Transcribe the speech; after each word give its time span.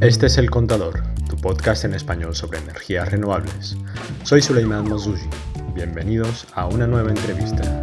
Este 0.00 0.26
es 0.26 0.38
El 0.38 0.48
Contador, 0.48 1.02
tu 1.28 1.34
podcast 1.34 1.84
en 1.84 1.92
español 1.92 2.36
sobre 2.36 2.60
energías 2.60 3.10
renovables. 3.10 3.76
Soy 4.22 4.40
Suleiman 4.40 4.88
Mozuji. 4.88 5.28
Bienvenidos 5.74 6.46
a 6.54 6.66
una 6.66 6.86
nueva 6.86 7.10
entrevista. 7.10 7.82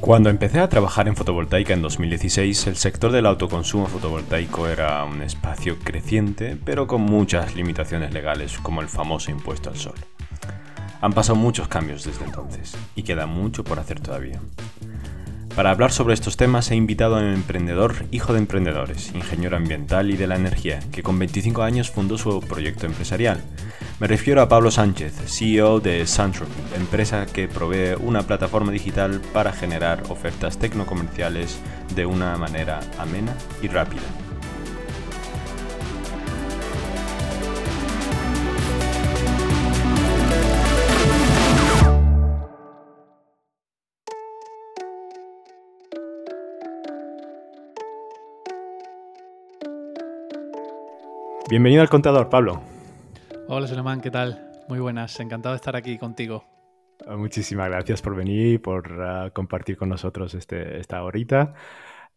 Cuando 0.00 0.28
empecé 0.28 0.60
a 0.60 0.68
trabajar 0.68 1.08
en 1.08 1.16
fotovoltaica 1.16 1.72
en 1.72 1.80
2016, 1.80 2.66
el 2.66 2.76
sector 2.76 3.10
del 3.10 3.24
autoconsumo 3.24 3.86
fotovoltaico 3.86 4.68
era 4.68 5.02
un 5.04 5.22
espacio 5.22 5.78
creciente, 5.78 6.58
pero 6.62 6.86
con 6.86 7.00
muchas 7.00 7.56
limitaciones 7.56 8.12
legales, 8.12 8.58
como 8.58 8.82
el 8.82 8.88
famoso 8.88 9.30
impuesto 9.30 9.70
al 9.70 9.76
sol. 9.76 9.94
Han 11.00 11.14
pasado 11.14 11.36
muchos 11.36 11.68
cambios 11.68 12.04
desde 12.04 12.26
entonces, 12.26 12.76
y 12.94 13.04
queda 13.04 13.26
mucho 13.26 13.64
por 13.64 13.78
hacer 13.78 14.00
todavía. 14.00 14.40
Para 15.56 15.70
hablar 15.70 15.92
sobre 15.92 16.14
estos 16.14 16.36
temas 16.36 16.72
he 16.72 16.74
invitado 16.74 17.14
a 17.14 17.20
un 17.20 17.32
emprendedor, 17.32 18.06
hijo 18.10 18.32
de 18.32 18.40
emprendedores, 18.40 19.12
ingeniero 19.14 19.56
ambiental 19.56 20.10
y 20.10 20.16
de 20.16 20.26
la 20.26 20.34
energía, 20.34 20.80
que 20.90 21.04
con 21.04 21.16
25 21.16 21.62
años 21.62 21.92
fundó 21.92 22.18
su 22.18 22.40
proyecto 22.40 22.86
empresarial. 22.86 23.40
Me 24.00 24.08
refiero 24.08 24.42
a 24.42 24.48
Pablo 24.48 24.72
Sánchez, 24.72 25.14
CEO 25.26 25.78
de 25.78 26.08
Santropy, 26.08 26.50
empresa 26.74 27.26
que 27.26 27.46
provee 27.46 27.94
una 28.00 28.22
plataforma 28.22 28.72
digital 28.72 29.20
para 29.32 29.52
generar 29.52 30.02
ofertas 30.08 30.58
tecnocomerciales 30.58 31.60
de 31.94 32.04
una 32.04 32.36
manera 32.36 32.80
amena 32.98 33.36
y 33.62 33.68
rápida. 33.68 34.02
Bienvenido 51.54 51.82
al 51.82 51.88
contador, 51.88 52.30
Pablo. 52.30 52.60
Hola, 53.46 53.68
Suleiman, 53.68 54.00
¿qué 54.00 54.10
tal? 54.10 54.50
Muy 54.68 54.80
buenas, 54.80 55.20
encantado 55.20 55.52
de 55.52 55.58
estar 55.58 55.76
aquí 55.76 55.98
contigo. 55.98 56.44
Ah, 57.06 57.14
muchísimas 57.14 57.68
gracias 57.68 58.02
por 58.02 58.16
venir 58.16 58.54
y 58.54 58.58
por 58.58 59.00
ah, 59.00 59.30
compartir 59.32 59.76
con 59.76 59.88
nosotros 59.88 60.34
este, 60.34 60.80
esta 60.80 61.04
horita. 61.04 61.54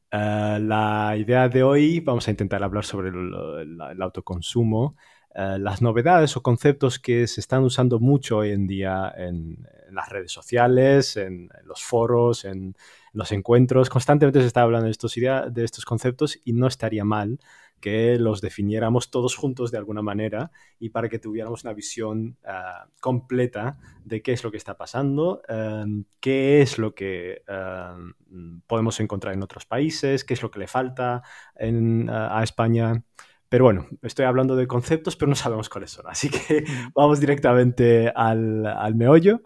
Ah, 0.10 0.58
la 0.60 1.16
idea 1.18 1.50
de 1.50 1.62
hoy, 1.62 2.00
vamos 2.00 2.28
a 2.28 2.32
intentar 2.32 2.64
hablar 2.64 2.84
sobre 2.84 3.10
el, 3.10 4.02
autoconsumo, 4.02 4.96
las 5.36 5.84
novedades 5.84 6.36
o 6.36 6.42
conceptos 6.42 6.98
que 6.98 7.28
se 7.28 7.40
están 7.40 7.62
usando 7.62 8.00
mucho 8.00 8.38
hoy 8.38 8.54
en 8.54 8.66
día 8.66 9.14
en, 9.16 9.68
las 9.92 10.10
redes 10.10 10.32
sociales, 10.32 11.16
en, 11.16 11.50
los 11.64 11.84
foros, 11.84 12.44
en, 12.44 12.76
los 13.14 13.32
encuentros. 13.32 13.92
Constantemente 13.92 14.42
se 14.42 14.48
está 14.48 14.64
hablando 14.64 14.86
de 14.86 14.92
estos, 14.92 15.14
de 15.14 15.64
estos 15.64 15.86
conceptos 15.86 16.40
y 16.44 16.54
no 16.54 16.66
estaría 16.66 17.06
mal 17.06 17.38
que 17.80 18.18
los 18.18 18.42
definiéramos 18.42 19.12
todos 19.12 19.36
juntos 19.36 19.72
de 19.72 19.78
alguna 19.78 20.02
manera 20.02 20.52
y 20.80 20.90
para 20.90 21.10
que 21.10 21.20
tuviéramos 21.20 21.64
una 21.64 21.74
visión 21.74 22.38
ah, 22.46 22.88
completa 23.00 23.78
de 24.04 24.22
qué 24.22 24.34
es 24.34 24.44
lo 24.44 24.52
que 24.52 24.58
está 24.58 24.78
pasando, 24.78 25.42
em, 25.48 26.06
qué 26.20 26.62
es 26.62 26.78
lo 26.78 26.96
que 26.96 27.44
em, 27.48 28.62
podemos 28.68 29.00
encontrar 29.00 29.34
en 29.34 29.44
otros 29.44 29.66
países, 29.66 30.24
qué 30.24 30.34
es 30.34 30.42
lo 30.42 30.52
que 30.52 30.60
le 30.60 30.68
falta 30.68 31.22
a 31.60 32.44
España. 32.44 33.04
Pero 33.50 33.64
bueno, 33.64 33.88
estoy 34.02 34.26
hablando 34.26 34.58
de 34.58 34.68
conceptos, 34.68 35.16
pero 35.16 35.30
no 35.30 35.36
sabemos 35.36 35.70
cuáles 35.70 35.92
son. 35.92 36.06
Así 36.08 36.30
que 36.30 36.66
vamos 36.96 37.20
directamente 37.20 38.12
al, 38.14 38.96
meollo. 38.96 39.42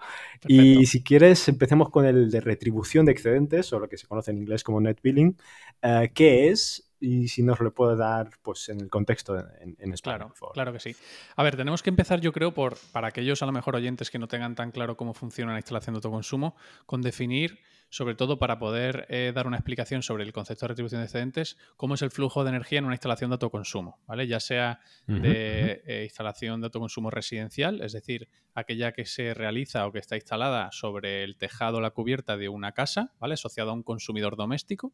Y 0.48 0.86
si 0.88 1.04
quieres, 1.04 1.48
empecemos 1.48 1.90
con 1.90 2.06
el 2.06 2.32
de 2.32 2.42
retribución 2.42 3.06
de 3.06 3.12
excedentes, 3.12 3.72
o 3.74 3.80
lo 3.80 3.88
que 3.88 3.98
se 3.98 4.08
conoce 4.08 4.32
en 4.32 4.40
inglés 4.40 4.64
como 4.64 4.82
net 4.82 5.00
billing. 5.04 5.38
Eh, 5.84 6.12
¿Qué 6.16 6.50
es? 6.50 6.91
Y 7.02 7.28
si 7.28 7.44
nos 7.44 7.60
lo 7.60 7.74
puede 7.74 7.98
dar 7.98 8.30
pues 8.42 8.70
en 8.70 8.80
el 8.80 8.90
contexto 8.90 9.38
en, 9.38 9.76
en 9.80 9.92
Claro, 9.92 10.34
claro 10.54 10.72
que 10.72 10.80
sí. 10.80 10.96
A 11.36 11.44
ver, 11.44 11.58
tenemos 11.58 11.84
que 11.84 11.90
empezar 11.90 12.22
yo 12.22 12.32
creo 12.32 12.54
por, 12.54 12.78
para 12.92 13.08
aquellos 13.08 13.42
a 13.42 13.46
lo 13.46 13.52
mejor 13.52 13.76
oyentes 13.76 14.10
que 14.10 14.20
no 14.20 14.28
tengan 14.28 14.56
tan 14.56 14.72
claro 14.72 14.96
cómo 14.96 15.14
funciona 15.14 15.52
la 15.52 15.60
instalación 15.60 15.96
de 15.96 15.98
autoconsumo, 15.98 16.56
con 16.86 17.02
definir 17.02 17.60
sobre 17.92 18.16
todo 18.16 18.40
para 18.40 18.58
poder 18.58 19.06
eh, 19.10 19.34
dar 19.36 19.48
una 19.48 19.58
explicación 19.58 20.02
sobre 20.02 20.24
el 20.24 20.32
concepto 20.32 20.66
de 20.66 20.70
retribución 20.70 21.02
de 21.02 21.06
excedentes, 21.06 21.58
cómo 21.76 21.96
es 21.96 22.02
el 22.02 22.10
flujo 22.10 22.44
de 22.44 22.50
energía 22.50 22.80
en 22.80 22.86
una 22.86 22.94
instalación 22.94 23.30
de 23.30 23.34
autoconsumo, 23.34 24.00
¿vale? 24.08 24.28
Ya 24.28 24.40
sea 24.40 24.80
de 25.08 25.84
eh, 25.86 26.04
instalación 26.06 26.62
de 26.62 26.68
autoconsumo 26.68 27.12
residencial, 27.12 27.82
es 27.82 27.92
decir, 27.92 28.30
aquella 28.56 28.94
que 28.94 29.06
se 29.06 29.34
realiza 29.34 29.86
o 29.86 29.92
que 29.92 30.00
está 30.00 30.16
instalada 30.16 30.72
sobre 30.72 31.26
el 31.26 31.36
tejado 31.36 31.78
o 31.78 31.82
la 31.82 31.92
cubierta 31.92 32.38
de 32.38 32.48
una 32.48 32.72
casa, 32.72 33.12
¿vale? 33.20 33.34
Asociada 33.34 33.72
a 33.72 33.74
un 33.74 33.84
consumidor 33.84 34.38
doméstico, 34.38 34.94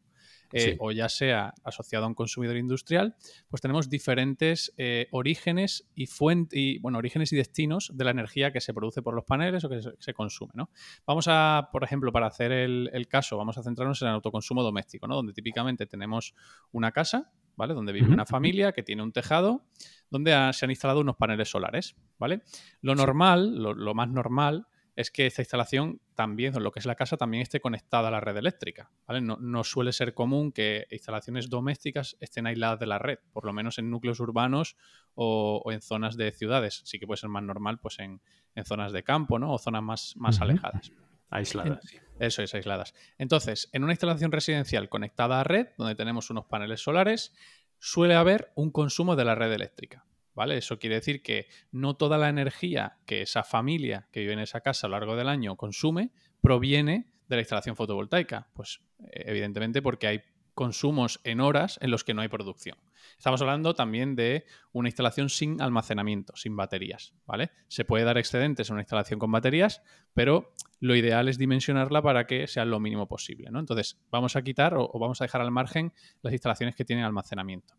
eh, 0.52 0.78
o 0.80 0.92
ya 0.92 1.10
sea 1.10 1.54
asociado 1.64 2.06
a 2.06 2.08
un 2.08 2.14
consumidor 2.14 2.58
industrial, 2.58 3.16
pues 3.50 3.62
tenemos 3.62 3.90
diferentes 3.90 4.74
orígenes 5.12 5.90
y 5.96 6.08
fuentes, 6.08 6.58
y, 6.58 6.80
bueno, 6.80 6.98
orígenes 6.98 7.34
y 7.34 7.36
destinos 7.36 7.92
de 7.94 8.06
la 8.06 8.12
energía 8.12 8.52
que 8.52 8.62
se 8.62 8.74
produce 8.74 9.02
por 9.02 9.14
los 9.14 9.26
paneles 9.26 9.64
o 9.64 9.70
que 9.70 9.82
se, 9.82 9.92
se 10.00 10.14
consume, 10.14 10.52
¿no? 10.56 10.70
Vamos 11.06 11.28
a, 11.28 11.70
por 11.72 11.84
ejemplo, 11.84 12.12
para 12.12 12.28
hacer 12.28 12.52
el, 12.52 12.90
el, 12.94 13.08
caso, 13.08 13.38
vamos 13.38 13.58
a 13.58 13.64
centrarnos 13.64 14.02
en 14.02 14.10
el 14.10 14.14
autoconsumo 14.16 14.64
doméstico, 14.64 15.08
¿no? 15.08 15.16
Donde 15.16 15.34
típicamente 15.34 15.86
tenemos 15.86 16.34
una 16.72 16.92
casa, 16.92 17.32
¿vale? 17.58 17.74
Donde 17.74 17.92
vive 17.92 18.08
una 18.08 18.26
familia 18.26 18.72
que 18.72 18.84
tiene 18.84 19.04
un 19.04 19.12
tejado, 19.12 19.66
donde 20.10 20.32
se 20.54 20.66
han 20.66 20.72
instalado 20.72 21.02
unos 21.02 21.18
paneles 21.18 21.50
solares, 21.50 21.96
¿vale? 22.18 22.44
Lo 22.82 22.96
normal, 22.96 23.56
lo, 23.58 23.94
más 23.94 24.10
normal, 24.10 24.68
es 24.98 25.12
que 25.12 25.28
esta 25.28 25.44
instalación 25.44 26.02
también, 26.16 26.52
lo 26.62 26.72
que 26.72 26.80
es 26.80 26.88
la 26.88 26.96
casa, 26.96 27.18
también 27.18 27.44
esté 27.44 27.62
conectada 27.62 28.08
a 28.08 28.12
la 28.12 28.20
red 28.20 28.36
eléctrica. 28.36 28.90
¿vale? 29.08 29.22
No, 29.22 29.64
suele 29.64 29.94
ser 29.94 30.16
común 30.16 30.52
que 30.52 30.88
instalaciones 30.90 31.52
domésticas 31.52 32.18
estén 32.20 32.48
aisladas 32.48 32.80
de 32.80 32.88
la 32.88 32.98
red, 32.98 33.20
por 33.32 33.46
lo 33.46 33.54
menos 33.54 33.78
en 33.78 33.92
núcleos 33.92 34.20
urbanos 34.20 34.76
o, 35.14 35.64
en 35.72 35.82
zonas 35.82 36.18
de 36.18 36.32
ciudades. 36.32 36.82
Sí 36.86 36.98
que 36.98 37.06
puede 37.06 37.22
ser 37.22 37.30
más 37.30 37.44
normal 37.44 37.80
pues 37.80 38.00
en, 38.00 38.22
zonas 38.66 38.92
de 38.92 39.04
campo 39.04 39.38
¿no? 39.38 39.54
o 39.54 39.60
zonas 39.60 39.84
más, 39.84 40.14
más 40.18 40.42
alejadas. 40.42 40.92
Aisladas. 41.30 41.80
Eso 42.18 42.42
es, 42.42 42.56
aisladas. 42.56 42.96
Entonces, 43.20 43.70
en 43.74 43.84
una 43.84 43.94
instalación 43.94 44.32
residencial 44.32 44.90
conectada 44.90 45.40
a 45.40 45.44
red, 45.44 45.68
donde 45.78 45.94
tenemos 45.94 46.32
unos 46.32 46.46
paneles 46.46 46.82
solares, 46.82 47.36
suele 47.78 48.16
haber 48.16 48.52
un 48.56 48.72
consumo 48.72 49.16
de 49.16 49.26
la 49.26 49.36
red 49.36 49.54
eléctrica. 49.54 50.08
¿Vale? 50.38 50.58
Eso 50.58 50.78
quiere 50.78 50.98
decir 50.98 51.24
que 51.24 51.48
no 51.72 51.96
toda 51.96 52.20
la 52.20 52.30
energía 52.30 53.00
que 53.08 53.24
esa 53.24 53.42
familia 53.42 54.08
que 54.12 54.20
vive 54.20 54.34
en 54.34 54.40
esa 54.40 54.62
casa 54.62 54.86
a 54.86 54.90
lo 54.92 54.96
largo 54.96 55.16
del 55.16 55.30
año 55.30 55.56
consume 55.56 56.12
proviene 56.42 57.08
de 57.28 57.38
la 57.38 57.42
instalación 57.42 57.76
fotovoltaica. 57.76 58.48
Pues 58.54 58.80
evidentemente 59.14 59.82
porque 59.82 60.06
hay 60.06 60.22
consumos 60.58 61.22
en 61.24 61.40
horas 61.40 61.78
en 61.84 61.92
los 61.92 62.04
que 62.04 62.16
no 62.16 62.24
hay 62.24 62.30
producción. 62.30 62.80
Estamos 63.16 63.40
hablando 63.42 63.76
también 63.76 64.16
de 64.16 64.44
una 64.72 64.90
instalación 64.90 65.30
sin 65.30 65.62
almacenamiento, 65.62 66.36
sin 66.36 66.56
baterías, 66.56 67.14
¿vale? 67.28 67.52
Se 67.68 67.86
puede 67.86 68.04
dar 68.04 68.18
excedentes 68.18 68.68
en 68.68 68.74
una 68.74 68.82
instalación 68.82 69.20
con 69.20 69.32
baterías, 69.32 69.84
pero 70.16 70.56
lo 70.80 70.96
ideal 70.96 71.30
es 71.30 71.38
dimensionarla 71.38 72.02
para 72.02 72.26
que 72.26 72.48
sea 72.48 72.66
lo 72.66 72.80
mínimo 72.80 73.08
posible, 73.08 73.52
¿no? 73.52 73.60
Entonces, 73.60 74.02
vamos 74.10 74.36
a 74.36 74.42
quitar 74.42 74.74
o, 74.76 74.92
vamos 75.00 75.22
a 75.22 75.26
dejar 75.26 75.42
al 75.42 75.52
margen 75.52 75.94
las 76.24 76.34
instalaciones 76.34 76.76
que 76.76 76.86
tienen 76.86 77.06
almacenamiento. 77.06 77.76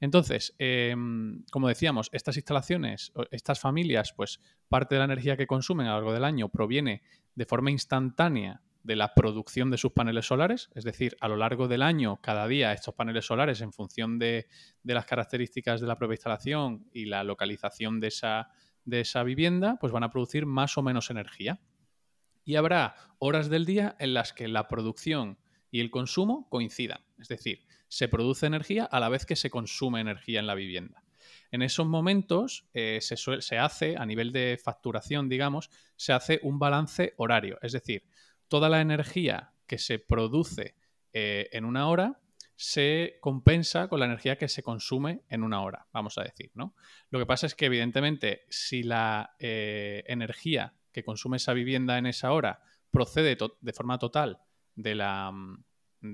Entonces, 0.00 0.54
em, 0.58 1.44
como 1.50 1.68
decíamos, 1.68 2.08
estas 2.12 2.38
instalaciones, 2.38 3.12
estas 3.32 3.60
familias, 3.60 4.14
pues 4.14 4.40
parte 4.70 4.94
de 4.94 5.00
la 5.00 5.04
energía 5.04 5.36
que 5.36 5.46
consumen 5.46 5.88
a 5.88 5.90
lo 5.90 5.96
largo 5.96 6.14
del 6.14 6.24
año 6.24 6.48
proviene 6.48 7.02
de 7.34 7.44
forma 7.44 7.70
instantánea 7.70 8.62
de 8.84 8.96
la 8.96 9.14
producción 9.14 9.70
de 9.70 9.78
sus 9.78 9.92
paneles 9.92 10.26
solares, 10.26 10.68
es 10.74 10.84
decir, 10.84 11.16
a 11.20 11.28
lo 11.28 11.36
largo 11.36 11.68
del 11.68 11.82
año, 11.82 12.20
cada 12.20 12.46
día 12.46 12.72
estos 12.72 12.94
paneles 12.94 13.24
solares, 13.24 13.62
en 13.62 13.72
función 13.72 14.18
de, 14.18 14.46
las 14.84 15.06
características 15.06 15.80
de 15.80 15.86
la 15.86 15.96
propia 15.96 16.14
instalación 16.14 16.86
y 16.92 17.06
la 17.06 17.24
localización 17.24 17.98
de 17.98 18.08
esa, 18.08 18.50
de 18.84 19.00
esa 19.00 19.22
vivienda, 19.22 19.78
pues 19.80 19.90
van 19.90 20.04
a 20.04 20.10
producir 20.10 20.44
más 20.44 20.76
o 20.76 20.82
menos 20.82 21.10
energía. 21.10 21.60
Y 22.44 22.56
habrá 22.56 22.94
horas 23.18 23.48
del 23.48 23.64
día 23.64 23.96
en 23.98 24.12
las 24.12 24.34
que 24.34 24.48
la 24.48 24.68
producción 24.68 25.38
y 25.70 25.80
el 25.80 25.90
consumo 25.90 26.46
coincidan, 26.50 27.00
es 27.18 27.28
decir, 27.28 27.66
se 27.88 28.08
produce 28.08 28.46
energía 28.46 28.84
a 28.84 29.00
la 29.00 29.08
vez 29.08 29.24
que 29.24 29.34
se 29.34 29.48
consume 29.48 30.02
energía 30.02 30.40
en 30.40 30.46
la 30.46 30.54
vivienda. 30.54 31.02
En 31.50 31.62
esos 31.62 31.86
momentos 31.86 32.68
eh, 32.74 32.98
se, 33.00 33.16
se 33.16 33.58
hace, 33.58 33.96
a 33.96 34.04
nivel 34.04 34.30
de 34.30 34.60
facturación, 34.62 35.30
digamos, 35.30 35.70
se 35.96 36.12
hace 36.12 36.38
un 36.42 36.58
balance 36.58 37.14
horario, 37.16 37.58
es 37.62 37.72
decir, 37.72 38.04
toda 38.54 38.68
la 38.68 38.80
energía 38.80 39.52
que 39.66 39.78
se 39.78 39.98
produce 39.98 40.76
eh, 41.12 41.48
en 41.50 41.64
una 41.64 41.88
hora 41.88 42.20
se 42.54 43.18
compensa 43.20 43.88
con 43.88 43.98
la 43.98 44.06
energía 44.06 44.38
que 44.38 44.46
se 44.46 44.62
consume 44.62 45.24
en 45.28 45.42
una 45.42 45.60
hora, 45.60 45.88
vamos 45.92 46.18
a 46.18 46.22
decir, 46.22 46.52
¿no? 46.54 46.76
Lo 47.10 47.18
que 47.18 47.26
pasa 47.26 47.46
es 47.46 47.56
que, 47.56 47.66
evidentemente, 47.66 48.44
si 48.48 48.84
la 48.84 49.34
eh, 49.40 50.04
energía 50.06 50.76
que 50.92 51.02
consume 51.02 51.38
esa 51.38 51.52
vivienda 51.52 51.98
en 51.98 52.06
esa 52.06 52.30
hora 52.30 52.62
procede 52.92 53.36
de 53.60 53.72
forma 53.72 53.98
total 53.98 54.38
de 54.76 54.94
la, 54.94 55.32
mm, 55.32 55.64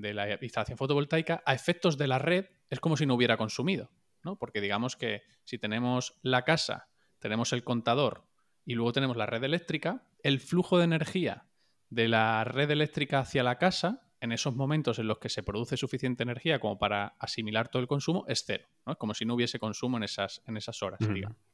de 0.01 0.15
la 0.15 0.39
instalación 0.41 0.79
fotovoltaica, 0.79 1.43
a 1.45 1.53
efectos 1.53 1.99
de 1.99 2.07
la 2.07 2.17
red 2.17 2.47
es 2.71 2.79
como 2.79 2.97
si 2.97 3.05
no 3.05 3.13
hubiera 3.13 3.37
consumido, 3.37 3.91
¿no? 4.23 4.39
Porque 4.39 4.61
digamos 4.61 4.95
que 4.95 5.21
si 5.43 5.59
tenemos 5.59 6.17
la 6.23 6.43
casa, 6.43 6.89
tenemos 7.19 7.53
el 7.53 7.63
contador 7.63 8.25
y 8.65 8.73
luego 8.73 8.93
tenemos 8.93 9.15
la 9.15 9.27
red 9.27 9.43
eléctrica, 9.43 10.07
el 10.23 10.39
flujo 10.39 10.79
de 10.79 10.85
energía 10.85 11.45
de 11.91 12.07
la 12.07 12.43
red 12.43 12.71
eléctrica 12.71 13.19
hacia 13.19 13.43
la 13.43 13.59
casa 13.59 14.01
en 14.21 14.31
esos 14.31 14.55
momentos 14.55 14.99
en 14.99 15.07
los 15.07 15.17
que 15.17 15.29
se 15.29 15.41
produce 15.41 15.75
suficiente 15.77 16.21
energía 16.21 16.59
como 16.59 16.77
para 16.77 17.15
asimilar 17.19 17.69
todo 17.69 17.81
el 17.81 17.87
consumo 17.87 18.23
es 18.27 18.43
cero. 18.45 18.67
¿no? 18.85 18.93
Es 18.93 18.97
como 18.99 19.15
si 19.15 19.25
no 19.25 19.33
hubiese 19.33 19.57
consumo 19.57 19.97
en 19.97 20.03
esas, 20.03 20.43
en 20.45 20.57
esas 20.57 20.81
horas. 20.83 20.99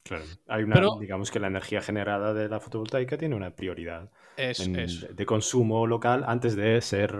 Claro. 0.02 0.24
Hay 0.46 0.64
una, 0.64 0.82
digamos 1.00 1.30
que 1.30 1.40
la 1.40 1.46
energía 1.46 1.80
generada 1.80 2.34
de 2.34 2.48
la 2.48 2.60
fotovoltaica 2.60 3.16
tiene 3.16 3.34
una 3.34 3.56
prioridad 3.56 4.10
de 4.36 5.26
consumo 5.26 5.86
local 5.86 6.24
antes 6.26 6.56
de 6.56 6.80
ser 6.82 7.16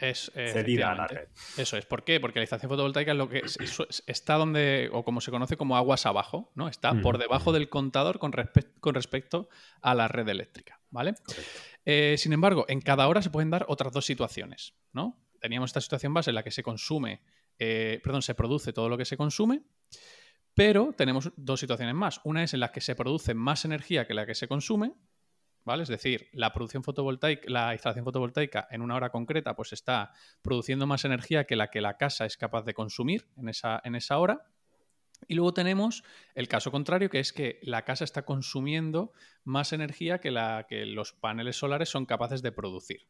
eh, 0.00 0.14
cedida 0.14 0.92
a 0.92 0.94
la 0.94 1.06
red. 1.06 1.28
Eso 1.56 1.78
es. 1.78 1.86
¿Por 1.86 2.04
qué? 2.04 2.20
Porque 2.20 2.38
la 2.40 2.44
estación 2.44 2.68
fotovoltaica 2.68 3.12
es 3.12 3.18
lo 3.18 3.28
que 3.30 3.42
está 4.06 4.34
donde, 4.34 4.90
o 4.92 5.02
como 5.02 5.22
se 5.22 5.30
conoce 5.30 5.56
como 5.56 5.78
aguas 5.78 6.04
abajo, 6.04 6.52
¿no? 6.54 6.68
Está 6.68 7.00
por 7.00 7.16
debajo 7.16 7.52
del 7.52 7.70
contador 7.70 8.18
con, 8.18 8.32
con 8.80 8.94
respecto 8.94 9.48
a 9.80 9.94
la 9.94 10.08
red 10.08 10.28
eléctrica. 10.28 10.78
¿Vale? 10.90 11.14
Eh, 11.84 12.16
sin 12.18 12.32
embargo, 12.32 12.64
en 12.68 12.80
cada 12.80 13.06
hora 13.08 13.22
se 13.22 13.30
pueden 13.30 13.50
dar 13.50 13.66
otras 13.68 13.92
dos 13.92 14.06
situaciones, 14.06 14.74
¿no? 14.92 15.20
Teníamos 15.40 15.70
esta 15.70 15.80
situación 15.80 16.14
base 16.14 16.30
en 16.30 16.36
la 16.36 16.42
que 16.42 16.50
se 16.50 16.62
consume, 16.62 17.22
eh, 17.58 18.00
perdón, 18.02 18.22
se 18.22 18.34
produce 18.34 18.72
todo 18.72 18.88
lo 18.88 18.96
que 18.96 19.04
se 19.04 19.16
consume, 19.16 19.62
pero 20.54 20.94
tenemos 20.96 21.32
dos 21.36 21.60
situaciones 21.60 21.94
más. 21.94 22.20
Una 22.24 22.42
es 22.42 22.54
en 22.54 22.60
la 22.60 22.72
que 22.72 22.80
se 22.80 22.94
produce 22.94 23.34
más 23.34 23.64
energía 23.64 24.06
que 24.06 24.14
la 24.14 24.24
que 24.24 24.34
se 24.34 24.48
consume, 24.48 24.94
¿vale? 25.64 25.82
Es 25.82 25.88
decir, 25.88 26.28
la 26.32 26.52
producción 26.52 26.82
fotovoltaica, 26.82 27.50
la 27.50 27.72
instalación 27.74 28.04
fotovoltaica 28.04 28.66
en 28.70 28.80
una 28.80 28.94
hora 28.94 29.10
concreta, 29.10 29.54
pues 29.54 29.72
está 29.72 30.12
produciendo 30.42 30.86
más 30.86 31.04
energía 31.04 31.44
que 31.44 31.56
la 31.56 31.70
que 31.70 31.80
la 31.80 31.96
casa 31.96 32.24
es 32.24 32.36
capaz 32.36 32.64
de 32.64 32.74
consumir 32.74 33.28
en 33.36 33.48
esa, 33.48 33.80
en 33.84 33.94
esa 33.94 34.18
hora. 34.18 34.46
Y 35.28 35.34
luego 35.34 35.54
tenemos 35.54 36.04
el 36.34 36.48
caso 36.48 36.70
contrario, 36.70 37.10
que 37.10 37.20
es 37.20 37.32
que 37.32 37.58
la 37.62 37.82
casa 37.82 38.04
está 38.04 38.24
consumiendo 38.24 39.12
más 39.44 39.72
energía 39.72 40.18
que 40.18 40.30
la 40.30 40.66
que 40.68 40.86
los 40.86 41.12
paneles 41.12 41.56
solares 41.56 41.88
son 41.88 42.06
capaces 42.06 42.42
de 42.42 42.52
producir. 42.52 43.08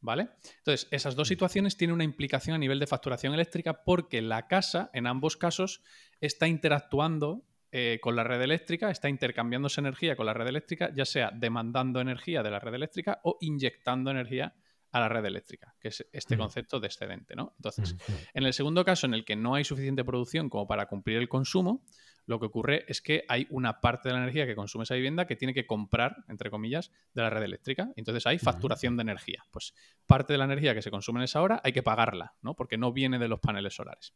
¿Vale? 0.00 0.28
Entonces, 0.58 0.86
esas 0.92 1.16
dos 1.16 1.26
mm. 1.26 1.30
situaciones 1.30 1.76
tienen 1.76 1.94
una 1.94 2.04
implicación 2.04 2.54
a 2.54 2.58
nivel 2.58 2.78
de 2.78 2.86
facturación 2.86 3.34
eléctrica 3.34 3.82
porque 3.84 4.22
la 4.22 4.46
casa, 4.46 4.90
en 4.92 5.08
ambos 5.08 5.36
casos, 5.36 5.82
está 6.20 6.46
interactuando 6.46 7.44
eh, 7.72 7.98
con 8.00 8.14
la 8.14 8.22
red 8.22 8.40
eléctrica, 8.40 8.90
está 8.90 9.08
intercambiándose 9.08 9.80
energía 9.80 10.16
con 10.16 10.26
la 10.26 10.34
red 10.34 10.46
eléctrica, 10.46 10.90
ya 10.94 11.04
sea 11.04 11.32
demandando 11.34 12.00
energía 12.00 12.42
de 12.42 12.50
la 12.50 12.60
red 12.60 12.74
eléctrica 12.74 13.20
o 13.24 13.36
inyectando 13.40 14.10
energía 14.10 14.54
a 14.92 15.00
la 15.00 15.08
red 15.08 15.24
eléctrica, 15.24 15.74
que 15.80 15.88
es 15.88 16.06
este 16.12 16.36
mm. 16.36 16.38
concepto 16.38 16.80
de 16.80 16.86
excedente, 16.86 17.34
¿no? 17.34 17.54
Entonces, 17.56 17.94
mm, 17.94 18.12
en 18.34 18.44
el 18.44 18.52
segundo 18.52 18.84
caso, 18.84 19.06
en 19.06 19.14
el 19.14 19.24
que 19.24 19.36
no 19.36 19.54
hay 19.54 19.64
suficiente 19.64 20.04
producción 20.04 20.48
como 20.48 20.66
para 20.66 20.86
cumplir 20.86 21.18
el 21.18 21.28
consumo, 21.28 21.84
lo 22.28 22.38
que 22.38 22.46
ocurre 22.46 22.84
es 22.88 23.00
que 23.00 23.24
hay 23.26 23.46
una 23.48 23.80
parte 23.80 24.10
de 24.10 24.14
la 24.14 24.20
energía 24.20 24.46
que 24.46 24.54
consume 24.54 24.84
esa 24.84 24.94
vivienda 24.94 25.26
que 25.26 25.34
tiene 25.34 25.54
que 25.54 25.66
comprar, 25.66 26.24
entre 26.28 26.50
comillas, 26.50 26.92
de 27.14 27.22
la 27.22 27.30
red 27.30 27.42
eléctrica. 27.42 27.90
Entonces 27.96 28.26
hay 28.26 28.38
facturación 28.38 28.98
de 28.98 29.02
energía. 29.02 29.44
Pues 29.50 29.72
parte 30.06 30.34
de 30.34 30.38
la 30.38 30.44
energía 30.44 30.74
que 30.74 30.82
se 30.82 30.90
consume 30.90 31.20
en 31.20 31.24
esa 31.24 31.40
hora 31.40 31.62
hay 31.64 31.72
que 31.72 31.82
pagarla, 31.82 32.34
¿no? 32.42 32.54
Porque 32.54 32.76
no 32.76 32.92
viene 32.92 33.18
de 33.18 33.28
los 33.28 33.40
paneles 33.40 33.74
solares. 33.74 34.12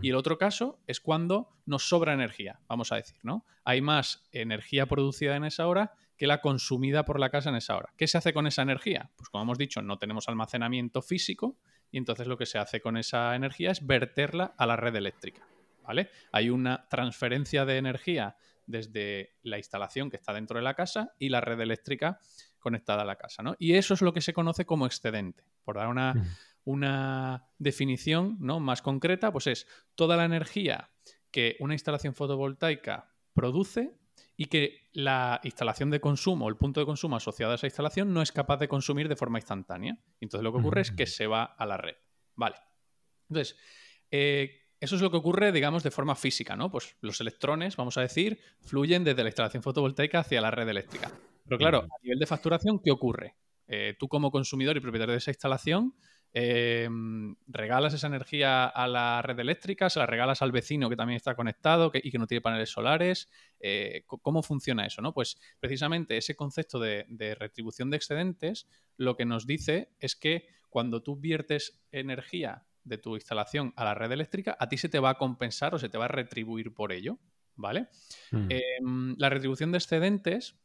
Y 0.00 0.10
el 0.10 0.14
otro 0.14 0.38
caso 0.38 0.78
es 0.86 1.00
cuando 1.00 1.48
nos 1.66 1.88
sobra 1.88 2.12
energía, 2.12 2.60
vamos 2.68 2.92
a 2.92 2.96
decir, 2.96 3.18
¿no? 3.24 3.44
Hay 3.64 3.80
más 3.80 4.28
energía 4.30 4.86
producida 4.86 5.34
en 5.34 5.44
esa 5.44 5.66
hora 5.66 5.92
que 6.16 6.26
la 6.26 6.40
consumida 6.40 7.04
por 7.04 7.20
la 7.20 7.30
casa 7.30 7.50
en 7.50 7.56
esa 7.56 7.76
hora. 7.76 7.92
¿Qué 7.96 8.06
se 8.06 8.18
hace 8.18 8.32
con 8.32 8.46
esa 8.46 8.62
energía? 8.62 9.10
Pues 9.16 9.28
como 9.28 9.42
hemos 9.44 9.58
dicho, 9.58 9.82
no 9.82 9.98
tenemos 9.98 10.28
almacenamiento 10.28 11.02
físico 11.02 11.58
y 11.90 11.98
entonces 11.98 12.26
lo 12.26 12.36
que 12.36 12.46
se 12.46 12.58
hace 12.58 12.80
con 12.80 12.96
esa 12.96 13.34
energía 13.34 13.70
es 13.70 13.86
verterla 13.86 14.54
a 14.56 14.66
la 14.66 14.76
red 14.76 14.94
eléctrica. 14.96 15.46
¿vale? 15.86 16.10
Hay 16.32 16.50
una 16.50 16.88
transferencia 16.88 17.64
de 17.64 17.78
energía 17.78 18.36
desde 18.66 19.36
la 19.42 19.58
instalación 19.58 20.10
que 20.10 20.16
está 20.16 20.32
dentro 20.32 20.58
de 20.58 20.64
la 20.64 20.74
casa 20.74 21.12
y 21.18 21.28
la 21.28 21.40
red 21.40 21.60
eléctrica 21.60 22.18
conectada 22.58 23.02
a 23.02 23.04
la 23.04 23.16
casa, 23.16 23.44
¿no? 23.44 23.54
Y 23.60 23.74
eso 23.74 23.94
es 23.94 24.02
lo 24.02 24.12
que 24.12 24.20
se 24.20 24.32
conoce 24.32 24.66
como 24.66 24.86
excedente. 24.86 25.44
Por 25.62 25.76
dar 25.76 25.86
una, 25.86 26.14
una 26.64 27.46
definición 27.58 28.36
¿no? 28.40 28.58
más 28.58 28.82
concreta, 28.82 29.30
pues 29.30 29.46
es 29.46 29.68
toda 29.94 30.16
la 30.16 30.24
energía 30.24 30.90
que 31.30 31.56
una 31.60 31.74
instalación 31.74 32.14
fotovoltaica 32.14 33.14
produce 33.34 33.94
y 34.36 34.46
que 34.46 34.90
la 34.92 35.40
instalación 35.44 35.90
de 35.90 36.00
consumo, 36.00 36.48
el 36.48 36.56
punto 36.56 36.80
de 36.80 36.86
consumo 36.86 37.16
asociado 37.16 37.52
a 37.52 37.54
esa 37.54 37.66
instalación 37.66 38.12
no 38.12 38.22
es 38.22 38.32
capaz 38.32 38.58
de 38.58 38.68
consumir 38.68 39.08
de 39.08 39.16
forma 39.16 39.38
instantánea. 39.38 39.98
Entonces 40.20 40.44
lo 40.44 40.52
que 40.52 40.58
ocurre 40.58 40.82
es 40.82 40.90
que 40.90 41.06
se 41.06 41.26
va 41.26 41.44
a 41.44 41.64
la 41.64 41.78
red. 41.78 41.96
Vale. 42.34 42.56
Entonces, 43.30 43.56
eh, 44.10 44.66
eso 44.78 44.96
es 44.96 45.02
lo 45.02 45.10
que 45.10 45.16
ocurre, 45.16 45.52
digamos, 45.52 45.82
de 45.82 45.90
forma 45.90 46.14
física, 46.14 46.54
¿no? 46.54 46.70
Pues 46.70 46.96
los 47.00 47.20
electrones, 47.20 47.76
vamos 47.76 47.96
a 47.96 48.02
decir, 48.02 48.38
fluyen 48.60 49.04
desde 49.04 49.22
la 49.22 49.30
instalación 49.30 49.62
fotovoltaica 49.62 50.20
hacia 50.20 50.40
la 50.40 50.50
red 50.50 50.68
eléctrica. 50.68 51.10
Pero 51.44 51.58
claro, 51.58 51.78
a 51.78 52.02
nivel 52.02 52.18
de 52.18 52.26
facturación, 52.26 52.80
¿qué 52.84 52.90
ocurre? 52.90 53.36
Eh, 53.68 53.94
tú 53.98 54.08
como 54.08 54.30
consumidor 54.30 54.76
y 54.76 54.80
propietario 54.80 55.12
de 55.12 55.18
esa 55.18 55.30
instalación, 55.30 55.94
eh, 56.38 56.86
regalas 57.46 57.94
esa 57.94 58.08
energía 58.08 58.66
a 58.66 58.86
la 58.88 59.22
red 59.22 59.38
eléctrica, 59.38 59.88
se 59.88 60.00
la 60.00 60.04
regalas 60.04 60.42
al 60.42 60.52
vecino 60.52 60.90
que 60.90 60.96
también 60.96 61.16
está 61.16 61.34
conectado 61.34 61.90
y 61.94 62.10
que 62.10 62.18
no 62.18 62.26
tiene 62.26 62.42
paneles 62.42 62.68
solares. 62.68 63.30
Eh, 63.58 64.04
¿Cómo 64.06 64.42
funciona 64.42 64.84
eso? 64.84 65.00
¿no? 65.00 65.14
Pues 65.14 65.38
precisamente 65.60 66.18
ese 66.18 66.36
concepto 66.36 66.78
de, 66.78 67.06
de, 67.08 67.36
retribución 67.36 67.88
de 67.88 67.96
excedentes 67.96 68.68
lo 68.98 69.16
que 69.16 69.24
nos 69.24 69.46
dice 69.46 69.94
es 69.98 70.14
que 70.14 70.46
cuando 70.68 71.02
tú 71.02 71.16
viertes 71.16 71.82
energía 71.90 72.66
de 72.84 72.98
tu 72.98 73.14
instalación 73.14 73.72
a 73.74 73.86
la 73.86 73.94
red 73.94 74.12
eléctrica, 74.12 74.58
a 74.60 74.68
ti 74.68 74.76
se 74.76 74.90
te 74.90 74.98
va 74.98 75.08
a 75.08 75.18
compensar 75.18 75.74
o 75.74 75.78
se 75.78 75.88
te 75.88 75.96
va 75.96 76.04
a 76.04 76.08
retribuir 76.08 76.74
por 76.74 76.92
ello. 76.92 77.18
¿Vale? 77.54 77.88
Mm. 78.32 78.48
Em, 78.50 79.14
la 79.16 79.30
retribución 79.30 79.72
de 79.72 79.78
excedentes 79.78 80.60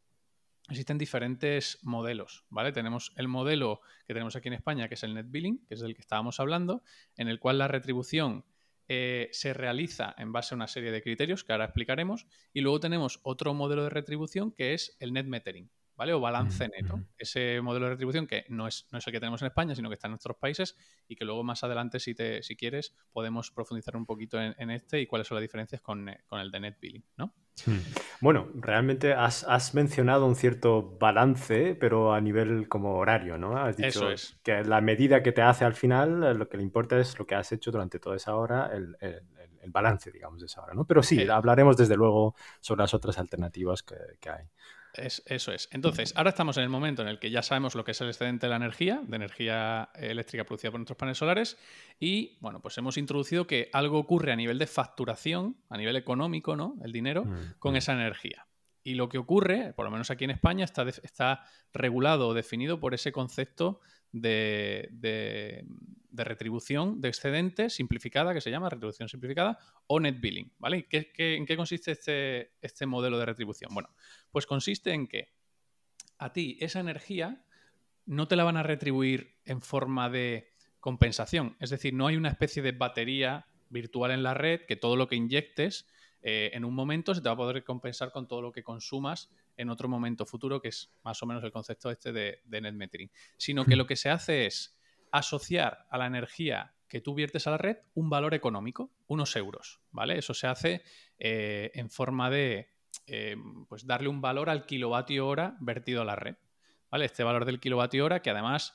existen 0.70 0.98
diferentes 0.98 1.80
modelos, 1.82 2.46
¿vale? 2.50 2.72
Tenemos 2.72 3.14
el 3.18 3.28
modelo 3.28 3.82
que 4.08 4.14
tenemos 4.14 4.36
aquí 4.36 4.48
en 4.48 4.54
España, 4.54 4.88
que 4.88 4.94
es 4.96 5.04
el 5.04 5.14
net 5.14 5.26
billing, 5.30 5.66
que 5.68 5.74
es 5.74 5.82
del 5.82 5.96
que 5.96 6.02
estábamos 6.02 6.40
hablando, 6.40 6.84
en 7.18 7.28
el 7.28 7.40
cual 7.40 7.58
la 7.58 7.68
retribución 7.68 8.46
eh, 8.88 9.30
se 9.32 9.54
realiza 9.54 10.14
en 10.18 10.32
base 10.32 10.54
a 10.54 10.58
una 10.58 10.68
serie 10.68 10.92
de 10.92 11.02
criterios 11.02 11.44
que 11.44 11.52
ahora 11.52 11.66
explicaremos, 11.66 12.28
y 12.54 12.62
luego 12.62 12.80
tenemos 12.80 13.20
otro 13.24 13.54
modelo 13.54 13.84
de 13.84 13.90
retribución 13.90 14.52
que 14.52 14.74
es 14.74 14.96
el 15.00 15.14
net 15.14 15.26
metering, 15.26 15.70
¿vale? 15.96 16.14
O 16.14 16.20
balance 16.20 16.68
neto. 16.68 17.00
Ese 17.18 17.62
modelo 17.62 17.86
de 17.86 17.92
retribución 17.92 18.28
que 18.28 18.46
no 18.50 18.68
es, 18.68 18.88
no 18.92 19.00
es 19.00 19.08
el 19.08 19.14
que 19.14 19.20
tenemos 19.20 19.42
en 19.42 19.48
España, 19.48 19.76
sino 19.76 19.90
que 19.90 19.96
está 19.96 20.08
en 20.08 20.12
nuestros 20.12 20.38
países 20.38 20.76
y 21.08 21.16
que 21.16 21.26
luego 21.26 21.44
más 21.44 21.64
adelante, 21.64 22.00
si, 22.00 22.16
te, 22.16 22.44
si 22.44 22.56
quieres, 22.56 22.96
podemos 23.12 23.52
profundizar 23.52 23.96
un 23.96 24.06
poquito 24.06 24.40
en, 24.42 24.72
este 24.72 25.02
y 25.02 25.08
cuáles 25.08 25.28
son 25.28 25.36
las 25.36 25.42
diferencias 25.42 25.82
con, 25.82 26.10
eh, 26.10 26.22
con 26.28 26.40
el 26.40 26.52
de 26.52 26.60
net 26.60 26.78
billing, 26.80 27.04
¿no? 27.18 27.34
Hmm. 27.66 27.80
Bueno, 28.22 28.50
realmente 28.56 29.14
has, 29.14 29.44
has, 29.44 29.74
mencionado 29.74 30.26
un 30.26 30.36
cierto 30.36 30.98
balance, 31.00 31.76
pero 31.76 32.14
a 32.14 32.22
nivel 32.22 32.68
como 32.70 32.96
horario, 32.96 33.38
¿no? 33.38 33.58
Has 33.58 33.78
dicho 33.78 33.90
Eso 33.90 34.12
es. 34.12 34.40
que 34.42 34.64
la 34.64 34.80
medida 34.80 35.22
que 35.22 35.32
te 35.32 35.42
hace 35.42 35.66
al 35.66 35.74
final, 35.74 36.24
eh, 36.24 36.34
lo 36.34 36.48
que 36.48 36.58
le 36.58 36.64
importa 36.64 36.98
es 37.00 37.18
lo 37.20 37.28
que 37.28 37.36
has 37.36 37.52
hecho 37.52 37.72
durante 37.72 38.00
toda 38.00 38.16
esa 38.16 38.36
hora, 38.36 38.70
el, 38.74 38.96
el, 39.02 39.22
el 39.62 39.72
balance, 39.72 40.12
digamos, 40.12 40.40
de 40.40 40.46
esa 40.48 40.62
hora, 40.62 40.74
¿no? 40.74 40.86
Pero 40.86 41.04
sí, 41.04 41.28
hablaremos 41.28 41.78
desde 41.78 41.96
luego 41.96 42.36
sobre 42.60 42.82
las 42.82 42.94
otras 42.94 43.18
alternativas 43.18 43.84
que, 43.84 43.96
que 44.20 44.30
hay. 44.30 44.46
Es, 44.94 45.24
eso 45.26 45.52
es. 45.52 45.70
Entonces, 45.72 46.14
ahora 46.16 46.32
estamos 46.32 46.58
en 46.58 46.64
el 46.64 46.70
momento 46.70 47.02
en 47.02 47.08
el 47.08 47.20
que 47.20 47.30
ya 47.30 47.42
sabemos 47.42 47.76
lo 47.76 47.84
que 47.84 47.92
es 47.92 48.02
el 48.02 48.08
excedente 48.10 48.46
de 48.46 48.50
la 48.50 48.58
energía, 48.58 49.02
de 49.06 49.16
energía 49.16 49.90
eléctrica 49.96 50.44
producida 50.44 50.72
por 50.72 50.80
nuestros 50.80 50.98
paneles 50.98 51.18
solares, 51.18 51.58
y 52.00 52.38
bueno, 52.42 52.62
pues 52.62 52.78
hemos 52.78 52.98
introducido 52.98 53.48
que 53.48 53.70
algo 53.74 54.00
ocurre 54.00 54.32
a 54.32 54.36
nivel 54.36 54.58
de 54.58 54.68
facturación, 54.68 55.58
a 55.70 55.78
nivel 55.78 55.96
económico, 55.96 56.56
¿no? 56.56 56.76
El 56.84 56.92
dinero, 56.92 57.26
mm, 57.26 57.54
con 57.60 57.74
mm. 57.74 57.78
esa 57.78 57.94
energía. 57.94 58.48
Y 58.84 58.96
lo 58.96 59.10
que 59.10 59.18
ocurre, 59.18 59.74
por 59.74 59.86
lo 59.86 59.92
menos 59.92 60.10
aquí 60.10 60.24
en 60.24 60.32
España, 60.32 60.66
está, 60.66 60.84
está 60.88 61.46
regulado 61.72 62.30
o 62.30 62.34
definido 62.34 62.80
por 62.80 62.94
ese 62.94 63.12
concepto 63.12 63.80
de, 64.12 64.90
de 66.12 66.24
retribución 66.24 67.02
de 67.02 67.08
excedentes 67.08 67.74
simplificada, 67.74 68.34
que 68.34 68.42
se 68.42 68.52
llama 68.52 68.70
retribución 68.70 69.10
simplificada, 69.10 69.58
o 69.88 70.00
net 70.00 70.20
billing, 70.20 70.52
¿vale? 70.60 70.86
¿Qué, 70.88 71.12
en 71.16 71.46
qué 71.46 71.56
consiste 71.56 71.92
este, 71.92 72.52
este 72.62 72.86
modelo 72.86 73.18
de 73.18 73.26
retribución? 73.26 73.74
Bueno, 73.74 73.90
pues 74.32 74.46
consiste 74.46 74.92
en 74.92 75.08
que 75.08 75.34
a 76.18 76.34
ti 76.34 76.58
esa 76.60 76.80
energía 76.80 77.44
no 78.06 78.28
te 78.28 78.36
la 78.36 78.44
van 78.44 78.58
a 78.58 78.64
retribuir 78.64 79.38
en 79.46 79.62
forma 79.62 80.10
de 80.10 80.54
compensación, 80.80 81.56
es 81.60 81.70
decir, 81.70 81.94
no 81.94 82.08
hay 82.08 82.18
una 82.18 82.30
especie 82.30 82.62
de 82.62 82.72
batería 82.72 83.46
virtual 83.70 84.12
en 84.12 84.24
la 84.24 84.34
red 84.34 84.62
que 84.68 84.76
todo 84.76 84.96
lo 84.96 85.08
que 85.08 85.16
inyectes 85.16 85.88
eh, 86.22 86.52
en 86.54 86.66
un 86.66 86.74
momento 86.74 87.16
se 87.16 87.22
te 87.22 87.30
va 87.30 87.34
a 87.34 87.38
poder 87.38 87.64
compensar 87.64 88.12
con 88.12 88.28
todo 88.28 88.42
lo 88.42 88.52
que 88.52 88.64
consumas 88.64 89.30
en 89.58 89.70
otro 89.70 89.88
momento 89.88 90.26
futuro, 90.26 90.62
que 90.62 90.70
es 90.70 90.94
más 91.04 91.22
o 91.24 91.26
menos 91.26 91.44
el 91.44 91.52
concepto 91.52 91.90
este 91.90 92.12
de, 92.12 92.42
de 92.46 92.62
net 92.62 92.74
metering, 92.74 93.12
sino 93.38 93.66
que 93.66 93.76
hmm. 93.76 93.78
lo 93.78 93.88
que 93.88 93.96
se 93.96 94.10
hace 94.10 94.46
es 94.46 94.78
asociar 95.12 95.86
a 95.90 95.98
la 95.98 96.06
energía 96.06 96.74
que 96.88 97.02
tú 97.02 97.16
viertes 97.16 97.48
a 97.48 97.52
la 97.52 97.58
red 97.58 97.78
un 97.94 98.10
valor 98.10 98.34
económico, 98.34 98.92
unos 99.08 99.36
euros, 99.36 99.80
¿vale? 99.92 100.18
Eso 100.18 100.34
se 100.34 100.48
hace 100.48 100.84
eh, 101.18 101.72
en 101.74 101.90
forma 101.90 102.30
de 102.30 102.70
eh, 103.08 103.38
pues 103.70 103.88
darle 103.88 104.10
un 104.10 104.20
valor 104.20 104.50
al 104.50 104.66
kilovatio 104.66 105.26
hora 105.26 105.56
vertido 105.62 106.02
a 106.02 106.06
la 106.06 106.18
red, 106.18 106.36
¿vale? 106.90 107.06
Este 107.06 107.24
valor 107.24 107.46
del 107.46 107.62
kilovatio 107.62 108.04
hora 108.04 108.22
que 108.22 108.30
además 108.30 108.74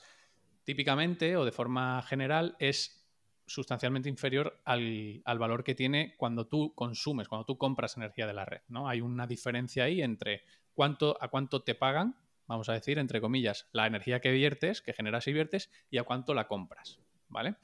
típicamente 0.64 1.36
o 1.36 1.44
de 1.44 1.52
forma 1.52 2.02
general 2.02 2.56
es 2.58 3.05
sustancialmente 3.46 4.08
inferior 4.08 4.60
al, 4.64 5.22
al, 5.24 5.38
valor 5.38 5.64
que 5.64 5.74
tiene 5.74 6.14
cuando 6.16 6.46
tú 6.46 6.74
consumes, 6.74 7.28
cuando 7.28 7.44
tú 7.44 7.56
compras 7.58 7.96
energía 7.96 8.26
de 8.26 8.34
la 8.34 8.44
red, 8.44 8.62
¿no? 8.68 8.88
Hay 8.88 9.00
una 9.00 9.26
diferencia 9.26 9.84
ahí 9.84 10.02
entre 10.02 10.42
cuánto, 10.74 11.16
a 11.20 11.28
cuánto 11.28 11.62
te 11.62 11.74
pagan 11.74 12.16
vamos 12.46 12.68
a 12.68 12.72
decir, 12.72 12.98
entre 12.98 13.20
comillas, 13.20 13.68
la 13.72 13.86
energía 13.86 14.20
que 14.20 14.30
viertes, 14.30 14.82
que 14.82 14.92
generas 14.92 15.26
y 15.26 15.32
viertes, 15.32 15.70
y 15.90 15.98
a 15.98 16.04
cuánto 16.04 16.34
la 16.34 16.46
compras. 16.48 16.98
¿Vale? 17.28 17.56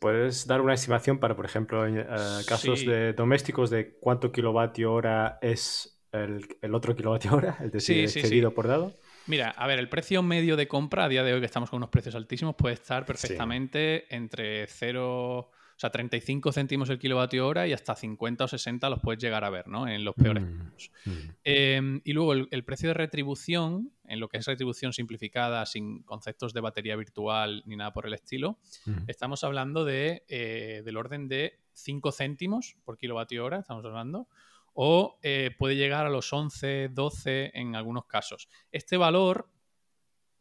¿Puedes 0.00 0.46
dar 0.46 0.60
una 0.60 0.74
estimación 0.74 1.18
para, 1.18 1.34
por 1.34 1.44
ejemplo, 1.44 1.84
en 1.86 2.06
casos 2.46 2.86
de 2.86 3.14
domésticos 3.14 3.68
de 3.68 3.96
cuánto 3.98 4.30
kilovatio 4.30 4.92
hora 4.92 5.40
es 5.42 6.00
el, 6.12 6.46
otro 6.72 6.94
kilovatio 6.94 7.34
hora, 7.34 7.56
el 7.60 7.72
decir, 7.72 8.08
sí, 8.08 8.42
por 8.54 8.68
dado? 8.68 8.94
Mira, 9.26 9.50
a 9.50 9.66
ver, 9.66 9.78
el 9.78 9.88
precio 9.88 10.22
medio 10.22 10.56
de 10.56 10.68
compra 10.68 11.04
a 11.04 11.08
día 11.08 11.24
de 11.24 11.32
hoy, 11.32 11.40
que 11.40 11.46
estamos 11.46 11.70
con 11.70 11.78
unos 11.78 11.90
precios 11.90 12.14
altísimos, 12.14 12.54
puede 12.54 12.74
estar 12.74 13.04
perfectamente 13.04 14.14
entre 14.14 14.66
0, 14.66 15.38
o 15.38 15.50
sea, 15.76 15.90
35 15.90 16.52
céntimos 16.52 16.88
el 16.90 16.98
kilovatio 16.98 17.46
hora 17.46 17.66
y 17.66 17.72
hasta 17.72 17.96
50 17.96 18.44
o 18.44 18.48
60 18.48 18.88
los 18.88 19.00
puedes 19.00 19.20
llegar 19.20 19.44
a 19.44 19.50
ver, 19.50 19.66
¿no? 19.66 19.88
En 19.88 20.04
los 20.04 20.14
peores 20.14 20.44
mm, 20.44 20.58
casos. 20.58 20.90
Mm. 21.04 21.10
Em, 21.42 22.00
y 22.04 22.12
luego 22.12 22.34
el, 22.34 22.64
precio 22.64 22.88
de 22.88 22.94
retribución, 22.94 23.92
en 24.04 24.20
lo 24.20 24.28
que 24.28 24.38
es 24.38 24.46
retribución 24.46 24.92
simplificada, 24.92 25.66
sin 25.66 26.02
conceptos 26.04 26.54
de 26.54 26.60
batería 26.60 26.94
virtual 26.94 27.64
ni 27.66 27.76
nada 27.76 27.92
por 27.92 28.06
el 28.06 28.14
estilo, 28.14 28.58
mm. 28.84 29.08
estamos 29.08 29.42
hablando 29.42 29.84
de, 29.84 30.24
eh, 30.28 30.82
del 30.84 30.96
orden 30.96 31.26
de 31.26 31.58
5 31.72 32.12
céntimos 32.12 32.76
por 32.84 32.96
kilovatio 32.96 33.44
hora, 33.44 33.58
estamos 33.58 33.84
hablando, 33.84 34.28
o 34.76 35.18
eh, 35.22 35.50
puede 35.58 35.74
llegar 35.74 36.06
a 36.06 36.10
los 36.10 36.30
11, 36.32 36.90
12 36.90 37.50
en 37.54 37.74
algunos 37.74 38.04
casos. 38.04 38.48
Este 38.70 38.98
valor 38.98 39.50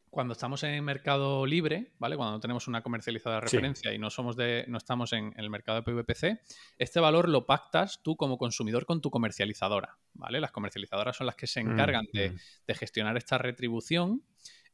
cuando 0.10 0.32
estamos 0.34 0.64
en 0.64 0.72
el 0.72 0.82
mercado 0.82 1.46
libre, 1.46 1.92
¿vale? 2.00 2.16
Cuando 2.16 2.34
no 2.34 2.40
tenemos 2.40 2.70
una 2.70 2.82
comercializada 2.82 3.36
de 3.36 3.42
referencia 3.42 3.94
y 3.94 3.98
no 3.98 4.10
somos 4.10 4.38
de, 4.38 4.64
no 4.70 4.78
estamos 4.78 5.12
en, 5.12 5.34
el 5.36 5.50
mercado 5.50 5.82
de 5.82 5.84
PVPC, 5.84 6.40
este 6.78 7.02
valor 7.02 7.28
lo 7.28 7.46
pactas 7.46 8.02
tú 8.02 8.16
como 8.16 8.38
consumidor 8.38 8.86
con 8.86 9.02
tu 9.02 9.10
comercializadora, 9.10 9.98
¿vale? 10.14 10.40
Las 10.40 10.52
comercializadoras 10.52 11.18
son 11.18 11.28
las 11.28 11.36
que 11.36 11.48
se 11.48 11.62
mm, 11.62 11.72
encargan 11.72 12.08
de, 12.14 12.30
mm. 12.30 12.36
de, 12.66 12.76
gestionar 12.76 13.18
esta 13.18 13.38
retribución 13.38 14.24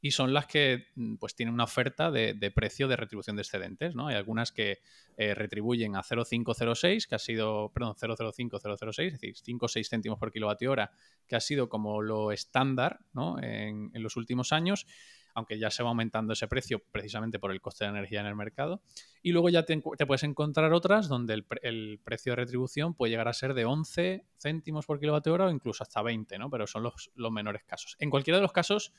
y 0.02 0.12
son 0.12 0.34
las 0.34 0.48
que 0.48 0.88
mm, 0.96 1.16
pues 1.16 1.36
tienen 1.36 1.54
una 1.54 1.66
oferta 1.66 2.12
de, 2.12 2.52
precio 2.54 2.88
de 2.88 2.96
retribución 2.96 3.36
de 3.36 3.44
excedentes, 3.44 3.96
¿no? 3.96 4.08
Hay 4.08 4.16
algunas 4.16 4.52
que 4.52 4.80
eh, 5.18 5.36
retribuyen 5.36 5.96
a 5.96 6.04
0,506, 6.04 7.08
que 7.08 7.16
ha 7.16 7.20
sido, 7.20 7.72
perdón, 7.74 7.96
0,05006, 7.96 9.06
es 9.06 9.14
decir, 9.14 9.38
5 9.38 9.66
o 9.66 9.70
6 9.70 9.90
céntimos 9.90 10.20
por 10.20 10.32
kilovatio 10.32 10.72
hora, 10.72 10.92
que 11.28 11.36
ha 11.36 11.40
sido 11.40 11.70
como 11.70 12.02
lo 12.02 12.32
estándar, 12.32 13.00
¿no? 13.14 13.38
En, 13.42 13.92
en 13.94 14.04
los 14.04 14.18
últimos 14.18 14.52
años 14.52 14.88
aunque 15.34 15.60
ya 15.60 15.70
se 15.70 15.84
va 15.84 15.90
aumentando 15.90 16.34
ese 16.34 16.48
precio 16.48 16.84
precisamente 16.92 17.40
por 17.40 17.52
el 17.52 17.62
coste 17.62 17.86
de 17.86 17.92
energía 17.92 18.22
en 18.22 18.28
el 18.28 18.36
mercado. 18.36 18.82
Y 19.22 19.32
luego 19.32 19.50
ya 19.50 19.64
te, 19.64 19.80
puedes 19.80 20.24
encontrar 20.24 20.74
otras 20.74 21.08
donde 21.08 21.44
el, 21.62 22.00
precio 22.04 22.34
de 22.34 22.36
retribución 22.38 22.94
puede 22.94 23.12
llegar 23.12 23.28
a 23.28 23.34
ser 23.34 23.54
de 23.54 23.66
11 23.66 24.26
céntimos 24.38 24.86
por 24.86 25.00
kilovatio 25.00 25.34
hora 25.34 25.46
o 25.46 25.50
incluso 25.50 25.84
hasta 25.84 26.02
20, 26.02 26.38
¿no? 26.40 26.50
Pero 26.50 26.68
son 26.68 26.84
los, 26.84 27.12
menores 27.32 27.64
casos. 27.64 27.96
En 28.00 28.10
cualquiera 28.10 28.38
de 28.38 28.42
los 28.42 28.52
casos, 28.52 28.94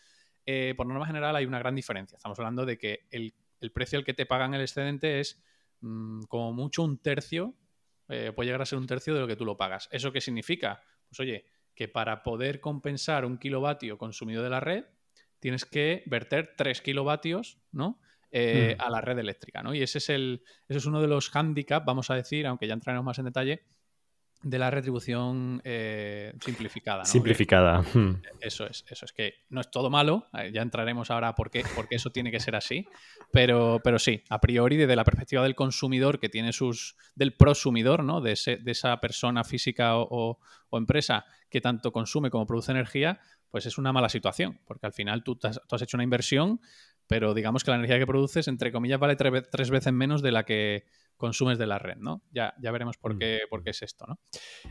eh, 0.47 0.75
por 0.77 0.87
norma 0.87 1.07
general, 1.07 1.37
hay 1.37 1.47
una 1.47 1.59
gran 1.59 1.75
diferencia. 1.75 2.17
Estamos 2.17 2.39
hablando 2.39 2.67
de 2.67 2.79
que 2.79 3.07
el, 3.11 3.35
precio 3.73 3.99
al 3.99 4.05
que 4.05 4.15
te 4.15 4.27
pagan 4.27 4.55
el 4.55 4.61
excedente 4.61 5.21
es 5.21 5.43
mm, 5.81 6.23
como 6.25 6.53
mucho 6.53 6.83
un 6.83 6.99
tercio, 6.99 7.55
eh, 8.09 8.33
puede 8.35 8.49
llegar 8.49 8.63
a 8.63 8.67
ser 8.67 8.79
un 8.79 8.87
tercio 8.87 9.15
de 9.15 9.21
lo 9.21 9.27
que 9.27 9.37
tú 9.37 9.45
lo 9.45 9.57
pagas. 9.57 9.89
¿Eso 9.93 10.13
qué 10.13 10.21
significa? 10.21 10.83
Pues 11.09 11.21
oye, 11.21 11.47
que 11.75 11.89
para 11.89 12.23
poder 12.23 12.61
compensar 12.61 13.25
un 13.25 13.39
kilovatio 13.39 13.99
consumido 13.99 14.43
de 14.43 14.51
la 14.51 14.61
red, 14.61 14.85
tienes 15.39 15.65
que 15.65 16.03
verter 16.07 16.55
3 16.57 16.81
kilovatios, 16.83 17.59
¿no? 17.73 18.01
Eh, 18.31 18.77
mm. 18.79 18.83
a 18.83 18.91
la 18.91 19.01
red 19.01 19.19
eléctrica, 19.19 19.63
¿no? 19.63 19.75
Y 19.75 19.83
ese 19.83 19.99
es, 19.99 20.09
el, 20.09 20.43
ese 20.69 20.79
es 20.79 20.87
uno 20.87 21.03
de 21.03 21.09
los 21.09 21.29
hándicaps, 21.29 21.85
vamos 21.85 22.11
a 22.11 22.15
decir, 22.15 22.47
aunque 22.47 22.67
ya 22.67 22.75
entraremos 22.75 23.05
más 23.05 23.19
en 23.19 23.27
detalle, 23.27 23.63
de 24.43 24.59
la 24.59 24.71
retribución 24.71 25.61
eh, 25.65 26.33
simplificada. 26.45 27.05
Simplificada. 27.05 27.83
Hmm. 27.95 28.21
Eso 28.41 28.67
es, 28.67 28.85
eso 28.89 29.05
es 29.05 29.13
que 29.13 29.35
no 29.51 29.61
es 29.61 29.71
todo 29.71 29.89
malo, 29.89 30.29
eh, 30.37 30.51
ya 30.53 30.63
entraremos 30.63 31.11
ahora 31.11 31.35
por 31.35 31.51
qué, 31.51 31.65
porque 31.77 31.97
eso 31.97 32.11
tiene 32.11 32.31
que 32.31 32.41
ser 32.41 32.57
así, 32.57 32.87
pero, 33.31 33.81
pero 33.85 33.99
sí, 33.99 34.23
a 34.29 34.41
priori 34.41 34.77
desde 34.77 34.97
la 34.97 35.05
perspectiva 35.05 35.43
del 35.43 35.55
consumidor 35.55 36.19
que 36.19 36.29
tiene 36.29 36.53
sus, 36.53 36.97
del 37.15 37.35
prosumidor, 37.35 38.03
¿no? 38.03 38.21
de, 38.21 38.33
ese, 38.33 38.57
de 38.57 38.73
esa 38.73 39.01
persona 39.01 39.45
física 39.45 39.97
o, 39.97 40.39
empresa 40.73 41.27
que 41.51 41.61
tanto 41.61 41.93
consume 41.93 42.31
como 42.31 42.47
produce 42.47 42.73
energía, 42.73 43.21
pues 43.51 43.67
es 43.67 43.77
una 43.77 43.93
mala 43.93 44.09
situación, 44.09 44.59
porque 44.67 44.87
al 44.87 44.95
final 44.95 45.23
tú, 45.23 45.39
has, 45.43 45.83
hecho 45.83 45.99
una 45.99 46.05
inversión, 46.05 46.61
pero 47.07 47.35
digamos 47.35 47.63
que 47.63 47.71
la 47.71 47.77
energía 47.77 47.99
que 47.99 48.07
produces, 48.07 48.49
entre 48.49 48.73
comillas, 48.73 48.99
vale 48.99 49.15
tres 49.17 49.71
veces 49.71 49.93
menos 49.93 50.23
de 50.23 50.33
la 50.33 50.45
que 50.45 50.87
consumes 51.23 51.57
de 51.57 51.69
la 51.69 51.79
red, 51.79 51.99
¿no? 51.99 52.25
Ya, 52.33 52.53
ya 52.61 52.73
veremos 52.73 52.99
por 52.99 53.15
mm. 53.15 53.19
qué, 53.19 53.41
por 53.49 53.63
qué 53.63 53.71
es 53.71 53.81
esto, 53.81 54.07
¿no? 54.09 54.19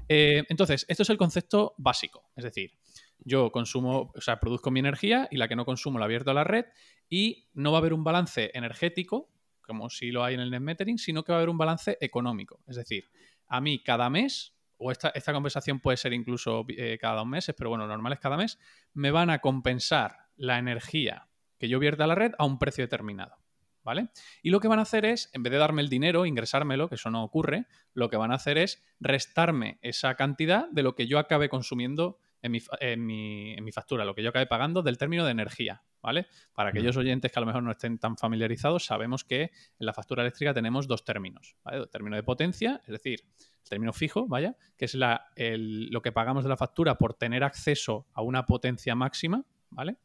Eh, 0.10 0.44
entonces, 0.50 0.86
esto 0.90 1.04
es 1.04 1.10
el 1.10 1.18
concepto 1.18 1.74
básico, 1.78 2.30
es 2.36 2.44
decir, 2.44 2.72
yo 3.20 3.54
consumo, 3.54 4.12
o 4.14 4.20
sea, 4.20 4.38
produzco 4.42 4.70
mi 4.70 4.82
energía 4.82 5.30
y 5.32 5.38
la 5.38 5.48
que 5.48 5.56
no 5.56 5.64
consumo 5.64 5.98
la 5.98 6.06
abierto 6.06 6.32
a 6.32 6.34
la 6.34 6.44
red 6.44 6.66
y 7.10 7.48
no 7.54 7.72
va 7.72 7.78
a 7.78 7.80
haber 7.80 7.94
un 7.94 8.04
balance 8.04 8.52
energético, 8.54 9.32
como 9.62 9.90
si 9.90 10.12
lo 10.12 10.26
hay 10.26 10.34
en 10.34 10.42
el 10.42 10.52
net 10.52 10.60
metering, 10.60 10.98
sino 10.98 11.24
que 11.24 11.32
va 11.32 11.38
a 11.38 11.40
haber 11.40 11.50
un 11.50 11.58
balance 11.58 11.98
económico. 12.02 12.60
Es 12.68 12.76
decir, 12.76 13.10
a 13.48 13.62
mí 13.62 13.82
cada 13.82 14.10
mes 14.10 14.58
o 14.76 14.92
esta, 14.92 15.10
esta 15.10 15.32
conversación 15.32 15.80
puede 15.80 15.96
ser 15.96 16.12
incluso 16.12 16.66
eh, 16.68 16.98
cada 17.00 17.16
dos 17.16 17.28
meses, 17.28 17.56
pero 17.58 17.70
bueno, 17.70 17.88
normal 17.88 18.14
es 18.14 18.20
cada 18.20 18.36
mes, 18.36 18.60
me 18.94 19.12
van 19.12 19.30
a 19.30 19.40
compensar 19.40 20.18
la 20.36 20.58
energía 20.58 21.30
que 21.58 21.70
yo 21.70 21.80
vierta 21.80 22.04
a 22.04 22.08
la 22.08 22.16
red 22.16 22.34
a 22.38 22.46
un 22.46 22.60
precio 22.60 22.84
determinado. 22.84 23.41
¿Vale? 23.84 24.10
Y 24.44 24.52
lo 24.52 24.60
que 24.60 24.68
van 24.68 24.78
a 24.78 24.84
hacer 24.84 25.06
es, 25.06 25.32
en 25.34 25.42
vez 25.42 25.52
de 25.52 25.58
darme 25.58 25.82
el 25.82 25.90
dinero, 25.90 26.28
ingresármelo, 26.28 26.88
que 26.88 26.96
eso 26.96 27.10
no 27.10 27.24
ocurre, 27.24 27.66
lo 27.94 28.10
que 28.10 28.18
van 28.18 28.32
a 28.32 28.36
hacer 28.36 28.60
es 28.60 28.84
restarme 29.00 29.80
esa 29.82 30.14
cantidad 30.16 30.70
de 30.70 30.84
lo 30.84 30.94
que 30.94 31.08
yo 31.08 31.18
acabe 31.18 31.50
consumiendo 31.50 32.20
en 32.42 32.52
mi, 32.52 32.62
en 32.80 33.64
mi, 33.64 33.72
factura, 33.72 34.06
lo 34.06 34.16
que 34.16 34.24
yo 34.24 34.30
acabe 34.30 34.48
pagando 34.48 34.82
del 34.82 34.98
término 34.98 35.26
de 35.26 35.32
energía, 35.32 35.84
¿vale? 36.02 36.28
Para 36.54 36.70
aquellos 36.70 36.98
oyentes 36.98 37.32
que 37.32 37.40
a 37.40 37.42
lo 37.42 37.46
mejor 37.46 37.64
no 37.64 37.72
estén 37.72 38.00
tan 38.00 38.18
familiarizados, 38.18 38.86
sabemos 38.86 39.24
que 39.24 39.44
en 39.44 39.86
la 39.86 39.94
factura 39.94 40.24
eléctrica 40.24 40.54
tenemos 40.54 40.88
dos 40.88 41.06
términos, 41.06 41.56
¿vale? 41.64 41.80
El 41.80 41.90
término 41.90 42.16
de 42.16 42.24
potencia, 42.24 42.82
es 42.84 42.92
decir, 42.92 43.22
el 43.64 43.70
término 43.70 43.94
fijo, 43.94 44.28
vaya, 44.28 44.56
que 44.78 44.86
es 44.86 44.96
la, 44.96 45.28
lo 45.38 46.02
que 46.02 46.12
pagamos 46.12 46.44
de 46.44 46.50
la 46.50 46.58
factura 46.58 46.98
por 46.98 47.14
tener 47.14 47.44
acceso 47.44 48.08
a 48.14 48.22
una 48.22 48.46
potencia 48.46 48.96
máxima, 48.96 49.46
¿vale? 49.70 49.98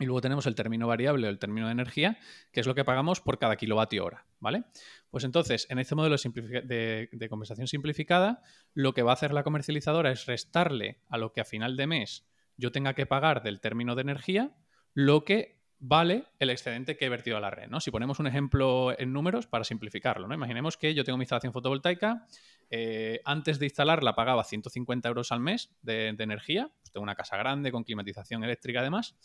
Y 0.00 0.04
luego 0.04 0.20
tenemos 0.20 0.46
el 0.46 0.54
término 0.54 0.86
variable 0.86 1.26
o 1.26 1.30
el 1.30 1.38
término 1.38 1.66
de 1.66 1.72
energía, 1.72 2.18
que 2.52 2.60
es 2.60 2.66
lo 2.66 2.74
que 2.74 2.84
pagamos 2.84 3.20
por 3.20 3.38
cada 3.38 3.56
kilovatio 3.56 4.04
hora, 4.04 4.26
¿vale? 4.38 4.64
Pues 5.10 5.24
entonces, 5.24 5.66
en 5.70 5.80
este 5.80 5.96
modelo 5.96 6.16
de, 6.16 7.26
compensación 7.28 7.66
simplificada, 7.66 8.40
lo 8.74 8.94
que 8.94 9.02
va 9.02 9.10
a 9.10 9.14
hacer 9.14 9.32
la 9.32 9.42
comercializadora 9.42 10.12
es 10.12 10.26
restarle 10.26 11.00
a 11.08 11.18
lo 11.18 11.32
que 11.32 11.40
a 11.40 11.44
final 11.44 11.76
de 11.76 11.88
mes 11.88 12.28
yo 12.56 12.70
tenga 12.70 12.94
que 12.94 13.06
pagar 13.06 13.42
del 13.42 13.60
término 13.60 13.96
de 13.96 14.02
energía 14.02 14.56
lo 14.94 15.24
que 15.24 15.58
vale 15.80 16.24
el 16.38 16.50
excedente 16.50 16.96
que 16.96 17.06
he 17.06 17.08
vertido 17.08 17.36
a 17.36 17.40
la 17.40 17.50
red, 17.50 17.68
¿no? 17.68 17.80
Si 17.80 17.90
ponemos 17.90 18.18
un 18.18 18.26
ejemplo 18.26 18.98
en 18.98 19.12
números 19.12 19.46
para 19.46 19.64
simplificarlo, 19.64 20.26
¿no? 20.26 20.34
Imaginemos 20.34 20.76
que 20.76 20.94
yo 20.94 21.04
tengo 21.04 21.18
mi 21.18 21.22
instalación 21.22 21.52
fotovoltaica, 21.52 22.26
eh, 22.70 23.20
antes 23.24 23.58
de 23.58 23.66
instalarla 23.66 24.14
pagaba 24.14 24.44
150 24.44 25.08
euros 25.08 25.32
al 25.32 25.40
mes 25.40 25.70
de, 25.82 26.08
energía, 26.08 26.70
pues 26.80 26.90
tengo 26.90 27.04
una 27.04 27.14
casa 27.14 27.36
grande 27.36 27.70
con 27.70 27.84
climatización 27.84 28.42
eléctrica 28.44 28.80
además, 28.80 29.16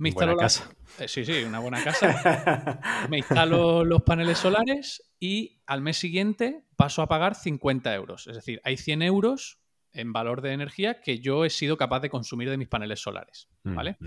me 0.00 0.08
instalo 0.08 0.36
casa. 0.36 0.70
Eh, 0.98 1.08
sí, 1.08 1.24
sí, 1.26 1.44
una 1.44 1.58
buena 1.58 1.84
casa. 1.84 2.80
me 3.10 3.18
instalo 3.18 3.84
los 3.84 4.02
paneles 4.02 4.38
solares 4.38 5.12
y 5.20 5.60
al 5.66 5.82
mes 5.82 5.98
siguiente 5.98 6.64
paso 6.76 7.02
a 7.02 7.06
pagar 7.06 7.34
50 7.34 7.94
euros. 7.94 8.26
Es 8.26 8.34
decir, 8.34 8.60
hay 8.64 8.78
100 8.78 9.02
euros 9.02 9.60
en 9.92 10.12
valor 10.12 10.40
de 10.40 10.52
energía 10.52 11.02
que 11.02 11.18
yo 11.18 11.44
he 11.44 11.50
sido 11.50 11.76
capaz 11.76 12.00
de 12.00 12.08
consumir 12.08 12.48
de 12.48 12.56
mis 12.56 12.68
paneles 12.68 13.00
solares. 13.00 13.48
Mm, 13.64 13.74
¿Vale? 13.74 13.96
Mm. 14.00 14.06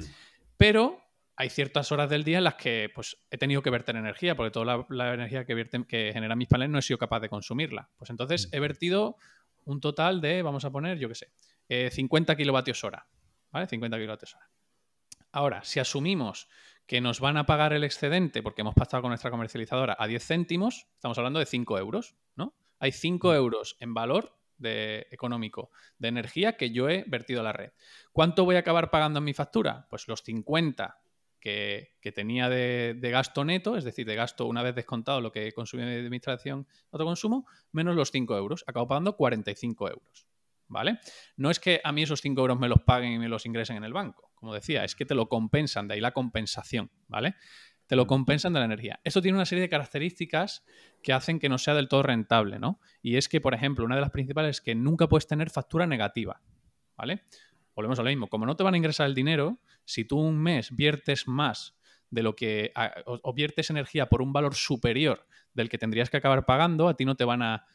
Pero 0.57 0.99
hay 1.35 1.49
ciertas 1.49 1.91
horas 1.91 2.09
del 2.09 2.23
día 2.23 2.39
en 2.39 2.45
las 2.45 2.55
que 2.55 2.89
pues, 2.93 3.17
he 3.29 3.37
tenido 3.37 3.61
que 3.61 3.69
verter 3.69 3.95
energía, 3.95 4.35
porque 4.35 4.49
toda 4.49 4.85
la, 4.89 5.13
energía 5.13 5.45
que, 5.45 5.53
vierten, 5.53 5.83
que 5.83 6.09
generan 6.11 6.39
mis 6.39 6.47
paneles 6.47 6.71
no 6.71 6.79
he 6.79 6.81
sido 6.81 6.97
capaz 6.97 7.19
de 7.19 7.29
consumirla. 7.29 7.89
Pues 7.97 8.09
entonces 8.09 8.49
he 8.51 8.59
vertido 8.59 9.17
un 9.65 9.79
total 9.79 10.21
de, 10.21 10.41
vamos 10.41 10.65
a 10.65 10.71
poner, 10.71 10.97
yo 10.97 11.07
qué 11.07 11.15
sé, 11.15 11.91
50 11.91 12.33
eh, 12.33 12.35
kilovatios 12.35 12.83
hora. 12.83 13.05
¿Vale? 13.51 13.67
50 13.67 13.95
kilovatios 13.97 14.33
hora. 14.33 14.49
Ahora, 15.33 15.63
si 15.63 15.79
asumimos 15.79 16.47
que 16.85 17.01
nos 17.01 17.19
van 17.19 17.37
a 17.37 17.47
pagar 17.47 17.73
el 17.73 17.83
excedente 17.83 18.43
porque 18.43 18.61
hemos 18.61 18.75
pactado 18.75 19.01
con 19.01 19.09
nuestra 19.09 19.31
comercializadora 19.31 19.97
a 19.97 20.05
10 20.05 20.23
céntimos, 20.23 20.87
estamos 20.93 21.17
hablando 21.17 21.39
de 21.39 21.47
5 21.47 21.79
euros, 21.79 22.15
¿no? 22.35 22.53
Hay 22.79 22.91
5 22.91 23.29
mm. 23.29 23.33
euros 23.33 23.75
en 23.79 23.95
valor 23.95 24.37
de, 24.57 25.07
económico 25.09 25.71
de 25.97 26.09
energía 26.09 26.55
que 26.55 26.69
yo 26.69 26.87
he 26.87 27.03
vertido 27.07 27.39
a 27.41 27.43
la 27.43 27.51
red. 27.51 27.71
¿Cuánto 28.11 28.45
voy 28.45 28.57
a 28.57 28.59
acabar 28.59 28.91
pagando 28.91 29.17
en 29.17 29.25
mi 29.25 29.33
factura? 29.33 29.87
Pues 29.89 30.07
los 30.07 30.21
50 30.21 30.99
que, 31.39 31.89
tenía 32.13 32.47
de, 32.47 32.95
gasto 33.01 33.43
neto, 33.43 33.75
es 33.75 33.83
decir, 33.83 34.05
de 34.05 34.15
gasto 34.15 34.45
una 34.45 34.61
vez 34.61 34.75
descontado 34.75 35.19
lo 35.19 35.31
que 35.31 35.51
consumí 35.51 35.83
de 35.83 35.99
administración 35.99 36.67
autoconsumo, 36.91 37.47
menos 37.71 37.95
los 37.95 38.11
5 38.11 38.37
euros. 38.37 38.63
Acabo 38.67 38.87
pagando 38.87 39.17
45 39.17 39.89
euros. 39.89 40.27
¿Vale? 40.73 40.99
No 41.37 41.51
es 41.51 41.59
que 41.59 41.79
a 41.83 41.91
mí 41.91 42.01
esos 42.01 42.19
5 42.19 42.41
euros 42.41 42.59
me 42.59 42.67
los 42.67 42.81
paguen 42.81 43.13
y 43.13 43.19
me 43.19 43.29
los 43.29 43.45
ingresen 43.45 43.77
en 43.77 43.83
el 43.83 43.93
banco, 43.93 44.31
como 44.33 44.53
decía, 44.53 44.83
es 44.83 44.95
que 44.95 45.05
te 45.05 45.13
lo 45.13 45.29
compensan, 45.29 45.87
de 45.87 45.93
ahí 45.93 46.01
la 46.01 46.11
compensación, 46.11 46.91
¿vale? 47.07 47.35
Te 47.85 47.95
lo 47.95 48.07
compensan 48.07 48.53
de 48.53 48.59
la 48.59 48.65
energía. 48.65 48.99
Esto 49.03 49.21
tiene 49.21 49.37
una 49.37 49.45
serie 49.45 49.61
de 49.61 49.69
características 49.69 50.65
que 51.03 51.13
hacen 51.13 51.39
que 51.39 51.47
no 51.47 51.59
sea 51.59 51.75
del 51.75 51.87
todo 51.87 52.01
rentable, 52.01 52.57
¿no? 52.57 52.79
Y 53.03 53.17
es 53.17 53.29
que, 53.29 53.39
por 53.39 53.53
ejemplo, 53.53 53.85
una 53.85 53.95
de 53.95 54.01
las 54.01 54.09
principales 54.09 54.57
es 54.57 54.61
que 54.61 54.73
nunca 54.73 55.07
puedes 55.07 55.27
tener 55.27 55.51
factura 55.51 55.85
negativa, 55.85 56.41
¿vale? 56.97 57.23
volvemos 57.75 57.99
a 57.99 58.03
lo 58.03 58.09
mismo, 58.09 58.27
como 58.27 58.45
no 58.45 58.55
te 58.55 58.63
van 58.63 58.73
a 58.73 58.77
ingresar 58.77 59.07
el 59.07 59.15
dinero, 59.15 59.59
si 59.85 60.05
tú 60.05 60.19
un 60.19 60.37
mes 60.37 60.75
viertes 60.75 61.27
más 61.27 61.75
de 62.09 62.23
lo 62.23 62.35
que 62.35 62.71
o, 63.05 63.33
viertes 63.33 63.69
energía 63.69 64.07
por 64.07 64.21
un 64.21 64.33
valor 64.33 64.53
superior 64.53 65.25
del 65.53 65.69
que 65.69 65.79
tendrías 65.79 66.09
que 66.09 66.17
acabar 66.17 66.45
pagando, 66.45 66.87
a 66.87 66.95
ti 66.95 67.05
no 67.05 67.15
te 67.15 67.25
van 67.25 67.41
a, 67.41 67.65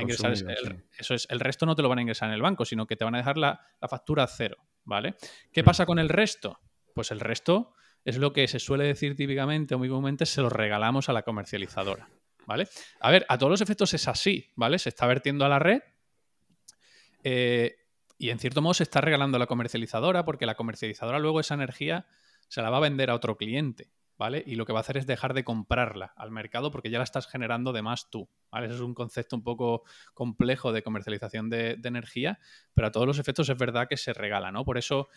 ingresar 0.00 0.32
el, 0.32 0.84
eso 0.98 1.14
es 1.14 1.26
el 1.30 1.40
resto 1.40 1.66
no 1.66 1.74
te 1.74 1.82
lo 1.82 1.88
van 1.88 1.98
a 1.98 2.02
ingresar 2.02 2.28
en 2.28 2.34
el 2.34 2.42
banco, 2.42 2.64
sino 2.64 2.86
que 2.86 2.96
te 2.96 3.04
van 3.04 3.14
a 3.14 3.18
dejar 3.18 3.38
la, 3.38 3.60
factura 3.88 4.26
cero, 4.26 4.56
¿vale? 4.84 5.16
¿Qué 5.52 5.62
mm. 5.62 5.64
pasa 5.64 5.86
con 5.86 5.98
el 5.98 6.08
resto? 6.08 6.60
Pues 6.94 7.10
el 7.10 7.20
resto 7.20 7.74
es 8.04 8.18
lo 8.18 8.32
que 8.32 8.48
se 8.48 8.58
suele 8.58 8.84
decir 8.84 9.16
típicamente 9.16 9.74
o 9.74 9.78
muy 9.78 9.88
comúnmente, 9.88 10.26
se 10.26 10.40
lo 10.40 10.48
regalamos 10.48 11.08
a 11.08 11.12
la 11.12 11.22
comercializadora, 11.22 12.08
¿vale? 12.46 12.68
A 13.00 13.10
ver, 13.10 13.24
a 13.28 13.38
todos 13.38 13.50
los 13.50 13.60
efectos 13.60 13.94
es 13.94 14.08
así, 14.08 14.50
¿vale? 14.56 14.78
Se 14.78 14.88
está 14.88 15.06
vertiendo 15.06 15.44
a 15.44 15.48
la 15.48 15.58
red 15.58 15.82
eh, 17.22 17.76
y 18.18 18.30
en 18.30 18.38
cierto 18.38 18.62
modo 18.62 18.74
se 18.74 18.82
está 18.82 19.00
regalando 19.00 19.36
a 19.36 19.40
la 19.40 19.46
comercializadora 19.46 20.24
porque 20.24 20.46
la 20.46 20.56
comercializadora 20.56 21.18
luego 21.18 21.40
esa 21.40 21.54
energía 21.54 22.06
se 22.48 22.62
la 22.62 22.70
va 22.70 22.78
a 22.78 22.80
vender 22.80 23.10
a 23.10 23.14
otro 23.14 23.36
cliente, 23.36 23.90
¿vale? 24.22 24.44
Y 24.46 24.54
lo 24.54 24.64
que 24.64 24.72
va 24.72 24.78
a 24.78 24.82
hacer 24.82 24.96
es 24.96 25.06
dejar 25.08 25.34
de 25.34 25.42
comprarla 25.42 26.12
al 26.16 26.30
mercado 26.30 26.70
porque 26.70 26.90
ya 26.90 26.98
la 26.98 27.04
estás 27.04 27.26
generando 27.26 27.72
de 27.72 27.82
más 27.82 28.08
tú, 28.08 28.28
¿vale? 28.52 28.66
Ese 28.66 28.76
es 28.76 28.80
un 28.80 28.94
concepto 28.94 29.34
un 29.34 29.42
poco 29.42 29.82
complejo 30.14 30.70
de 30.70 30.84
comercialización 30.84 31.50
de, 31.50 31.76
energía, 31.82 32.38
pero 32.72 32.86
a 32.86 32.92
todos 32.92 33.04
los 33.04 33.18
efectos 33.18 33.48
es 33.48 33.58
verdad 33.58 33.88
que 33.88 33.96
se 33.96 34.12
regala, 34.12 34.52
¿no? 34.52 34.64
Por 34.64 34.78
eso 34.78 35.08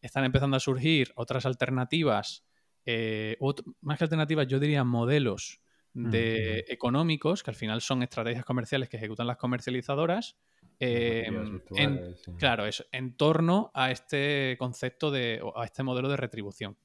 están 0.00 0.22
empezando 0.22 0.56
a 0.56 0.60
surgir 0.60 1.10
otras 1.16 1.44
alternativas, 1.44 2.44
eh, 2.86 3.36
más 3.80 3.98
que 3.98 4.04
alternativas, 4.04 4.46
yo 4.46 4.60
diría 4.60 4.84
modelos 4.84 5.60
de 5.92 6.64
económicos, 6.68 7.42
que 7.42 7.50
al 7.50 7.56
final 7.56 7.80
son 7.80 8.04
estrategias 8.04 8.44
comerciales 8.44 8.88
que 8.88 8.96
ejecutan 8.96 9.26
las 9.26 9.38
comercializadoras, 9.38 10.36
Em, 10.84 11.60
en, 11.76 12.16
Claro, 12.38 12.66
eso, 12.66 12.84
en 12.90 13.16
torno 13.16 13.70
a 13.72 13.92
este 13.92 14.56
concepto 14.58 15.12
de, 15.12 15.40
a 15.54 15.64
este 15.64 15.84
modelo 15.84 16.08
de 16.08 16.16
retribución. 16.16 16.76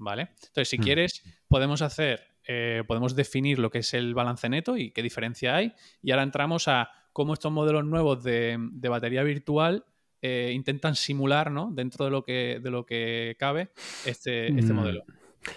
¿Vale? 0.00 0.30
Entonces, 0.32 0.68
si 0.68 0.78
hmm. 0.78 0.82
quieres, 0.82 1.22
podemos 1.46 1.82
hacer, 1.82 2.22
eh, 2.44 2.82
podemos 2.88 3.14
definir 3.14 3.58
lo 3.58 3.70
que 3.70 3.78
es 3.78 3.94
el 3.94 4.14
balance 4.14 4.48
neto 4.48 4.76
y 4.76 4.90
qué 4.90 5.02
diferencia 5.02 5.54
hay. 5.54 5.74
Y 6.02 6.10
ahora 6.10 6.22
entramos 6.22 6.68
a 6.68 6.90
cómo 7.12 7.34
estos 7.34 7.52
modelos 7.52 7.84
nuevos 7.84 8.24
de, 8.24 8.58
batería 8.88 9.22
virtual 9.22 9.84
eh, 10.22 10.52
intentan 10.54 10.96
simular, 10.96 11.50
¿no? 11.50 11.70
Dentro 11.70 12.06
de 12.06 12.10
lo 12.10 12.24
que, 12.24 12.60
de 12.62 12.70
lo 12.70 12.86
que 12.86 13.36
cabe, 13.38 13.70
este, 14.06 14.48
este 14.48 14.72
mm. 14.72 14.76
modelo. 14.76 15.04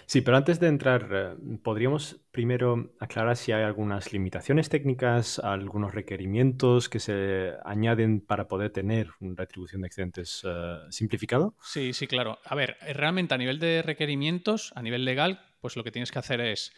Sí, 0.06 0.22
pero 0.22 0.38
antes 0.38 0.60
de 0.60 0.68
entrar, 0.68 1.10
eh, 1.12 1.58
¿podríamos 1.62 2.22
primero 2.32 2.94
aclarar 3.00 3.36
si 3.36 3.52
hay 3.52 3.64
algunas 3.64 4.14
limitaciones 4.14 4.70
técnicas, 4.70 5.40
algunos 5.40 5.94
requerimientos 5.94 6.90
que 6.90 7.00
se 7.00 7.52
añaden 7.66 8.22
para 8.22 8.48
poder 8.48 8.72
tener 8.72 9.10
una 9.20 9.36
retribución 9.36 9.82
de 9.82 9.88
excedentes 9.88 10.42
eh, 10.46 10.78
simplificado? 10.90 11.56
Sí, 11.62 11.94
sí, 11.94 12.08
claro. 12.08 12.40
A 12.46 12.56
ver, 12.56 12.78
eh, 12.82 12.94
realmente 12.94 13.34
a 13.34 13.38
nivel 13.38 13.60
de 13.60 13.82
requerimientos, 13.82 14.72
a 14.76 14.82
nivel 14.82 15.06
legal, 15.06 15.42
pues 15.60 15.76
lo 15.76 15.84
que 15.84 15.92
tienes 15.92 16.12
que 16.12 16.20
hacer 16.20 16.42
es 16.42 16.74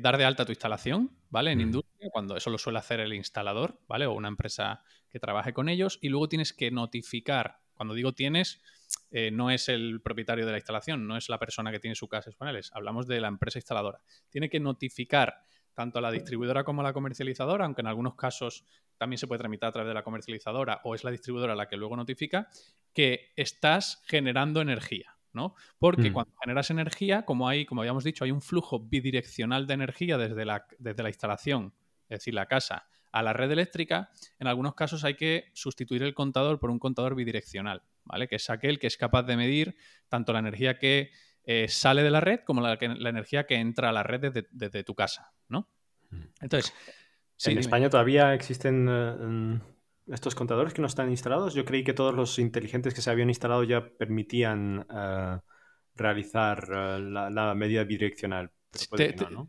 dar 0.00 0.16
de 0.16 0.24
alta 0.24 0.44
tu 0.44 0.52
instalación, 0.52 1.10
¿vale? 1.28 1.50
En 1.50 1.60
industria, 1.60 2.08
cuando 2.12 2.36
eso 2.36 2.50
lo 2.50 2.58
suele 2.58 2.78
hacer 2.78 3.00
el 3.00 3.12
instalador, 3.12 3.80
¿vale? 3.88 4.06
O 4.06 4.12
una 4.12 4.28
empresa 4.28 4.84
que 5.10 5.18
trabaje 5.18 5.52
con 5.52 5.68
ellos, 5.68 5.98
y 6.00 6.08
luego 6.08 6.28
tienes 6.28 6.52
que 6.52 6.70
notificar, 6.70 7.58
cuando 7.74 7.94
digo 7.94 8.12
tienes, 8.12 8.62
eh, 9.10 9.30
no 9.30 9.50
es 9.50 9.68
el 9.68 10.00
propietario 10.02 10.44
de 10.46 10.52
la 10.52 10.58
instalación, 10.58 11.06
no 11.06 11.16
es 11.16 11.28
la 11.28 11.38
persona 11.38 11.70
que 11.70 11.78
tiene 11.78 11.94
su 11.94 12.08
casa 12.08 12.30
paneles, 12.36 12.70
hablamos 12.74 13.06
de 13.06 13.20
la 13.20 13.28
empresa 13.28 13.58
instaladora. 13.58 14.00
Tiene 14.30 14.48
que 14.48 14.60
notificar 14.60 15.42
tanto 15.74 15.98
a 15.98 16.02
la 16.02 16.10
distribuidora 16.10 16.64
como 16.64 16.80
a 16.80 16.84
la 16.84 16.92
comercializadora, 16.92 17.66
aunque 17.66 17.82
en 17.82 17.86
algunos 17.86 18.14
casos 18.14 18.64
también 18.96 19.18
se 19.18 19.26
puede 19.26 19.40
tramitar 19.40 19.68
a 19.68 19.72
través 19.72 19.88
de 19.88 19.94
la 19.94 20.02
comercializadora 20.02 20.80
o 20.84 20.94
es 20.94 21.04
la 21.04 21.10
distribuidora 21.10 21.54
la 21.54 21.68
que 21.68 21.76
luego 21.76 21.96
notifica, 21.96 22.48
que 22.94 23.32
estás 23.36 24.02
generando 24.06 24.62
energía. 24.62 25.16
¿no? 25.34 25.54
Porque 25.78 26.08
mm. 26.08 26.12
cuando 26.14 26.32
generas 26.42 26.70
energía, 26.70 27.26
como 27.26 27.46
hay, 27.46 27.66
como 27.66 27.82
habíamos 27.82 28.04
dicho, 28.04 28.24
hay 28.24 28.30
un 28.30 28.40
flujo 28.40 28.80
bidireccional 28.80 29.66
de 29.66 29.74
energía 29.74 30.16
desde 30.16 30.46
la, 30.46 30.66
desde 30.78 31.02
la 31.02 31.10
instalación, 31.10 31.74
es 32.08 32.20
decir, 32.20 32.32
la 32.32 32.46
casa, 32.46 32.88
a 33.12 33.22
la 33.22 33.32
red 33.32 33.50
eléctrica, 33.50 34.10
en 34.38 34.46
algunos 34.46 34.74
casos 34.74 35.04
hay 35.04 35.14
que 35.14 35.50
sustituir 35.54 36.02
el 36.02 36.14
contador 36.14 36.58
por 36.58 36.70
un 36.70 36.78
contador 36.78 37.14
bidireccional. 37.14 37.82
¿vale? 38.06 38.28
Que 38.28 38.36
es 38.36 38.48
aquel 38.50 38.78
que 38.78 38.86
es 38.86 38.96
capaz 38.96 39.24
de 39.24 39.36
medir 39.36 39.76
tanto 40.08 40.32
la 40.32 40.38
energía 40.38 40.78
que 40.78 41.10
eh, 41.44 41.68
sale 41.68 42.02
de 42.02 42.10
la 42.10 42.20
red 42.20 42.40
como 42.40 42.60
la, 42.60 42.78
energía 42.80 43.46
que 43.46 43.56
entra 43.56 43.90
a 43.90 43.92
la 43.92 44.02
red 44.02 44.32
desde, 44.50 44.84
tu 44.84 44.94
casa, 44.94 45.32
¿no? 45.48 45.68
Mm. 46.10 46.22
Entonces... 46.40 46.72
¿En 47.44 47.58
España 47.58 47.90
todavía 47.90 48.32
existen 48.32 48.88
eh, 48.88 49.60
estos 50.06 50.34
contadores 50.34 50.72
que 50.72 50.80
no 50.80 50.86
están 50.86 51.10
instalados? 51.10 51.52
Yo 51.52 51.66
creí 51.66 51.84
que 51.84 51.92
todos 51.92 52.14
los 52.14 52.38
inteligentes 52.38 52.94
que 52.94 53.02
se 53.02 53.10
habían 53.10 53.28
instalado 53.28 53.62
ya 53.62 53.86
permitían 53.86 54.86
eh, 54.90 55.38
realizar 55.94 56.66
la, 56.68 57.54
medida 57.54 57.84
bidireccional 57.84 58.50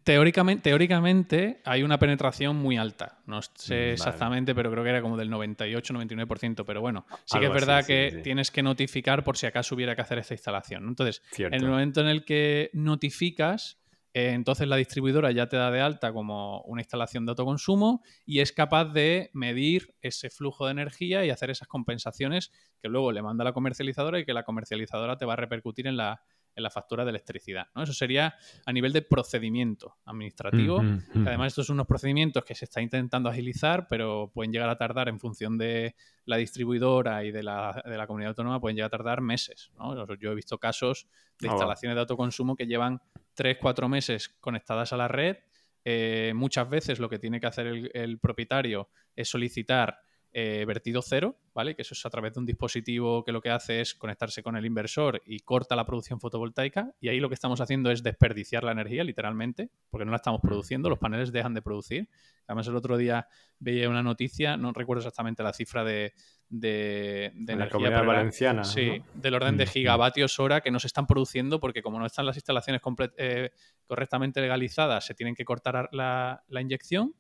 teóricamente, 0.04 0.62
teóricamente 0.62 1.62
hay 1.66 1.84
una 1.84 2.00
penetración 2.00 2.56
muy 2.56 2.78
alta. 2.78 3.20
No 3.26 3.42
sé 3.42 3.94
exactamente, 3.94 4.56
pero 4.56 4.72
creo 4.72 4.84
que 4.84 4.90
era 4.90 5.02
como 5.02 5.18
del 5.18 5.30
98-99%. 5.30 6.64
Pero 6.66 6.82
bueno, 6.82 7.06
sí 7.26 7.40
que 7.40 7.46
es 7.46 7.52
verdad 7.52 7.86
que 7.86 8.22
tienes 8.24 8.52
que 8.52 8.64
notificar 8.64 9.24
por 9.24 9.38
si 9.38 9.46
acaso 9.46 9.76
hubiera 9.76 9.96
que 9.96 10.02
hacer 10.02 10.20
esta 10.20 10.34
instalación. 10.34 10.88
Entonces, 10.88 11.22
en 11.38 11.54
el 11.54 11.68
momento 11.68 12.02
en 12.02 12.08
el 12.08 12.26
que 12.26 12.70
notificas, 12.74 13.80
eh, 14.14 14.32
entonces 14.34 14.68
la 14.68 14.78
distribuidora 14.78 15.32
ya 15.32 15.48
te 15.48 15.58
da 15.58 15.70
de 15.70 15.80
alta 15.80 16.12
como 16.12 16.62
una 16.62 16.82
instalación 16.82 17.26
de 17.26 17.32
autoconsumo 17.32 18.02
y 18.26 18.40
es 18.40 18.52
capaz 18.52 18.86
de 18.86 19.30
medir 19.34 19.94
ese 20.02 20.32
flujo 20.32 20.66
de 20.66 20.72
energía 20.72 21.24
y 21.24 21.30
hacer 21.30 21.52
esas 21.52 21.68
compensaciones 21.68 22.52
que 22.82 22.90
luego 22.90 23.12
le 23.12 23.22
manda 23.22 23.44
a 23.44 23.46
la 23.46 23.54
comercializadora 23.54 24.20
y 24.20 24.26
que 24.26 24.34
la 24.34 24.42
comercializadora 24.42 25.18
te 25.18 25.26
va 25.26 25.34
a 25.34 25.36
repercutir 25.36 25.86
en 25.86 25.98
la 25.98 26.24
en 26.58 26.64
la 26.64 26.72
factura 26.72 27.06
de 27.06 27.12
electricidad. 27.12 27.68
¿no? 27.76 27.84
Eso 27.84 27.94
sería 27.94 28.36
a 28.66 28.74
nivel 28.74 28.92
de 28.92 29.04
procedimiento 29.04 29.96
administrativo. 30.06 30.84
Además, 31.14 31.48
estos 31.48 31.68
son 31.68 31.76
unos 31.76 31.86
procedimientos 31.86 32.44
que 32.44 32.56
se 32.56 32.66
está 32.66 32.82
intentando 32.82 33.30
agilizar, 33.30 33.88
pero 33.88 34.32
pueden 34.34 34.52
llegar 34.52 34.68
a 34.68 34.78
tardar 34.78 35.08
en 35.08 35.20
función 35.20 35.58
de 35.58 35.96
la 36.26 36.38
distribuidora 36.38 37.24
y 37.24 37.32
de 37.32 37.44
la, 37.44 37.82
de 37.86 37.96
la 37.96 38.08
comunidad 38.08 38.30
autónoma, 38.30 38.60
pueden 38.60 38.76
llegar 38.76 38.88
a 38.88 38.98
tardar 38.98 39.22
meses. 39.22 39.72
Yo 40.20 40.32
he 40.32 40.36
visto 40.36 40.58
casos 40.58 41.08
de 41.40 41.48
ah, 41.48 41.52
instalaciones 41.52 41.96
de 41.96 42.02
autoconsumo 42.02 42.56
que 42.56 42.66
llevan 42.66 43.00
3, 43.36 43.60
4 43.62 43.88
meses 43.88 44.30
conectadas 44.40 44.92
a 44.94 44.98
la 44.98 45.08
red. 45.08 45.38
Eh, 45.86 46.34
muchas 46.36 46.68
veces 46.68 47.00
lo 47.00 47.08
que 47.08 47.20
tiene 47.20 47.40
que 47.40 47.46
hacer 47.48 47.92
el 47.94 48.20
propietario 48.20 48.90
es 49.16 49.30
solicitar 49.30 50.00
eh, 50.34 50.66
vertido 50.66 51.02
cero, 51.02 51.38
¿vale? 51.54 51.76
Que 51.76 51.82
eso 51.82 51.94
es 51.94 52.06
a 52.06 52.10
través 52.10 52.34
de 52.34 52.40
un 52.40 52.46
dispositivo 52.46 53.24
que 53.24 53.32
lo 53.32 53.42
que 53.42 53.50
hace 53.50 53.82
es 53.82 53.96
conectarse 53.96 54.44
con 54.44 54.56
el 54.56 54.66
inversor 54.66 55.22
y 55.26 55.40
corta 55.40 55.76
la 55.76 55.86
producción 55.86 56.20
fotovoltaica. 56.20 56.94
Y 57.00 57.10
ahí 57.10 57.20
lo 57.20 57.30
que 57.30 57.36
estamos 57.36 57.62
haciendo 57.62 57.92
es 57.92 58.04
desperdiciar 58.04 58.64
la 58.64 58.72
energía, 58.72 59.04
literalmente, 59.04 59.70
porque 59.90 60.06
no 60.06 60.12
la 60.12 60.18
estamos 60.18 60.42
produciendo, 60.42 60.90
los 60.90 61.00
paneles 61.00 61.32
dejan 61.32 61.54
de 61.54 61.62
producir. 61.62 62.10
Además, 62.48 62.68
el 62.68 62.76
otro 62.76 62.98
día 62.98 63.28
veía 63.60 63.90
una 63.90 64.04
noticia, 64.04 64.58
no 64.58 64.72
recuerdo 64.72 65.02
exactamente 65.02 65.44
la 65.44 65.54
cifra 65.54 65.84
de, 65.84 66.14
de, 66.50 67.32
la 67.46 67.70
comunidad 67.70 68.06
valenciana. 68.06 68.64
Sí, 68.64 69.02
del 69.14 69.34
orden 69.34 69.58
de 69.58 69.66
mm, 69.66 69.68
mm. 69.68 69.72
gigavatios 69.72 70.40
hora 70.40 70.62
que 70.62 70.72
no 70.72 70.80
se 70.80 70.88
están 70.88 71.08
produciendo 71.08 71.60
porque 71.60 71.82
como 71.82 72.00
no 72.00 72.06
están 72.06 72.26
las 72.26 72.38
instalaciones 72.38 72.82
eh, 73.18 73.52
correctamente 73.86 74.42
legalizadas, 74.42 75.06
se 75.06 75.14
tienen 75.14 75.36
que 75.36 75.46
cortar 75.46 75.90
la, 75.92 76.44
inyección 76.50 77.14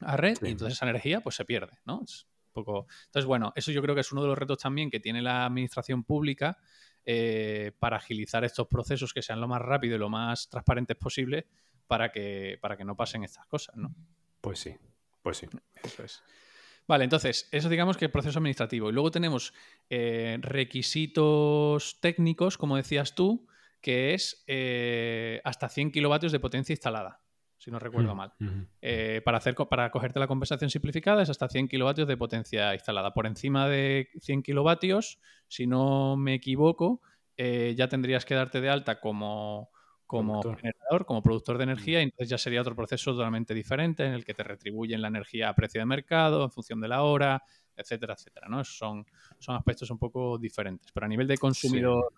a 0.00 0.16
red 0.16 0.36
y 0.42 0.50
entonces 0.50 0.76
esa 0.78 0.88
energía 0.88 1.20
pues 1.20 1.36
se 1.36 1.44
pierde, 1.44 1.78
¿no? 1.84 2.04
Entonces, 2.56 3.24
bueno, 3.26 3.52
eso 3.54 3.70
yo 3.70 3.82
creo 3.82 3.94
que 3.94 4.00
es 4.00 4.12
uno 4.12 4.22
de 4.22 4.28
los 4.28 4.38
retos 4.38 4.58
también 4.58 4.90
que 4.90 5.00
tiene 5.00 5.22
la 5.22 5.44
administración 5.44 6.04
pública 6.04 6.58
eh, 7.04 7.72
para 7.78 7.98
agilizar 7.98 8.44
estos 8.44 8.66
procesos 8.66 9.12
que 9.12 9.22
sean 9.22 9.40
lo 9.40 9.48
más 9.48 9.60
rápido 9.60 9.96
y 9.96 9.98
lo 9.98 10.08
más 10.08 10.48
transparentes 10.48 10.96
posible 10.96 11.46
para 11.86 12.10
que, 12.10 12.58
para 12.60 12.76
que 12.76 12.84
no 12.84 12.96
pasen 12.96 13.24
estas 13.24 13.46
cosas, 13.46 13.76
¿no? 13.76 13.94
Pues 14.40 14.58
sí, 14.58 14.74
pues 15.22 15.38
sí. 15.38 15.46
Eso 15.82 16.04
es. 16.04 16.22
Vale, 16.88 17.04
entonces, 17.04 17.48
eso 17.50 17.68
digamos 17.68 17.96
que 17.96 18.04
el 18.04 18.10
proceso 18.12 18.38
administrativo. 18.38 18.88
Y 18.88 18.92
luego 18.92 19.10
tenemos 19.10 19.52
eh, 19.90 20.38
requisitos 20.40 21.98
técnicos, 22.00 22.56
como 22.56 22.76
decías 22.76 23.14
tú, 23.14 23.46
que 23.80 24.14
es 24.14 24.44
eh, 24.46 25.40
hasta 25.44 25.68
100 25.68 25.90
kilovatios 25.90 26.32
de 26.32 26.40
potencia 26.40 26.72
instalada 26.72 27.25
si 27.58 27.70
no 27.70 27.78
recuerdo 27.78 28.14
mm, 28.14 28.16
mal. 28.16 28.32
Eh, 28.82 29.22
para, 29.24 29.38
hacer, 29.38 29.54
para 29.54 29.90
cogerte 29.90 30.18
la 30.18 30.26
compensación 30.26 30.70
simplificada 30.70 31.22
es 31.22 31.30
hasta 31.30 31.48
100 31.48 31.68
kilovatios 31.68 32.06
de 32.06 32.16
potencia 32.16 32.74
instalada. 32.74 33.14
Por 33.14 33.26
encima 33.26 33.68
de 33.68 34.08
100 34.20 34.42
kilovatios, 34.42 35.20
si 35.48 35.66
no 35.66 36.16
me 36.16 36.34
equivoco, 36.34 37.00
eh, 37.36 37.74
ya 37.76 37.88
tendrías 37.88 38.24
que 38.24 38.34
darte 38.34 38.60
de 38.60 38.68
alta 38.68 39.00
como, 39.00 39.70
como 40.06 40.42
generador, 40.42 41.06
como 41.06 41.22
productor 41.22 41.58
de 41.58 41.64
energía, 41.64 42.00
y 42.00 42.04
entonces 42.04 42.28
ya 42.28 42.38
sería 42.38 42.60
otro 42.60 42.76
proceso 42.76 43.12
totalmente 43.12 43.54
diferente 43.54 44.04
en 44.04 44.12
el 44.12 44.24
que 44.24 44.34
te 44.34 44.42
retribuyen 44.42 45.02
la 45.02 45.08
energía 45.08 45.48
a 45.48 45.54
precio 45.54 45.80
de 45.80 45.86
mercado, 45.86 46.44
en 46.44 46.50
función 46.50 46.80
de 46.80 46.88
la 46.88 47.02
hora, 47.02 47.42
etcétera, 47.76 48.14
etcétera. 48.14 48.48
¿no? 48.48 48.64
son, 48.64 49.06
son 49.38 49.56
aspectos 49.56 49.90
un 49.90 49.98
poco 49.98 50.38
diferentes. 50.38 50.90
Pero 50.92 51.06
a 51.06 51.08
nivel 51.08 51.26
de 51.26 51.38
consumidor 51.38 52.12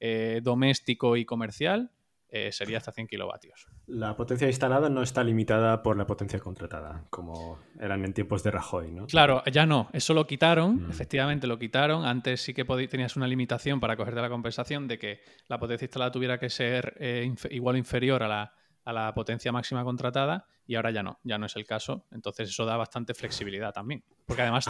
eh, 0.00 0.40
doméstico 0.42 1.16
y 1.16 1.24
comercial, 1.24 1.90
eh, 2.34 2.50
sería 2.50 2.78
hasta 2.78 2.92
100 2.92 3.08
kilovatios. 3.08 3.68
La 3.86 4.16
potencia 4.16 4.46
instalada 4.46 4.88
no 4.88 5.02
está 5.02 5.22
limitada 5.22 5.82
por 5.82 5.98
la 5.98 6.06
potencia 6.06 6.38
contratada, 6.38 7.04
como 7.10 7.58
eran 7.78 8.04
en 8.06 8.14
tiempos 8.14 8.42
de 8.42 8.50
Rajoy, 8.50 8.90
¿no? 8.90 9.06
Claro, 9.06 9.42
ya 9.52 9.66
no. 9.66 9.90
Eso 9.92 10.14
lo 10.14 10.26
quitaron, 10.26 10.86
mm. 10.86 10.90
efectivamente 10.90 11.46
lo 11.46 11.58
quitaron. 11.58 12.06
Antes 12.06 12.40
sí 12.40 12.54
que 12.54 12.64
tenías 12.88 13.16
una 13.16 13.26
limitación 13.26 13.80
para 13.80 13.96
cogerte 13.96 14.22
la 14.22 14.30
compensación 14.30 14.88
de 14.88 14.98
que 14.98 15.20
la 15.48 15.58
potencia 15.58 15.84
instalada 15.84 16.10
tuviera 16.10 16.38
que 16.38 16.48
ser 16.48 16.94
eh, 16.98 17.30
igual 17.50 17.74
o 17.74 17.78
inferior 17.78 18.22
a 18.22 18.28
la, 18.28 18.54
a 18.84 18.92
la 18.92 19.14
potencia 19.14 19.52
máxima 19.52 19.84
contratada 19.84 20.46
y 20.66 20.74
ahora 20.74 20.90
ya 20.90 21.02
no, 21.02 21.18
ya 21.22 21.38
no 21.38 21.46
es 21.46 21.56
el 21.56 21.64
caso. 21.64 22.06
Entonces 22.10 22.48
eso 22.48 22.64
da 22.64 22.76
bastante 22.76 23.14
flexibilidad 23.14 23.72
también. 23.72 24.04
Porque 24.26 24.42
además... 24.42 24.66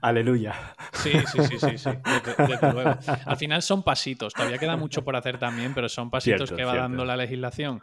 aleluya. 0.00 0.54
Sí, 0.92 1.12
sí, 1.12 1.42
sí, 1.44 1.58
sí, 1.58 1.78
sí 1.78 1.90
desde, 2.48 2.72
luego. 2.72 2.96
Al 3.26 3.36
final 3.36 3.62
son 3.62 3.82
pasitos, 3.82 4.32
todavía 4.32 4.58
queda 4.58 4.76
mucho 4.76 5.04
por 5.04 5.16
hacer 5.16 5.38
también, 5.38 5.74
pero 5.74 5.88
son 5.88 6.10
pasitos 6.10 6.50
que 6.50 6.64
va 6.64 6.76
dando 6.76 7.04
la 7.04 7.16
legislación. 7.16 7.80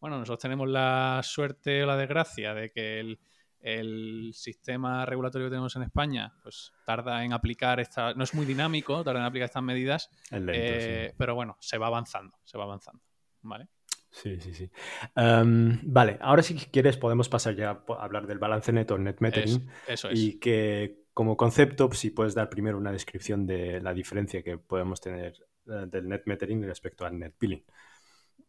Bueno, 0.00 0.18
nosotros 0.18 0.40
tenemos 0.40 0.68
la 0.68 1.20
suerte 1.22 1.82
o 1.82 1.86
la 1.86 1.96
desgracia 1.96 2.54
de 2.54 2.70
que 2.70 3.00
el, 3.00 3.18
el 3.60 4.30
sistema 4.34 5.04
regulatorio 5.04 5.46
que 5.48 5.50
tenemos 5.50 5.76
en 5.76 5.82
España 5.82 6.32
pues 6.42 6.72
tarda 6.86 7.22
en 7.24 7.34
aplicar 7.34 7.78
esta 7.78 8.14
no 8.14 8.24
es 8.24 8.32
muy 8.32 8.46
dinámico 8.46 9.04
tarda 9.04 9.20
en 9.20 9.26
aplicar 9.26 9.46
estas 9.46 9.62
medidas 9.62 10.10
eh, 10.30 11.12
pero 11.18 11.34
bueno 11.34 11.58
se 11.60 11.76
va 11.76 11.88
avanzando 11.88 12.38
se 12.44 12.56
va 12.56 12.64
avanzando 12.64 13.02
vale 13.42 13.68
Sí, 14.10 14.40
sí, 14.40 14.52
sí. 14.54 14.70
Em, 15.14 15.78
vale, 15.84 16.18
ahora 16.20 16.42
si 16.42 16.54
quieres 16.54 16.96
podemos 16.96 17.28
pasar 17.28 17.54
ya 17.54 17.70
a 17.70 18.04
hablar 18.04 18.26
del 18.26 18.38
balance 18.38 18.72
neto, 18.72 18.98
net 18.98 19.20
metering. 19.20 19.68
eso 19.86 20.10
es. 20.10 20.18
Y 20.18 20.38
que 20.38 21.04
como 21.14 21.36
concepto, 21.36 21.90
si 21.92 22.10
puedes 22.10 22.34
dar 22.34 22.48
primero 22.48 22.78
una 22.78 22.92
descripción 22.92 23.46
de 23.46 23.80
la 23.80 23.94
diferencia 23.94 24.42
que 24.42 24.58
podemos 24.58 25.00
tener 25.00 25.34
eh, 25.66 25.86
del 25.86 26.08
net 26.08 26.22
metering 26.26 26.62
respecto 26.64 27.04
al 27.06 27.18
net 27.18 27.34
billing. 27.38 27.64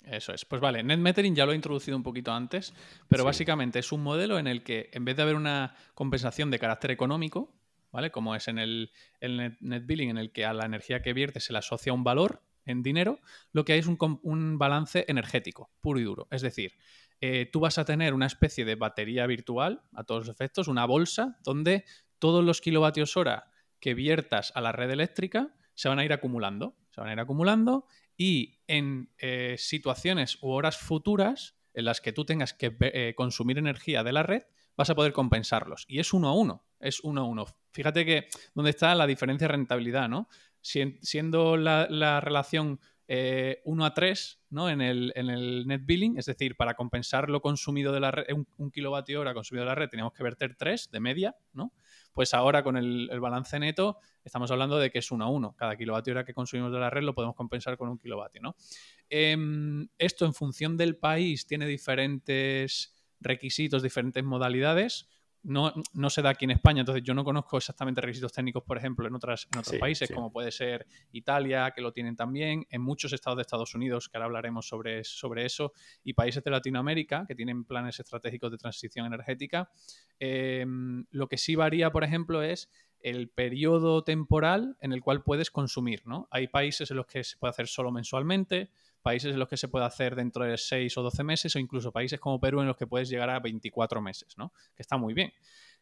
Eso 0.03 0.33
es. 0.33 0.45
Pues 0.45 0.61
vale, 0.61 0.81
net 0.83 0.97
metering 0.97 1.35
ya 1.35 1.45
lo 1.45 1.51
he 1.51 1.55
introducido 1.55 1.95
un 1.95 2.03
poquito 2.03 2.31
antes, 2.31 2.73
pero 3.07 3.23
básicamente 3.23 3.79
es 3.79 3.91
un 3.91 4.01
modelo 4.01 4.39
en 4.39 4.47
el 4.47 4.63
que 4.63 4.89
en 4.93 5.05
vez 5.05 5.15
de 5.15 5.21
haber 5.21 5.35
una 5.35 5.75
compensación 5.93 6.49
de 6.49 6.57
carácter 6.57 6.89
económico, 6.89 7.53
¿vale? 7.91 8.09
Como 8.09 8.33
es 8.35 8.47
en 8.47 8.57
el, 8.57 8.91
el 9.19 9.57
net 9.59 9.85
billing, 9.85 10.09
en 10.09 10.17
el 10.17 10.31
que 10.31 10.45
a 10.45 10.53
la 10.53 10.65
energía 10.65 11.03
que 11.03 11.13
vierte 11.13 11.39
se 11.39 11.53
le 11.53 11.59
asocia 11.59 11.93
un 11.93 12.03
valor, 12.03 12.41
en 12.65 12.83
dinero, 12.83 13.19
lo 13.51 13.65
que 13.65 13.73
hay 13.73 13.79
es 13.79 13.87
un, 13.87 14.57
balance 14.57 15.05
energético, 15.07 15.71
puro 15.81 15.99
y 15.99 16.03
duro. 16.03 16.27
Es 16.31 16.41
decir, 16.41 16.73
eh, 17.19 17.49
tú 17.51 17.59
vas 17.59 17.77
a 17.77 17.85
tener 17.85 18.13
una 18.13 18.25
especie 18.25 18.65
de 18.65 18.75
batería 18.75 19.27
virtual, 19.27 19.83
a 19.93 20.03
todos 20.03 20.27
los 20.27 20.35
efectos, 20.35 20.67
una 20.67 20.85
bolsa 20.85 21.37
donde 21.43 21.85
todos 22.19 22.43
los 22.43 22.61
kilovatios 22.61 23.17
hora 23.17 23.51
que 23.79 23.93
viertas 23.93 24.51
a 24.55 24.61
la 24.61 24.71
red 24.71 24.91
eléctrica 24.91 25.55
se 25.73 25.89
van 25.89 25.99
a 25.99 26.05
ir 26.05 26.13
acumulando, 26.13 26.77
se 26.91 27.01
van 27.01 27.09
a 27.09 27.13
ir 27.13 27.19
acumulando 27.19 27.85
y 28.15 28.59
en 28.67 29.11
eh, 29.17 29.55
situaciones 29.57 30.37
u 30.41 30.49
horas 30.51 30.77
futuras 30.77 31.55
en 31.73 31.85
las 31.85 32.01
que 32.01 32.13
tú 32.13 32.25
tengas 32.25 32.53
que 32.53 32.75
eh, 32.81 33.13
consumir 33.15 33.57
energía 33.57 34.03
de 34.03 34.13
la 34.13 34.23
red, 34.23 34.43
vas 34.77 34.89
a 34.89 34.95
poder 34.95 35.13
compensarlos. 35.13 35.85
Y 35.87 35.99
es 35.99 36.13
uno 36.13 36.27
a 36.27 36.33
uno, 36.33 36.65
es 36.79 36.99
uno 37.01 37.21
a 37.21 37.23
uno. 37.23 37.45
Fíjate 37.71 38.05
que 38.05 38.27
dónde 38.53 38.71
está 38.71 38.93
la 38.95 39.07
diferencia 39.07 39.47
de 39.47 39.53
rentabilidad, 39.53 40.09
¿no? 40.09 40.27
Siendo 40.61 41.57
la, 41.57 42.19
relación 42.21 42.79
1 43.07 43.07
eh, 43.07 43.61
a 43.81 43.93
3 43.93 44.41
¿no? 44.51 44.69
en, 44.69 44.81
el, 44.81 45.11
en, 45.15 45.29
el, 45.29 45.67
net 45.67 45.81
billing, 45.83 46.17
es 46.17 46.25
decir, 46.25 46.55
para 46.55 46.75
compensar 46.75 47.29
lo 47.29 47.41
consumido 47.41 47.91
de 47.91 47.99
la 47.99 48.11
red, 48.11 48.25
un, 48.57 48.71
kilovatio 48.71 49.19
hora 49.19 49.33
consumido 49.33 49.65
de 49.65 49.69
la 49.69 49.75
red, 49.75 49.89
teníamos 49.89 50.13
que 50.13 50.23
verter 50.23 50.55
3 50.55 50.91
de 50.91 50.99
media, 50.99 51.35
¿no? 51.53 51.73
Pues 52.13 52.33
ahora 52.33 52.63
con 52.63 52.77
el, 52.77 53.09
balance 53.19 53.57
neto 53.59 53.97
estamos 54.23 54.51
hablando 54.51 54.77
de 54.77 54.91
que 54.91 54.99
es 54.99 55.11
1 55.11 55.23
a 55.23 55.29
1. 55.29 55.55
Cada 55.57 55.75
kilovatio 55.75 56.11
hora 56.11 56.25
que 56.25 56.33
consumimos 56.33 56.71
de 56.71 56.79
la 56.79 56.89
red 56.89 57.03
lo 57.03 57.15
podemos 57.15 57.35
compensar 57.35 57.77
con 57.77 57.89
un 57.89 57.97
kilovatio, 57.97 58.41
¿no? 58.41 58.55
Em, 59.09 59.87
esto 59.97 60.25
en 60.25 60.33
función 60.33 60.77
del 60.77 60.97
país 60.97 61.45
tiene 61.47 61.65
diferentes 61.65 62.93
requisitos, 63.19 63.83
diferentes 63.83 64.23
modalidades 64.23 65.07
no, 65.43 65.73
no, 65.93 66.09
se 66.09 66.21
da 66.21 66.29
aquí 66.29 66.45
en 66.45 66.51
España, 66.51 66.81
entonces 66.81 67.03
yo 67.03 67.13
no 67.13 67.23
conozco 67.23 67.57
exactamente 67.57 68.01
requisitos 68.01 68.31
técnicos, 68.31 68.63
por 68.63 68.77
ejemplo, 68.77 69.07
en, 69.07 69.15
otras, 69.15 69.47
en 69.51 69.59
otros 69.59 69.77
países, 69.77 70.11
como 70.11 70.31
puede 70.31 70.51
ser 70.51 70.85
Italia, 71.11 71.71
que 71.75 71.81
lo 71.81 71.91
tienen 71.91 72.15
también, 72.15 72.65
en 72.69 72.81
muchos 72.81 73.13
estados 73.13 73.37
de 73.37 73.41
Estados 73.41 73.73
Unidos, 73.73 74.07
que 74.09 74.17
ahora 74.17 74.25
hablaremos 74.25 74.67
sobre, 74.67 75.03
sobre 75.03 75.45
eso, 75.45 75.73
y 76.03 76.13
países 76.13 76.43
de 76.43 76.51
Latinoamérica, 76.51 77.25
que 77.27 77.35
tienen 77.35 77.63
planes 77.65 77.99
estratégicos 77.99 78.51
de 78.51 78.57
transición 78.57 79.05
energética. 79.05 79.71
Em, 80.19 81.05
lo 81.11 81.27
que 81.27 81.37
sí 81.37 81.55
varía, 81.55 81.91
por 81.91 82.03
ejemplo, 82.03 82.43
es 82.43 82.69
el 82.99 83.29
periodo 83.29 84.03
temporal 84.03 84.77
en 84.79 84.93
el 84.93 85.01
cual 85.01 85.23
puedes 85.23 85.49
consumir, 85.49 86.05
¿no? 86.05 86.27
Hay 86.29 86.47
países 86.47 86.91
en 86.91 86.97
los 86.97 87.07
que 87.07 87.23
se 87.23 87.37
puede 87.37 87.49
hacer 87.49 87.67
solo 87.67 87.91
mensualmente, 87.91 88.69
países 89.01 89.33
en 89.33 89.39
los 89.39 89.47
que 89.47 89.57
se 89.57 89.67
puede 89.67 89.85
hacer 89.85 90.15
dentro 90.15 90.45
de 90.45 90.57
6 90.57 90.97
o 90.97 91.03
12 91.03 91.23
meses, 91.23 91.55
o 91.55 91.59
incluso 91.59 91.91
países 91.91 92.19
como 92.19 92.39
Perú 92.39 92.61
en 92.61 92.67
los 92.67 92.77
que 92.77 92.87
puedes 92.87 93.09
llegar 93.09 93.29
a 93.29 93.39
24 93.39 94.01
meses, 94.01 94.37
¿no? 94.37 94.53
Que 94.75 94.81
está 94.81 94.97
muy 94.97 95.13
bien. 95.13 95.33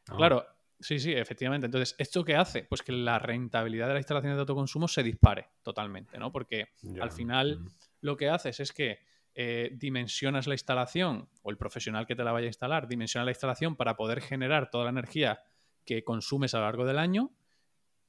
Ah. 0.08 0.15
Claro, 0.17 0.45
sí, 0.79 0.99
sí, 0.99 1.13
efectivamente. 1.13 1.65
Entonces, 1.65 1.95
¿esto 1.97 2.23
qué 2.23 2.36
hace? 2.36 2.63
Pues 2.63 2.82
que 2.82 2.91
la 2.91 3.19
rentabilidad 3.19 3.88
de 3.88 3.93
las 3.93 4.01
instalaciones 4.01 4.38
de 4.38 4.41
autoconsumo 4.41 4.88
se 4.88 5.03
dispare 5.03 5.47
totalmente, 5.62 6.17
¿no? 6.17 6.32
Porque 6.32 6.69
al 6.99 7.12
final 7.12 7.60
lo 8.01 8.17
que 8.17 8.29
haces 8.29 8.60
es 8.60 8.71
que 8.71 8.99
eh, 9.36 9.71
dimensionas 9.73 10.47
la 10.47 10.53
instalación, 10.53 11.29
o 11.43 11.51
el 11.51 11.58
profesional 11.58 12.05
que 12.05 12.15
te 12.15 12.23
la 12.23 12.32
vaya 12.32 12.45
a 12.45 12.47
instalar, 12.47 12.88
dimensiona 12.88 13.25
la 13.25 13.32
instalación 13.32 13.75
para 13.75 13.95
poder 13.95 14.21
generar 14.21 14.69
toda 14.69 14.86
la 14.86 14.89
energía 14.89 15.43
que 15.86 16.03
consumes 16.03 16.53
a 16.53 16.60
lo 16.60 16.65
largo 16.65 16.86
del 16.86 16.97
año 16.97 17.32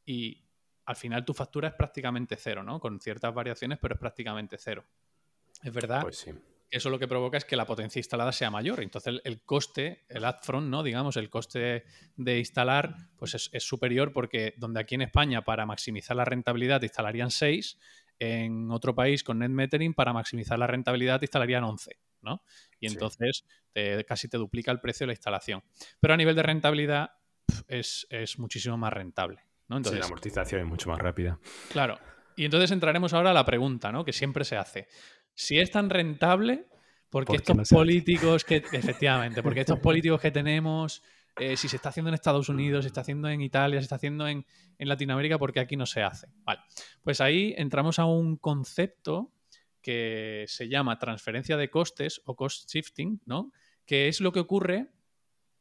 y 0.05 0.45
al 0.91 0.97
final 0.97 1.25
tu 1.25 1.33
factura 1.33 1.69
es 1.69 1.75
prácticamente 1.75 2.37
cero, 2.37 2.65
¿no? 2.65 2.81
Con 2.81 2.99
ciertas 2.99 3.33
variaciones, 3.33 3.79
pero 3.81 3.95
es 3.95 4.01
prácticamente 4.01 4.59
cero. 4.59 4.85
Es 5.63 5.73
verdad. 5.73 6.03
Pues 6.03 6.19
sí. 6.19 6.33
Eso 6.69 6.91
lo 6.91 6.99
que 6.99 7.07
provoca 7.07 7.37
es 7.37 7.45
que 7.45 7.55
la 7.55 7.65
potencia 7.65 8.01
instalada 8.01 8.33
sea 8.33 8.51
mayor. 8.51 8.81
Entonces 8.81 9.21
el, 9.23 9.43
coste, 9.43 10.05
el 10.09 10.25
upfront, 10.25 10.69
¿no? 10.69 10.83
Digamos, 10.83 11.17
el 11.17 11.31
coste 11.31 11.85
de 12.17 12.39
instalar, 12.39 12.97
pues 13.17 13.35
es, 13.35 13.63
superior 13.63 14.13
porque 14.13 14.55
donde 14.57 14.81
aquí 14.81 14.97
en 14.97 15.03
España 15.03 15.43
para 15.43 15.65
maximizar 15.65 16.17
la 16.17 16.25
rentabilidad 16.25 16.83
instalarían 16.83 17.31
6, 17.31 17.79
en 18.19 18.71
otro 18.71 18.95
país 18.95 19.23
con 19.23 19.39
net 19.39 19.51
metering 19.51 19.95
para 19.95 20.13
maximizar 20.13 20.59
la 20.59 20.67
rentabilidad 20.67 21.23
instalarían 21.23 21.65
11, 21.65 21.99
¿no? 22.23 22.43
Y 22.81 22.87
entonces 22.89 23.45
casi 24.07 24.29
te 24.29 24.39
duplica 24.39 24.73
el 24.73 24.81
precio 24.81 25.05
de 25.05 25.09
la 25.09 25.13
instalación. 25.15 25.63
Pero 26.01 26.15
a 26.15 26.17
nivel 26.17 26.35
de 26.35 26.43
rentabilidad 26.43 27.13
es, 27.69 28.07
es 28.11 28.39
muchísimo 28.39 28.77
más 28.77 28.93
rentable. 28.93 29.50
Entonces, 29.77 30.01
la 30.01 30.07
amortización 30.07 30.61
es 30.63 30.67
mucho 30.67 30.91
más 30.91 30.99
rápida. 30.99 31.39
Claro. 31.71 31.99
Y 32.37 32.45
entonces 32.45 32.71
entraremos 32.71 33.13
ahora 33.13 33.31
a 33.31 33.35
la 33.35 33.45
pregunta, 33.45 33.93
¿no? 33.93 34.05
Que 34.05 34.13
siempre 34.13 34.45
se 34.45 34.57
hace. 34.57 34.89
Si 35.35 35.59
es 35.59 35.71
tan 35.71 35.91
rentable, 35.91 36.67
porque 37.11 37.37
estos 37.37 37.69
políticos 37.69 38.45
que. 38.45 38.57
Efectivamente, 38.73 39.43
porque 39.43 39.61
estos 39.61 39.79
políticos 39.79 40.21
que 40.21 40.31
tenemos. 40.31 41.03
Eh, 41.39 41.57
si 41.57 41.69
se 41.69 41.77
está 41.77 41.91
haciendo 41.91 42.09
en 42.09 42.15
Estados 42.15 42.49
Unidos, 42.49 42.85
se 42.85 42.89
está 42.89 43.03
haciendo 43.03 43.29
en 43.29 43.41
Italia, 43.41 43.79
se 43.79 43.85
está 43.85 43.97
haciendo 43.97 44.27
en, 44.27 44.45
en 44.79 44.89
Latinoamérica, 44.89 45.39
porque 45.39 45.61
aquí 45.61 45.77
no 45.77 45.87
se 45.87 46.03
hace. 46.03 46.27
Vale. 46.45 46.61
Pues 47.03 47.21
ahí 47.21 47.55
entramos 47.57 47.99
a 47.99 48.05
un 48.05 48.37
concepto 48.37 49.33
que 49.81 50.45
se 50.49 50.69
llama 50.69 50.99
transferencia 50.99 51.57
de 51.57 51.71
costes 51.71 52.21
o 52.25 52.37
cost 52.37 52.69
shifting, 52.69 53.21
¿no? 53.27 53.53
Que 53.87 54.09
es 54.09 54.21
lo 54.21 54.33
que 54.33 54.41
ocurre 54.41 54.89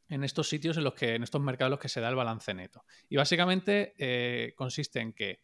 en 0.09 0.23
estos 0.23 0.49
sitios 0.49 0.77
en 0.77 0.83
los 0.83 0.93
que, 0.93 1.15
en 1.15 1.23
estos 1.23 1.41
mercados 1.41 1.69
en 1.69 1.71
los 1.71 1.79
que 1.79 1.89
se 1.89 2.01
da 2.01 2.09
el 2.09 2.15
balance 2.15 2.53
neto. 2.53 2.83
Y 3.07 3.15
básicamente 3.15 3.93
eh, 3.97 4.53
consiste 4.55 4.99
en 4.99 5.13
que 5.13 5.43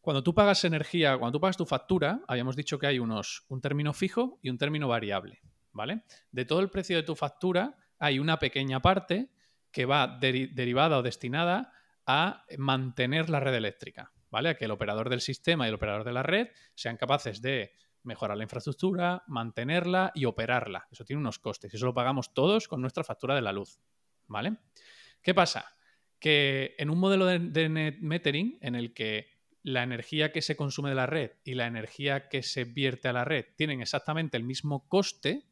cuando 0.00 0.22
tú 0.22 0.34
pagas 0.34 0.64
energía, 0.64 1.16
cuando 1.18 1.38
tú 1.38 1.40
pagas 1.40 1.56
tu 1.56 1.66
factura, 1.66 2.20
habíamos 2.28 2.54
dicho 2.54 2.78
que 2.78 2.86
hay 2.86 2.98
unos, 2.98 3.44
un 3.48 3.60
término 3.60 3.92
fijo 3.92 4.38
y 4.42 4.50
un 4.50 4.58
término 4.58 4.86
variable, 4.88 5.40
¿vale? 5.72 6.02
De 6.30 6.44
todo 6.44 6.60
el 6.60 6.70
precio 6.70 6.96
de 6.96 7.02
tu 7.02 7.16
factura 7.16 7.76
hay 7.98 8.18
una 8.18 8.38
pequeña 8.38 8.80
parte 8.80 9.30
que 9.70 9.84
va 9.84 10.18
derivada 10.20 10.98
o 10.98 11.02
destinada 11.02 11.72
a 12.06 12.44
mantener 12.56 13.28
la 13.30 13.40
red 13.40 13.54
eléctrica, 13.54 14.12
¿vale? 14.30 14.50
A 14.50 14.54
que 14.56 14.66
el 14.66 14.70
operador 14.70 15.10
del 15.10 15.20
sistema 15.20 15.66
y 15.66 15.68
el 15.68 15.74
operador 15.74 16.04
de 16.04 16.12
la 16.12 16.22
red 16.22 16.48
sean 16.74 16.96
capaces 16.96 17.42
de 17.42 17.72
mejorar 18.06 18.36
la 18.36 18.44
infraestructura, 18.44 19.24
mantenerla 19.26 20.12
y 20.14 20.24
operarla. 20.24 20.86
Eso 20.90 21.04
tiene 21.04 21.20
unos 21.20 21.38
costes 21.38 21.72
y 21.72 21.76
eso 21.76 21.86
lo 21.86 21.94
pagamos 21.94 22.32
todos 22.32 22.68
con 22.68 22.80
nuestra 22.80 23.04
factura 23.04 23.34
de 23.34 23.42
la 23.42 23.52
luz. 23.52 23.80
¿Vale? 24.26 24.56
¿Qué 25.22 25.34
pasa? 25.34 25.66
Que 26.18 26.74
en 26.78 26.90
un 26.90 26.98
modelo 26.98 27.26
de, 27.26 27.68
net 27.68 27.98
metering 28.00 28.58
en 28.60 28.74
el 28.74 28.94
que 28.94 29.36
la 29.62 29.82
energía 29.82 30.32
que 30.32 30.42
se 30.42 30.56
consume 30.56 30.90
de 30.90 30.94
la 30.94 31.06
red 31.06 31.32
y 31.44 31.54
la 31.54 31.66
energía 31.66 32.28
que 32.28 32.42
se 32.42 32.64
vierte 32.64 33.08
a 33.08 33.12
la 33.12 33.24
red 33.24 33.46
tienen 33.56 33.82
exactamente 33.82 34.36
el 34.36 34.44
mismo 34.44 34.88
coste, 34.88 35.48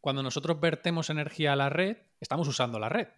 cuando 0.00 0.22
nosotros 0.22 0.58
vertemos 0.60 1.10
energía 1.10 1.52
a 1.52 1.56
la 1.56 1.68
red, 1.68 1.98
estamos 2.20 2.48
usando 2.48 2.78
la 2.78 2.88
red. 2.88 3.08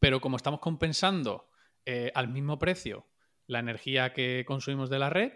Pero 0.00 0.20
como 0.20 0.36
estamos 0.36 0.60
compensando 0.60 1.50
eh, 1.84 2.10
al 2.14 2.28
mismo 2.28 2.58
precio 2.58 3.06
la 3.46 3.58
energía 3.58 4.12
que 4.12 4.44
consumimos 4.46 4.90
de 4.90 4.98
la 4.98 5.10
red, 5.10 5.32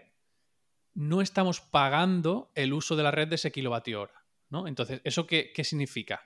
no 0.93 1.21
estamos 1.21 1.61
pagando 1.61 2.51
el 2.55 2.73
uso 2.73 2.95
de 2.95 3.03
la 3.03 3.11
red 3.11 3.27
de 3.27 3.35
ese 3.35 3.51
kilovatio 3.51 4.01
hora. 4.01 4.25
¿no? 4.49 4.67
Entonces, 4.67 5.01
¿eso 5.03 5.25
qué, 5.27 5.51
significa? 5.63 6.25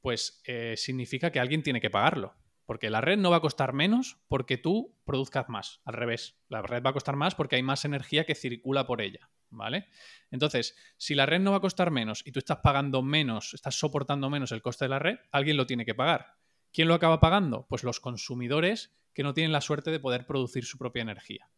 Pues 0.00 0.40
eh, 0.46 0.74
significa 0.76 1.30
que 1.30 1.40
alguien 1.40 1.62
tiene 1.62 1.80
que 1.80 1.90
pagarlo. 1.90 2.34
Porque 2.64 2.90
la 2.90 3.00
red 3.00 3.16
no 3.16 3.30
va 3.30 3.36
a 3.36 3.40
costar 3.40 3.72
menos 3.72 4.18
porque 4.26 4.58
tú 4.58 4.98
produzcas 5.04 5.48
más. 5.48 5.80
Al 5.84 5.94
revés, 5.94 6.40
la 6.48 6.62
red 6.62 6.82
va 6.82 6.90
a 6.90 6.94
costar 6.94 7.14
más 7.14 7.36
porque 7.36 7.54
hay 7.54 7.62
más 7.62 7.84
energía 7.84 8.26
que 8.26 8.34
circula 8.34 8.86
por 8.86 9.00
ella. 9.00 9.30
¿vale? 9.50 9.88
Entonces, 10.30 10.74
si 10.96 11.14
la 11.14 11.26
red 11.26 11.40
no 11.40 11.52
va 11.52 11.58
a 11.58 11.60
costar 11.60 11.92
menos 11.92 12.22
y 12.26 12.32
tú 12.32 12.40
estás 12.40 12.58
pagando 12.58 13.02
menos, 13.02 13.54
estás 13.54 13.78
soportando 13.78 14.30
menos 14.30 14.50
el 14.50 14.62
coste 14.62 14.86
de 14.86 14.88
la 14.88 14.98
red, 14.98 15.18
alguien 15.30 15.56
lo 15.56 15.66
tiene 15.66 15.84
que 15.84 15.94
pagar. 15.94 16.34
¿Quién 16.72 16.88
lo 16.88 16.94
acaba 16.94 17.20
pagando? 17.20 17.66
Pues 17.68 17.84
los 17.84 18.00
consumidores 18.00 18.96
que 19.14 19.22
no 19.22 19.32
tienen 19.32 19.52
la 19.52 19.60
suerte 19.60 19.90
de 19.90 20.00
poder 20.00 20.26
producir 20.26 20.64
su 20.64 20.76
propia 20.76 21.02
energía. 21.02 21.48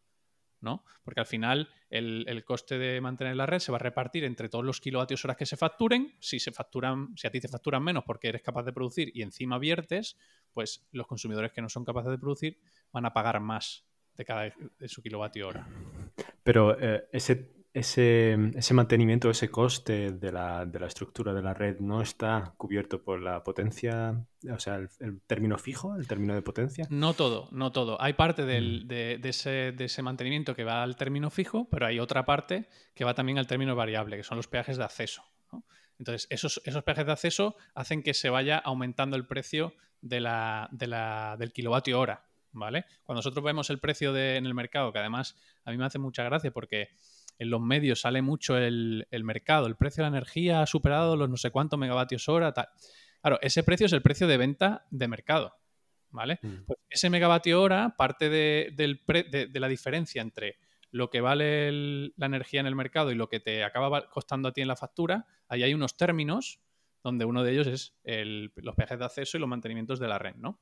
¿No? 0.61 0.83
Porque 1.03 1.19
al 1.19 1.25
final 1.25 1.69
el, 1.89 2.43
coste 2.45 2.77
de 2.77 3.01
mantener 3.01 3.35
la 3.35 3.45
red 3.45 3.59
se 3.59 3.71
va 3.71 3.77
a 3.77 3.79
repartir 3.79 4.23
entre 4.23 4.49
todos 4.49 4.65
los 4.65 4.81
kilovatios 4.81 5.23
horas 5.25 5.37
que 5.37 5.45
se 5.45 5.57
facturen. 5.57 6.15
Si 6.19 6.39
se 6.39 6.51
facturan, 6.51 7.15
si 7.15 7.27
a 7.27 7.31
ti 7.31 7.39
te 7.39 7.47
facturan 7.47 7.83
menos 7.83 8.03
porque 8.05 8.29
eres 8.29 8.41
capaz 8.41 8.63
de 8.63 8.73
producir 8.73 9.11
y 9.13 9.21
encima 9.21 9.59
viertes, 9.59 10.17
pues 10.53 10.87
los 10.91 11.07
consumidores 11.07 11.51
que 11.51 11.61
no 11.61 11.69
son 11.69 11.85
capaces 11.85 12.11
de 12.11 12.17
producir 12.17 12.59
van 12.91 13.05
a 13.05 13.13
pagar 13.13 13.39
más 13.39 13.85
de 14.15 14.25
cada 14.25 14.53
de 14.79 14.87
su 14.87 15.01
kilovatio 15.01 15.47
hora. 15.47 15.67
Pero 16.43 16.77
eh, 16.79 17.07
ese 17.11 17.58
ese, 17.79 18.37
ese, 18.55 18.73
mantenimiento, 18.73 19.29
ese 19.29 19.49
coste 19.49 20.11
de 20.11 20.31
la, 20.31 20.65
de 20.65 20.79
la, 20.79 20.87
estructura 20.87 21.33
de 21.33 21.41
la 21.41 21.53
red 21.53 21.79
no 21.79 22.01
está 22.01 22.53
cubierto 22.57 23.03
por 23.03 23.21
la 23.21 23.43
potencia, 23.43 24.25
o 24.51 24.59
sea, 24.59 24.75
el, 24.75 25.21
término 25.27 25.57
fijo, 25.57 25.95
el 25.95 26.07
término 26.07 26.33
de 26.33 26.41
potencia. 26.41 26.85
No 26.89 27.13
todo, 27.13 27.47
no 27.51 27.71
todo. 27.71 28.01
Hay 28.01 28.13
parte 28.13 28.45
del, 28.45 28.85
mm. 28.85 28.87
de, 28.87 29.17
de, 29.19 29.29
ese, 29.29 29.71
de, 29.71 29.85
ese, 29.85 30.01
mantenimiento 30.01 30.55
que 30.55 30.63
va 30.63 30.83
al 30.83 30.95
término 30.95 31.29
fijo, 31.29 31.67
pero 31.69 31.87
hay 31.87 31.99
otra 31.99 32.25
parte 32.25 32.67
que 32.93 33.05
va 33.05 33.13
también 33.13 33.37
al 33.37 33.47
término 33.47 33.75
variable, 33.75 34.17
que 34.17 34.23
son 34.23 34.37
los 34.37 34.47
peajes 34.47 34.77
de 34.77 34.83
acceso. 34.83 35.23
Entonces, 35.99 36.27
esos, 36.29 36.61
esos 36.63 36.83
peajes 36.83 37.05
de 37.05 37.11
acceso 37.11 37.55
hacen 37.75 38.01
que 38.03 38.13
se 38.13 38.29
vaya 38.29 38.57
aumentando 38.57 39.17
el 39.17 39.27
precio 39.27 39.73
de 40.01 40.21
la, 40.21 40.69
del 40.71 41.53
kilovatio 41.53 41.99
hora. 41.99 42.25
¿Vale? 42.51 42.85
Cuando 43.03 43.19
nosotros 43.19 43.45
vemos 43.45 43.69
el 43.69 43.79
precio 43.79 44.15
en 44.17 44.47
el 44.47 44.55
mercado, 44.55 44.91
que 44.91 44.97
además 44.97 45.37
a 45.65 45.71
mí 45.71 45.77
me 45.77 45.85
hace 45.85 45.99
mucha 45.99 46.23
gracia 46.23 46.49
porque 46.49 46.89
en 47.39 47.49
los 47.49 47.61
medios 47.61 48.01
sale 48.01 48.21
mucho 48.21 48.57
el, 48.57 49.07
mercado, 49.23 49.65
el 49.65 49.77
precio 49.77 50.03
de 50.03 50.11
la 50.11 50.17
energía 50.17 50.61
ha 50.61 50.65
superado 50.65 51.15
los 51.15 51.29
no 51.29 51.37
sé 51.37 51.51
cuántos 51.51 51.79
megavatios 51.79 52.27
hora, 52.27 52.53
tal. 52.53 52.67
Claro, 53.21 53.39
ese 53.41 53.63
precio 53.63 53.85
es 53.85 53.93
el 53.93 54.01
precio 54.01 54.27
de 54.27 54.37
venta 54.37 54.85
de 54.91 55.07
mercado, 55.07 55.55
¿vale? 56.09 56.39
Mm. 56.41 56.65
Pues 56.67 56.79
ese 56.89 57.09
megavatio 57.09 57.61
hora 57.61 57.95
parte 57.97 58.29
de, 58.29 59.49
la 59.53 59.67
diferencia 59.69 60.21
entre 60.21 60.57
lo 60.91 61.09
que 61.09 61.21
vale 61.21 62.11
la 62.17 62.25
energía 62.25 62.59
en 62.59 62.67
el 62.67 62.75
mercado 62.75 63.11
y 63.11 63.15
lo 63.15 63.29
que 63.29 63.39
te 63.39 63.63
acaba 63.63 64.09
costando 64.09 64.49
a 64.49 64.53
ti 64.53 64.61
en 64.61 64.67
la 64.67 64.75
factura, 64.75 65.25
ahí 65.47 65.63
hay 65.63 65.73
unos 65.73 65.95
términos 65.95 66.59
donde 67.03 67.23
uno 67.23 67.43
de 67.43 67.53
ellos 67.53 67.67
es 67.67 67.93
los 68.55 68.75
peajes 68.75 68.99
de 68.99 69.05
acceso 69.05 69.37
y 69.37 69.39
los 69.39 69.49
mantenimientos 69.49 69.99
de 69.99 70.07
la 70.09 70.19
red, 70.19 70.35
¿no? 70.35 70.59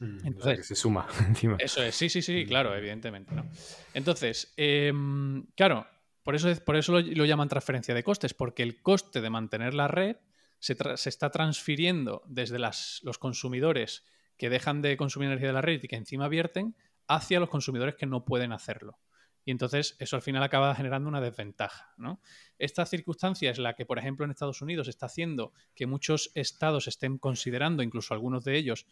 Mm, 0.00 0.26
Entonces, 0.26 0.58
que 0.58 0.64
se 0.64 0.74
suma 0.74 1.06
encima. 1.26 1.56
Eso 1.58 1.82
es, 1.82 1.94
sí, 1.94 2.08
sí, 2.08 2.20
sí, 2.20 2.44
mm. 2.44 2.48
claro, 2.48 2.76
evidentemente. 2.76 3.34
¿no? 3.34 3.46
Entonces, 3.94 4.52
em, 4.56 5.46
claro, 5.56 5.86
por 6.28 6.34
eso, 6.34 6.54
por 6.62 6.76
eso 6.76 6.92
lo, 6.92 7.24
llaman 7.24 7.48
transferencia 7.48 7.94
de 7.94 8.04
costes, 8.04 8.34
porque 8.34 8.62
el 8.62 8.82
coste 8.82 9.22
de 9.22 9.30
mantener 9.30 9.72
la 9.72 9.88
red 9.88 10.16
se, 10.58 10.76
está 11.06 11.30
transfiriendo 11.30 12.22
desde 12.26 12.58
los 12.58 13.16
consumidores 13.18 14.04
que 14.36 14.50
dejan 14.50 14.82
de 14.82 14.98
consumir 14.98 15.28
energía 15.28 15.46
de 15.46 15.54
la 15.54 15.62
red 15.62 15.82
y 15.82 15.88
que 15.88 15.96
encima 15.96 16.28
vierten 16.28 16.76
hacia 17.06 17.40
los 17.40 17.48
consumidores 17.48 17.94
que 17.94 18.04
no 18.04 18.26
pueden 18.26 18.52
hacerlo. 18.52 18.98
Y 19.46 19.52
entonces 19.52 19.96
eso 20.00 20.16
al 20.16 20.22
final 20.22 20.42
acaba 20.42 20.74
generando 20.74 21.08
una 21.08 21.22
desventaja. 21.22 21.94
Esta 22.58 22.84
circunstancia 22.84 23.50
es 23.50 23.58
la 23.58 23.72
que, 23.72 23.86
por 23.86 23.98
ejemplo, 23.98 24.26
en 24.26 24.30
Estados 24.30 24.60
Unidos 24.60 24.86
está 24.88 25.06
haciendo 25.06 25.54
que 25.74 25.86
muchos 25.86 26.30
estados 26.34 26.88
estén 26.88 27.16
considerando, 27.16 27.82
incluso 27.82 28.12
algunos 28.12 28.44
de 28.44 28.58
ellos, 28.58 28.84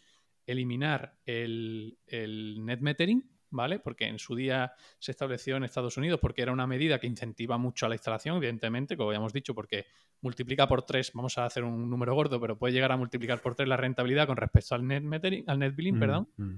eliminar 0.47 1.19
el, 1.27 1.99
el 2.07 2.65
net 2.65 2.79
metering, 2.79 3.36
¿vale? 3.49 3.79
Porque 3.79 4.05
en 4.05 4.19
su 4.19 4.35
día 4.35 4.73
se 4.99 5.11
estableció 5.11 5.55
en 5.55 5.63
Estados 5.63 5.97
Unidos 5.97 6.19
porque 6.19 6.41
era 6.41 6.51
una 6.51 6.67
medida 6.67 6.99
que 6.99 7.07
incentiva 7.07 7.57
mucho 7.57 7.85
a 7.85 7.89
la 7.89 7.95
instalación, 7.95 8.37
evidentemente, 8.37 8.97
como 8.97 9.09
habíamos 9.09 9.33
dicho, 9.33 9.53
porque 9.55 9.85
multiplica 10.21 10.67
por 10.67 10.83
tres, 10.83 11.11
vamos 11.13 11.37
a 11.37 11.45
hacer 11.45 11.63
un 11.63 11.89
número 11.89 12.13
gordo, 12.15 12.39
pero 12.39 12.57
puede 12.57 12.73
llegar 12.73 12.91
a 12.91 12.97
multiplicar 12.97 13.41
por 13.41 13.55
tres 13.55 13.67
la 13.67 13.77
rentabilidad 13.77 14.27
con 14.27 14.37
respecto 14.37 14.75
al 14.75 14.85
net, 14.85 15.03
metering, 15.03 15.43
al 15.47 15.59
net 15.59 15.75
billing, 15.75 15.97
mm, 15.97 15.99
perdón. 15.99 16.29
Mm. 16.37 16.55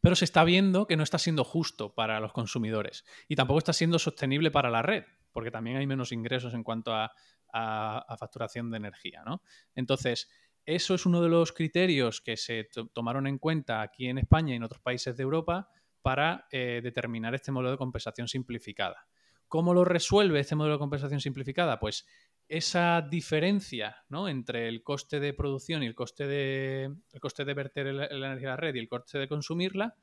Pero 0.00 0.16
se 0.16 0.24
está 0.24 0.44
viendo 0.44 0.86
que 0.86 0.96
no 0.96 1.02
está 1.02 1.18
siendo 1.18 1.44
justo 1.44 1.94
para 1.94 2.20
los 2.20 2.32
consumidores 2.32 3.04
y 3.28 3.36
tampoco 3.36 3.58
está 3.58 3.72
siendo 3.72 3.98
sostenible 3.98 4.50
para 4.50 4.70
la 4.70 4.82
red, 4.82 5.04
porque 5.32 5.50
también 5.50 5.76
hay 5.76 5.86
menos 5.86 6.12
ingresos 6.12 6.54
en 6.54 6.62
cuanto 6.62 6.94
a, 6.94 7.12
a 7.54 8.16
facturación 8.18 8.70
de 8.70 8.78
energía, 8.78 9.22
¿no? 9.24 9.42
Entonces, 9.74 10.28
eso 10.64 10.94
es 10.94 11.06
uno 11.06 11.20
de 11.20 11.28
los 11.28 11.52
criterios 11.52 12.20
que 12.20 12.36
se 12.36 12.68
tomaron 12.92 13.26
en 13.26 13.38
cuenta 13.38 13.82
aquí 13.82 14.06
en 14.06 14.18
España 14.18 14.52
y 14.52 14.56
en 14.56 14.62
otros 14.62 14.80
países 14.80 15.16
de 15.16 15.22
Europa 15.22 15.68
para 16.02 16.46
eh, 16.50 16.80
determinar 16.82 17.34
este 17.34 17.52
modelo 17.52 17.70
de 17.70 17.78
compensación 17.78 18.28
simplificada. 18.28 19.06
¿Cómo 19.48 19.74
lo 19.74 19.84
resuelve 19.84 20.40
este 20.40 20.54
modelo 20.54 20.74
de 20.74 20.80
compensación 20.80 21.20
simplificada? 21.20 21.78
Pues 21.78 22.06
esa 22.48 23.00
diferencia 23.02 24.04
entre 24.28 24.68
el 24.68 24.82
coste 24.82 25.20
de 25.20 25.32
producción 25.32 25.82
y 25.82 25.86
el 25.86 25.94
coste 25.94 26.26
de, 26.26 26.84
el 27.12 27.20
coste 27.20 27.44
de 27.44 27.54
verter 27.54 27.94
la 27.94 28.26
energía 28.26 28.48
a 28.48 28.52
la 28.52 28.56
red 28.56 28.74
y 28.74 28.78
el 28.78 28.88
coste 28.88 29.18
de 29.18 29.28
consumirla, 29.28 29.96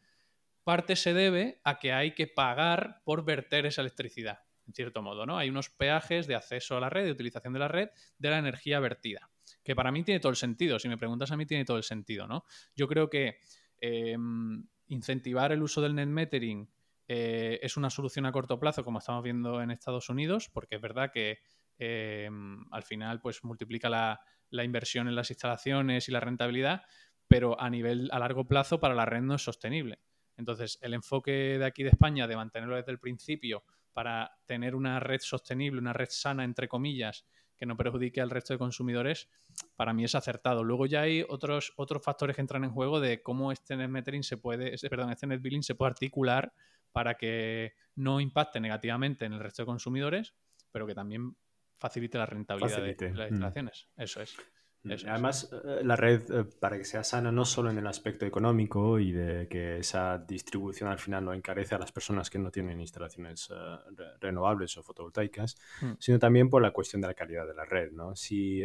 parte 0.64 0.96
se 0.96 1.14
debe 1.14 1.62
a 1.64 1.80
que 1.80 1.94
hay 1.94 2.14
que 2.14 2.28
pagar 2.28 3.02
por 3.04 3.26
verter 3.26 3.66
esa 3.66 3.82
electricidad, 3.82 4.40
en 4.68 4.74
cierto 4.74 5.02
modo. 5.02 5.26
¿no? 5.26 5.38
Hay 5.38 5.50
unos 5.50 5.70
peajes 5.70 6.28
de 6.28 6.36
acceso 6.36 6.78
a 6.78 6.80
la 6.80 6.90
red, 6.90 7.06
de 7.06 7.12
utilización 7.12 7.54
de 7.54 7.60
la 7.60 7.68
red, 7.68 7.90
de 8.18 8.30
la 8.30 8.38
energía 8.38 8.80
vertida, 8.80 9.30
que 9.64 9.76
para 9.76 9.92
mí 9.92 10.04
tiene 10.04 10.20
todo 10.20 10.30
el 10.30 10.36
sentido. 10.36 10.80
Si 10.80 10.88
me 10.88 10.98
preguntas 10.98 11.32
a 11.32 11.38
mí, 11.38 11.46
tiene 11.46 11.66
todo 11.66 11.78
el 11.78 11.84
sentido. 11.84 12.28
¿no? 12.28 12.46
Yo 12.76 12.88
creo 12.88 13.10
que 13.10 13.40
em, 13.80 14.64
incentivar 14.90 15.52
el 15.52 15.62
uso 15.62 15.82
del 15.82 15.96
net 15.96 16.08
metering 16.08 16.70
eh, 17.08 17.60
es 17.64 17.76
una 17.76 17.90
solución 17.90 18.28
a 18.28 18.32
corto 18.32 18.60
plazo, 18.60 18.84
como 18.84 19.00
estamos 19.00 19.24
viendo 19.24 19.62
en 19.62 19.72
Estados 19.72 20.10
Unidos, 20.10 20.50
porque 20.54 20.76
es 20.76 20.82
verdad 20.82 21.12
que 21.12 21.40
eh, 21.80 22.30
al 22.72 22.84
final 22.84 23.20
pues 23.20 23.44
multiplica 23.44 23.90
la, 23.90 24.20
inversión 24.64 25.08
en 25.08 25.16
las 25.16 25.32
instalaciones 25.32 26.08
y 26.08 26.12
la 26.12 26.20
rentabilidad, 26.20 26.84
pero 27.28 27.60
a 27.60 27.70
nivel 27.70 28.10
a 28.12 28.20
largo 28.20 28.46
plazo 28.46 28.80
para 28.80 28.94
la 28.94 29.06
red 29.06 29.22
no 29.22 29.36
es 29.36 29.42
sostenible. 29.42 30.00
Entonces, 30.38 30.78
el 30.82 30.94
enfoque 30.94 31.58
de 31.58 31.66
aquí 31.66 31.84
de 31.84 31.90
España 31.90 32.28
de 32.28 32.36
mantenerlo 32.36 32.76
desde 32.76 32.92
el 32.92 33.00
principio 33.00 33.64
para 33.92 34.32
tener 34.46 34.76
una 34.76 35.00
red 35.00 35.20
sostenible, 35.20 35.80
una 35.80 35.94
red 35.94 36.10
sana, 36.10 36.44
entre 36.44 36.68
comillas, 36.68 37.26
que 37.60 37.66
no 37.66 37.76
perjudique 37.76 38.22
al 38.22 38.30
resto 38.30 38.54
de 38.54 38.58
consumidores, 38.58 39.30
para 39.76 39.94
mí 39.94 40.06
es 40.06 40.16
acertado. 40.16 40.64
Luego 40.64 40.86
ya 40.86 41.02
hay 41.02 41.26
otros, 41.28 41.74
otros 41.76 42.02
factores 42.02 42.36
que 42.36 42.42
entran 42.42 42.64
en 42.64 42.72
juego 42.72 43.02
de 43.02 43.22
cómo 43.22 43.52
este 43.52 43.76
net 43.76 43.90
metering 43.90 44.24
se 44.24 44.38
puede, 44.38 44.76
perdón, 44.90 45.12
este 45.12 45.28
net 45.28 45.42
billing 45.42 45.62
se 45.62 45.76
puede 45.76 45.90
articular 45.90 46.54
para 46.94 47.16
que 47.16 47.74
no 47.96 48.22
impacte 48.22 48.62
negativamente 48.62 49.26
en 49.26 49.34
el 49.34 49.40
resto 49.40 49.64
de 49.64 49.68
consumidores, 49.68 50.34
pero 50.72 50.88
que 50.88 50.96
también 50.96 51.36
facilite 51.78 52.18
la 52.18 52.26
rentabilidad 52.26 52.82
de, 52.82 53.12
las 53.14 53.30
mm. 53.30 53.34
instalaciones. 53.34 53.88
Eso 53.98 54.22
es. 54.22 54.38
Mm, 54.84 54.92
además, 55.08 55.50
eh, 55.52 55.82
la 55.84 55.96
red, 55.96 56.22
eh, 56.32 56.46
para 56.60 56.78
que 56.78 56.86
sea 56.86 57.04
sana, 57.04 57.32
no 57.32 57.44
solo 57.44 57.70
en 57.70 57.78
el 57.78 57.88
aspecto 57.88 58.26
económico 58.26 58.98
y 59.00 59.12
de 59.12 59.48
que 59.50 59.80
esa 59.80 60.18
distribución 60.18 60.90
al 60.90 61.00
final 61.00 61.26
no 61.26 61.34
encarece 61.34 61.76
a 61.76 61.80
las 61.80 61.92
personas 61.92 62.30
que 62.30 62.40
no 62.40 62.50
tienen 62.50 62.80
instalaciones 62.80 63.50
eh, 63.52 63.78
renovables 64.22 64.78
o 64.78 64.84
fotovoltaicas, 64.84 65.58
mm. 65.82 65.92
sino 66.00 66.20
también 66.20 66.50
por 66.50 66.62
la 66.62 66.72
cuestión 66.72 67.02
de 67.02 67.08
la 67.08 67.14
calidad 67.14 67.46
de 67.46 67.56
la 67.56 67.66
red. 67.66 67.92
¿no? 67.92 68.16
Si 68.16 68.62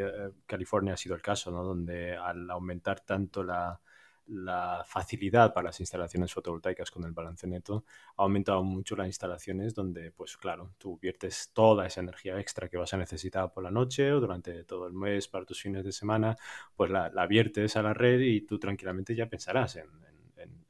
California 0.47 0.95
ha 0.95 0.97
sido 0.97 1.17
el 1.17 1.23
caso, 1.23 1.51
¿no? 1.51 1.65
donde 1.65 2.17
al 2.17 2.49
aumentar 2.51 3.01
tanto 3.01 3.43
la, 3.43 3.81
la 4.27 4.85
facilidad 4.87 5.53
para 5.53 5.67
las 5.67 5.81
instalaciones 5.81 6.33
fotovoltaicas 6.33 6.91
con 6.91 7.05
el 7.05 7.13
balance 7.13 7.47
neto 7.47 7.85
ha 8.17 8.23
aumentado 8.23 8.63
mucho 8.65 8.97
las 8.97 9.07
instalaciones 9.07 9.75
donde, 9.75 10.13
pues 10.13 10.37
claro, 10.37 10.73
tú 10.79 10.99
viertes 10.99 11.51
toda 11.53 11.87
esa 11.87 12.01
energía 12.01 12.39
extra 12.39 12.69
que 12.69 12.77
vas 12.77 12.95
a 12.95 12.97
necesitar 12.97 13.53
por 13.53 13.63
la 13.63 13.71
noche 13.71 14.13
o 14.13 14.21
durante 14.21 14.65
todo 14.65 14.87
el 14.87 14.95
mes 14.95 15.29
para 15.29 15.45
tus 15.45 15.61
fines 15.61 15.85
de 15.85 15.93
semana, 15.93 16.37
pues 16.75 16.91
la, 16.91 17.11
la 17.11 17.27
viertes 17.27 17.77
a 17.77 17.83
la 17.83 17.95
red 17.95 18.21
y 18.21 18.41
tú 18.43 18.59
tranquilamente 18.59 19.15
ya 19.15 19.29
pensarás 19.29 19.77
en, 19.77 19.89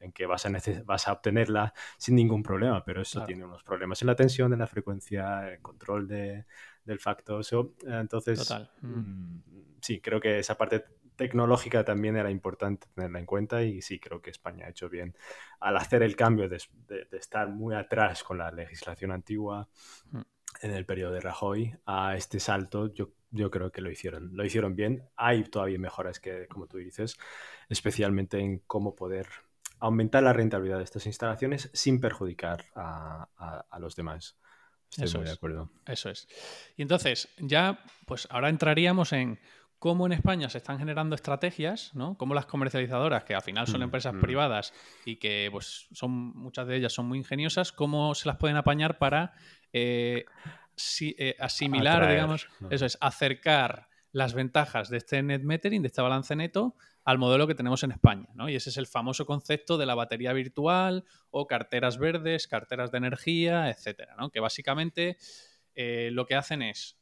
en, 0.01 0.13
que 0.13 0.27
vas 0.27 0.45
a, 0.47 0.51
vas 0.85 1.09
a 1.09 1.13
obtenerla 1.13 1.73
sin 1.97 2.15
ningún 2.17 2.43
problema, 2.43 2.85
pero 2.85 3.03
eso 3.03 3.25
tiene 3.25 3.45
unos 3.45 3.63
problemas 3.63 4.03
en 4.03 4.07
la 4.07 4.15
tensión, 4.15 4.53
en 4.53 4.59
la 4.59 4.67
frecuencia, 4.67 5.49
en 5.49 5.55
el 5.55 5.61
control 5.61 6.07
de, 6.07 6.45
del 6.85 7.01
factor. 7.01 7.43
entonces, 7.87 8.55
mm, 8.83 9.39
sí, 9.81 10.01
creo 10.01 10.21
que 10.21 10.39
esa 10.39 10.57
parte 10.57 10.85
tecnológica 11.17 11.85
también 11.85 12.17
era 12.17 12.31
importante 12.31 12.87
tenerla 12.95 13.19
en 13.19 13.27
cuenta 13.27 13.63
y 13.63 13.83
sí, 13.83 13.99
creo 13.99 14.21
que 14.21 14.31
España 14.31 14.67
ha 14.67 14.71
hecho 14.71 14.89
bien 14.89 15.17
al 15.61 15.77
hacer 15.77 16.03
el 16.03 16.17
cambio 16.17 16.49
de, 16.49 16.59
estar 17.13 17.49
muy 17.49 17.75
atrás 17.75 18.23
con 18.23 18.39
la 18.39 18.51
legislación 18.51 19.13
antigua 19.13 19.69
mm. 20.11 20.21
en 20.63 20.71
el 20.71 20.87
periodo 20.87 21.13
de 21.13 21.21
Rajoy 21.21 21.77
a 21.87 22.17
este 22.17 22.41
salto. 22.41 22.93
Yo, 22.93 23.11
yo 23.31 23.51
creo 23.51 23.71
que 23.71 23.81
lo 23.81 23.91
hicieron, 23.91 24.37
lo 24.37 24.45
hicieron 24.45 24.77
bien. 24.77 25.09
Hay 25.17 25.45
todavía 25.45 25.79
mejoras 25.79 26.21
que, 26.21 26.47
como 26.49 26.67
tú 26.67 26.79
dices, 26.79 27.17
especialmente 27.69 28.39
en 28.39 28.61
cómo 28.61 28.95
poder 28.95 29.27
aumentar 29.81 30.23
la 30.23 30.33
rentabilidad 30.33 30.79
de 30.79 30.85
estas 30.85 31.07
instalaciones 31.07 31.71
sin 31.73 32.01
perjudicar 32.01 32.65
a, 32.75 33.29
los 33.79 33.97
demás. 33.97 34.39
Estoy 34.97 35.21
muy 35.21 35.29
de 35.29 35.33
acuerdo. 35.33 35.71
Eso 35.87 36.09
es. 36.11 36.29
Y 36.77 36.83
entonces, 36.83 37.29
ya, 37.39 37.85
pues 38.07 38.29
ahora 38.31 38.49
entraríamos 38.49 39.13
en 39.13 39.39
cómo 39.85 40.07
en 40.07 40.13
España 40.13 40.49
se 40.49 40.57
están 40.57 40.79
generando 40.79 41.15
estrategias, 41.15 41.95
¿no? 41.95 42.17
Cómo 42.17 42.33
las 42.33 42.47
comercializadoras, 42.47 43.25
que 43.25 43.35
al 43.35 43.43
final 43.43 43.67
son 43.67 43.81
mm, 43.81 43.83
empresas 43.83 44.15
mm. 44.15 44.21
privadas 44.23 44.73
y 45.05 45.17
que 45.17 45.51
pues 45.53 45.89
son 45.93 46.11
muchas 46.11 46.67
de 46.67 46.77
ellas 46.77 46.95
son 46.95 47.05
muy 47.05 47.19
ingeniosas, 47.19 47.71
cómo 47.71 48.15
se 48.15 48.27
las 48.27 48.39
pueden 48.39 48.57
apañar 48.57 48.97
para 48.97 49.35
eh, 49.75 50.25
eh, 51.03 51.37
asimilar, 51.39 52.09
digamos, 52.09 52.49
eso 52.71 52.87
es, 52.87 52.97
acercar 53.03 53.91
las 54.11 54.33
ventajas 54.33 54.89
de 54.89 54.97
este 54.97 55.23
net 55.23 55.43
metering, 55.43 55.83
de 55.83 55.89
este 55.89 56.01
balance 56.01 56.35
neto, 56.35 56.77
al 57.05 57.19
modelo 57.19 57.47
que 57.47 57.55
tenemos 57.55 57.83
en 57.83 57.93
España, 57.93 58.31
¿no? 58.33 58.49
Y 58.49 58.57
ese 58.57 58.71
es 58.71 58.79
el 58.79 58.87
famoso 58.87 59.27
concepto 59.27 59.77
de 59.77 59.85
la 59.85 59.95
batería 59.95 60.33
virtual 60.33 61.05
o 61.29 61.47
carteras 61.47 61.99
verdes, 61.99 62.49
carteras 62.49 62.91
de 62.91 62.97
energía, 62.97 63.69
etcétera, 63.69 64.17
¿no? 64.19 64.31
Que 64.31 64.41
básicamente 64.41 65.19
eh, 65.75 66.09
lo 66.11 66.25
que 66.25 66.37
hacen 66.37 66.63
es 66.63 66.97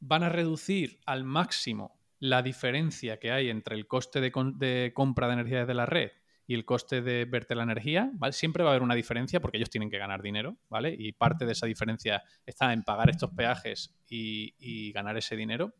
van 0.00 0.22
a 0.22 0.28
reducir 0.28 1.00
al 1.04 1.24
máximo 1.24 1.97
la 2.20 2.42
diferencia 2.42 3.18
que 3.18 3.30
hay 3.30 3.50
entre 3.50 3.76
el 3.76 3.86
coste 3.86 4.20
de, 4.20 4.32
de 4.56 4.92
compra 4.94 5.28
de 5.28 5.34
energía 5.34 5.60
desde 5.60 5.74
la 5.74 5.86
red 5.86 6.10
y 6.48 6.54
el 6.54 6.64
coste 6.64 7.02
de 7.02 7.26
verte 7.26 7.54
la 7.54 7.62
energía, 7.62 8.10
¿vale? 8.14 8.32
Siempre 8.32 8.64
va 8.64 8.70
a 8.70 8.72
haber 8.72 8.82
una 8.82 8.94
diferencia 8.94 9.38
porque 9.38 9.58
ellos 9.58 9.68
tienen 9.68 9.90
que 9.90 9.98
ganar 9.98 10.22
dinero, 10.22 10.56
¿vale? 10.70 10.96
Y 10.98 11.12
parte 11.12 11.44
de 11.44 11.52
esa 11.52 11.66
diferencia 11.66 12.22
está 12.46 12.72
en 12.72 12.84
pagar 12.84 13.10
estos 13.10 13.30
peajes 13.32 13.94
y, 14.08 14.90
ganar 14.92 15.18
ese 15.18 15.36
dinero. 15.36 15.74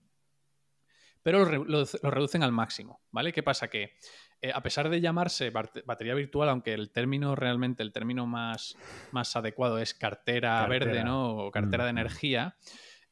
Pero 1.22 1.64
lo, 1.64 1.84
reducen 2.02 2.42
al 2.42 2.52
máximo, 2.52 3.00
¿vale? 3.10 3.32
¿Qué 3.32 3.42
pasa? 3.42 3.68
Que 3.68 3.94
eh, 4.42 4.52
a 4.54 4.62
pesar 4.62 4.90
de 4.90 5.00
llamarse 5.00 5.50
batería 5.50 6.14
virtual, 6.14 6.50
aunque 6.50 6.74
el 6.74 6.90
término 6.90 7.34
realmente, 7.34 7.82
el 7.82 7.90
término 7.90 8.26
más, 8.26 8.76
más 9.10 9.34
adecuado 9.36 9.78
es 9.78 9.94
cartera, 9.94 10.66
verde, 10.66 11.02
¿no? 11.02 11.30
O 11.30 11.50
cartera 11.50 11.84
de 11.84 11.90
energía, 11.90 12.56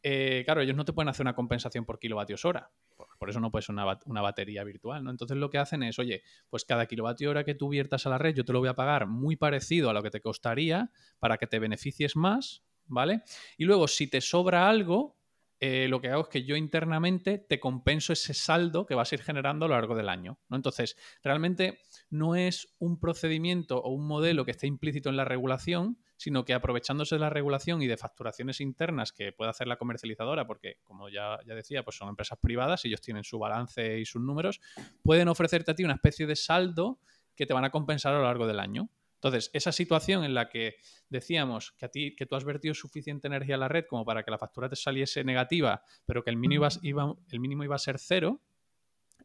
eh, 0.09 0.45
claro, 0.45 0.61
ellos 0.61 0.77
no 0.77 0.85
te 0.85 0.93
pueden 0.93 1.09
hacer 1.09 1.25
una 1.25 1.35
compensación 1.35 1.85
por 1.85 1.99
kilovatios 1.99 2.45
hora. 2.45 2.71
Por 3.19 3.29
eso 3.29 3.41
no 3.41 3.51
puede 3.51 3.63
ser 3.65 3.75
una, 3.75 4.23
batería 4.23 4.63
virtual, 4.63 5.03
¿no? 5.03 5.11
Entonces 5.11 5.37
lo 5.37 5.51
que 5.51 5.59
hacen 5.59 5.83
es, 5.83 5.99
oye, 5.99 6.23
pues 6.49 6.65
cada 6.65 6.87
kilovatio 6.87 7.29
hora 7.29 7.43
que 7.43 7.57
tú 7.57 7.71
viertas 7.71 8.07
a 8.07 8.11
la 8.11 8.17
red 8.17 8.33
yo 8.33 8.45
te 8.45 8.53
lo 8.53 8.61
voy 8.61 8.69
a 8.69 8.75
pagar 8.75 9.09
muy 9.09 9.35
parecido 9.35 9.91
a 9.91 9.93
lo 9.93 10.05
que 10.05 10.13
te 10.13 10.21
costaría 10.21 10.93
para 11.19 11.39
que 11.39 11.49
te 11.49 11.59
beneficies 11.59 12.15
más, 12.15 12.63
¿vale? 12.85 13.23
Y 13.59 13.65
luego 13.65 13.89
si 13.89 14.07
te 14.07 14.21
sobra 14.21 14.69
algo, 14.69 15.19
eh, 15.59 15.89
lo 15.89 16.01
que 16.01 16.11
hago 16.11 16.23
es 16.23 16.29
que 16.29 16.45
yo 16.45 16.55
internamente 16.55 17.39
te 17.39 17.59
compenso 17.59 18.13
ese 18.13 18.33
saldo 18.33 18.87
que 18.87 18.95
vas 18.95 19.11
a 19.11 19.17
ir 19.17 19.23
generando 19.23 19.65
a 19.65 19.69
lo 19.69 19.75
largo 19.75 19.97
del 19.97 20.09
año. 20.09 20.39
¿no? 20.49 20.57
Entonces, 20.57 20.97
realmente 21.25 21.81
no 22.11 22.37
es 22.37 22.77
un 22.79 23.01
procedimiento 23.01 23.83
o 23.83 23.91
un 23.91 24.07
modelo 24.07 24.45
que 24.45 24.53
esté 24.53 24.69
implícito 24.69 25.09
en 25.09 25.17
la 25.17 25.25
regulación, 25.25 25.99
sino 26.17 26.45
que 26.45 26.55
aprovechándose 26.55 27.17
de 27.17 27.21
la 27.21 27.31
regulación 27.31 27.83
y 27.83 27.87
de 27.87 27.97
facturaciones 27.97 28.61
internas 28.61 29.13
que 29.13 29.33
puede 29.33 29.51
hacer 29.51 29.67
la 29.67 29.77
comercializadora, 29.77 30.47
porque 30.47 30.77
como 30.83 31.09
ya, 31.09 31.39
ya 31.47 31.55
decía, 31.55 31.85
pues 31.85 31.97
son 31.97 32.09
empresas 32.09 32.39
privadas, 32.41 32.85
ellos 32.85 33.01
tienen 33.01 33.25
su 33.25 33.39
balance 33.39 33.99
y 33.99 34.05
sus 34.05 34.23
números, 34.23 34.61
pueden 35.03 35.29
ofrecerte 35.29 35.71
a 35.71 35.75
ti 35.75 35.85
una 35.85 35.95
especie 35.95 36.27
de 36.27 36.37
saldo 36.37 37.01
que 37.35 37.47
te 37.47 37.55
van 37.55 37.65
a 37.65 37.71
compensar 37.71 38.15
a 38.15 38.19
lo 38.19 38.25
largo 38.25 38.47
del 38.47 38.61
año. 38.61 38.91
Entonces, 39.17 39.51
esa 39.55 39.73
situación 39.73 40.25
en 40.25 40.35
la 40.35 40.49
que 40.49 40.77
decíamos 41.09 41.73
que 41.73 41.87
a 41.87 41.89
ti, 41.89 42.15
que 42.15 42.27
tú 42.27 42.37
has 42.37 42.45
vertido 42.45 42.75
suficiente 42.75 43.27
energía 43.27 43.57
a 43.57 43.59
la 43.59 43.69
red 43.69 43.85
como 43.89 44.05
para 44.05 44.23
que 44.23 44.31
la 44.31 44.39
factura 44.39 44.69
te 44.69 44.77
saliese 44.77 45.25
negativa, 45.25 45.83
pero 46.05 46.23
que 46.23 46.31
el 46.31 46.37
mínimo 46.37 46.69
iba, 46.83 47.15
el 47.31 47.41
mínimo 47.41 47.65
iba 47.65 47.75
a 47.75 47.79
ser 47.79 47.99
cero, 47.99 48.43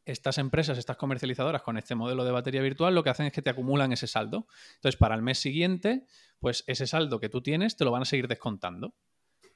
estas 0.05 0.37
empresas, 0.37 0.77
estas 0.77 0.97
comercializadoras 0.97 1.61
con 1.61 1.77
este 1.77 1.95
modelo 1.95 2.23
de 2.23 2.31
batería 2.31 2.61
virtual 2.61 2.95
lo 2.95 3.03
que 3.03 3.11
hacen 3.11 3.27
es 3.27 3.33
que 3.33 3.41
te 3.41 3.49
acumulan 3.49 3.91
ese 3.91 4.07
saldo. 4.07 4.47
Entonces, 4.75 4.97
para 4.97 5.13
el 5.15 5.21
mes 5.21 5.37
siguiente, 5.37 6.05
pues 6.41 6.65
ese 6.67 6.85
saldo 6.87 7.21
que 7.21 7.29
tú 7.29 7.41
tienes 7.41 7.77
te 7.77 7.85
lo 7.85 7.91
van 7.91 8.01
a 8.01 8.05
seguir 8.05 8.27
descontando. 8.27 8.93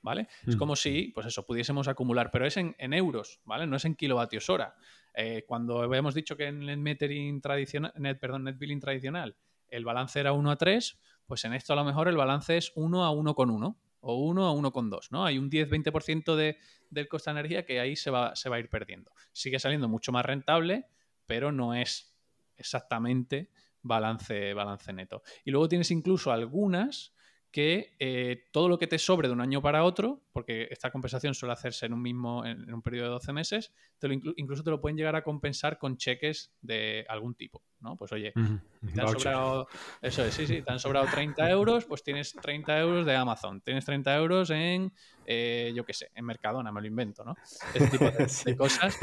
¿Vale? 0.01 0.27
Es 0.45 0.55
como 0.55 0.75
si, 0.75 1.11
pues 1.15 1.25
eso, 1.25 1.47
pudiésemos 1.47 1.87
acumular, 1.87 2.29
pero 2.29 2.45
es 2.45 2.57
en, 2.57 2.75
euros, 2.93 3.41
¿vale? 3.43 3.65
No 3.65 3.75
es 3.75 3.85
en 3.85 3.95
kilovatios 3.95 4.51
hora. 4.51 4.75
Eh, 5.15 5.45
cuando 5.47 5.81
habíamos 5.81 6.13
dicho 6.13 6.37
que 6.37 6.45
en 6.45 6.61
el 6.69 6.77
metering 6.77 7.41
tradicional, 7.41 7.91
net, 7.97 8.19
perdón, 8.19 8.43
net 8.43 8.55
billing 8.55 8.79
tradicional 8.79 9.35
el 9.69 9.83
balance 9.83 10.19
era 10.19 10.33
1 10.33 10.51
a 10.51 10.57
3, 10.57 10.99
pues 11.25 11.43
en 11.45 11.53
esto 11.53 11.73
a 11.73 11.75
lo 11.75 11.83
mejor 11.83 12.07
el 12.07 12.17
balance 12.17 12.57
es 12.57 12.71
1 12.75 13.05
a 13.05 13.11
1,1 13.11 13.77
o 14.01 14.15
1 14.15 14.47
a 14.47 14.53
1,2, 14.53 15.07
¿no? 15.11 15.25
Hay 15.25 15.37
un 15.37 15.49
10-20% 15.49 16.35
de, 16.35 16.57
del 16.89 17.07
coste 17.07 17.31
de 17.31 17.39
energía 17.39 17.65
que 17.65 17.79
ahí 17.79 17.95
se 17.95 18.11
va, 18.11 18.35
se 18.35 18.49
va 18.49 18.57
a 18.57 18.59
ir 18.59 18.69
perdiendo. 18.69 19.11
Sigue 19.31 19.59
saliendo 19.59 19.89
mucho 19.89 20.11
más 20.11 20.25
rentable, 20.25 20.85
pero 21.25 21.51
no 21.51 21.73
es 21.73 22.15
exactamente 22.55 23.49
balance, 23.85 24.53
balance 24.53 24.91
neto. 24.91 25.21
Y 25.45 25.51
luego 25.51 25.69
tienes 25.69 25.91
incluso 25.91 26.31
algunas 26.31 27.14
que 27.55 27.95
eh, 27.99 28.49
todo 28.51 28.67
lo 28.67 28.77
que 28.77 28.85
te 28.85 28.99
sobre 28.99 29.29
de 29.29 29.33
un 29.33 29.39
año 29.39 29.61
para 29.61 29.85
otro, 29.85 30.19
porque 30.33 30.67
esta 30.71 30.91
compensación 30.91 31.33
suele 31.33 31.53
hacerse 31.53 31.85
en 31.85 31.93
un 31.93 32.01
mismo, 32.01 32.43
en, 32.43 32.73
un 32.73 32.81
periodo 32.81 33.05
de 33.05 33.11
12 33.11 33.31
meses, 33.31 33.73
te 33.97 34.09
lo 34.09 34.13
incluso 34.35 34.61
te 34.61 34.71
lo 34.71 34.81
pueden 34.81 34.97
llegar 34.97 35.15
a 35.15 35.23
compensar 35.23 35.77
con 35.77 35.95
cheques 35.95 36.51
de 36.61 37.05
algún 37.07 37.33
tipo, 37.33 37.63
¿no? 37.79 37.95
Pues 37.95 38.11
oye, 38.11 38.33
te 38.33 39.01
han 39.01 39.07
sobrado, 39.07 39.69
eso 40.01 40.25
es, 40.25 40.33
sí, 40.33 40.45
sí, 40.47 40.63
te 40.63 40.69
han 40.69 40.79
sobrado 40.79 41.07
30 41.09 41.49
euros, 41.49 41.85
pues 41.85 42.03
tienes 42.03 42.33
30 42.33 42.77
euros 42.77 43.05
de 43.05 43.15
Amazon, 43.15 43.61
tienes 43.61 43.85
30 43.85 44.17
euros 44.17 44.49
en, 44.49 44.91
eh, 45.25 45.71
yo 45.73 45.85
qué 45.85 45.93
sé, 45.93 46.11
en 46.13 46.25
Mercadona, 46.25 46.73
me 46.73 46.81
lo 46.81 46.87
invento, 46.87 47.23
¿no? 47.23 47.35
Ese 47.73 47.87
tipo 47.87 48.03
de, 48.11 48.57
cosas 48.57 48.97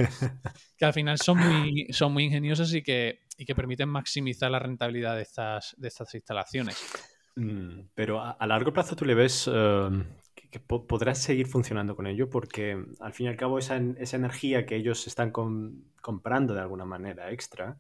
que 0.76 0.84
al 0.84 0.92
final 0.92 1.16
son 1.16 1.38
muy, 1.38 1.86
son 1.90 2.12
muy 2.12 2.24
ingeniosas 2.24 2.74
y 2.74 2.82
que, 2.82 3.20
y 3.38 3.46
que 3.46 3.54
permiten 3.54 3.88
maximizar 3.88 4.50
la 4.50 4.58
rentabilidad 4.58 5.16
de 5.16 5.22
estas, 5.22 5.74
de 5.78 5.88
estas 5.88 6.14
instalaciones. 6.14 7.11
Mm, 7.34 7.88
pero 7.94 8.20
a, 8.20 8.46
largo 8.46 8.72
plazo 8.72 8.94
tú 8.94 9.04
le 9.06 9.14
ves 9.14 9.48
em, 9.48 10.04
que, 10.50 10.60
podrás 10.60 11.18
seguir 11.22 11.46
funcionando 11.46 11.96
con 11.96 12.06
ello 12.06 12.28
porque 12.28 12.84
al 13.00 13.12
fin 13.14 13.26
y 13.26 13.28
al 13.30 13.36
cabo 13.36 13.58
esa, 13.58 13.76
energía 13.76 14.66
que 14.66 14.76
ellos 14.76 15.06
están 15.06 15.30
comprando 15.30 16.52
de 16.54 16.60
alguna 16.60 16.84
manera 16.84 17.30
extra 17.30 17.78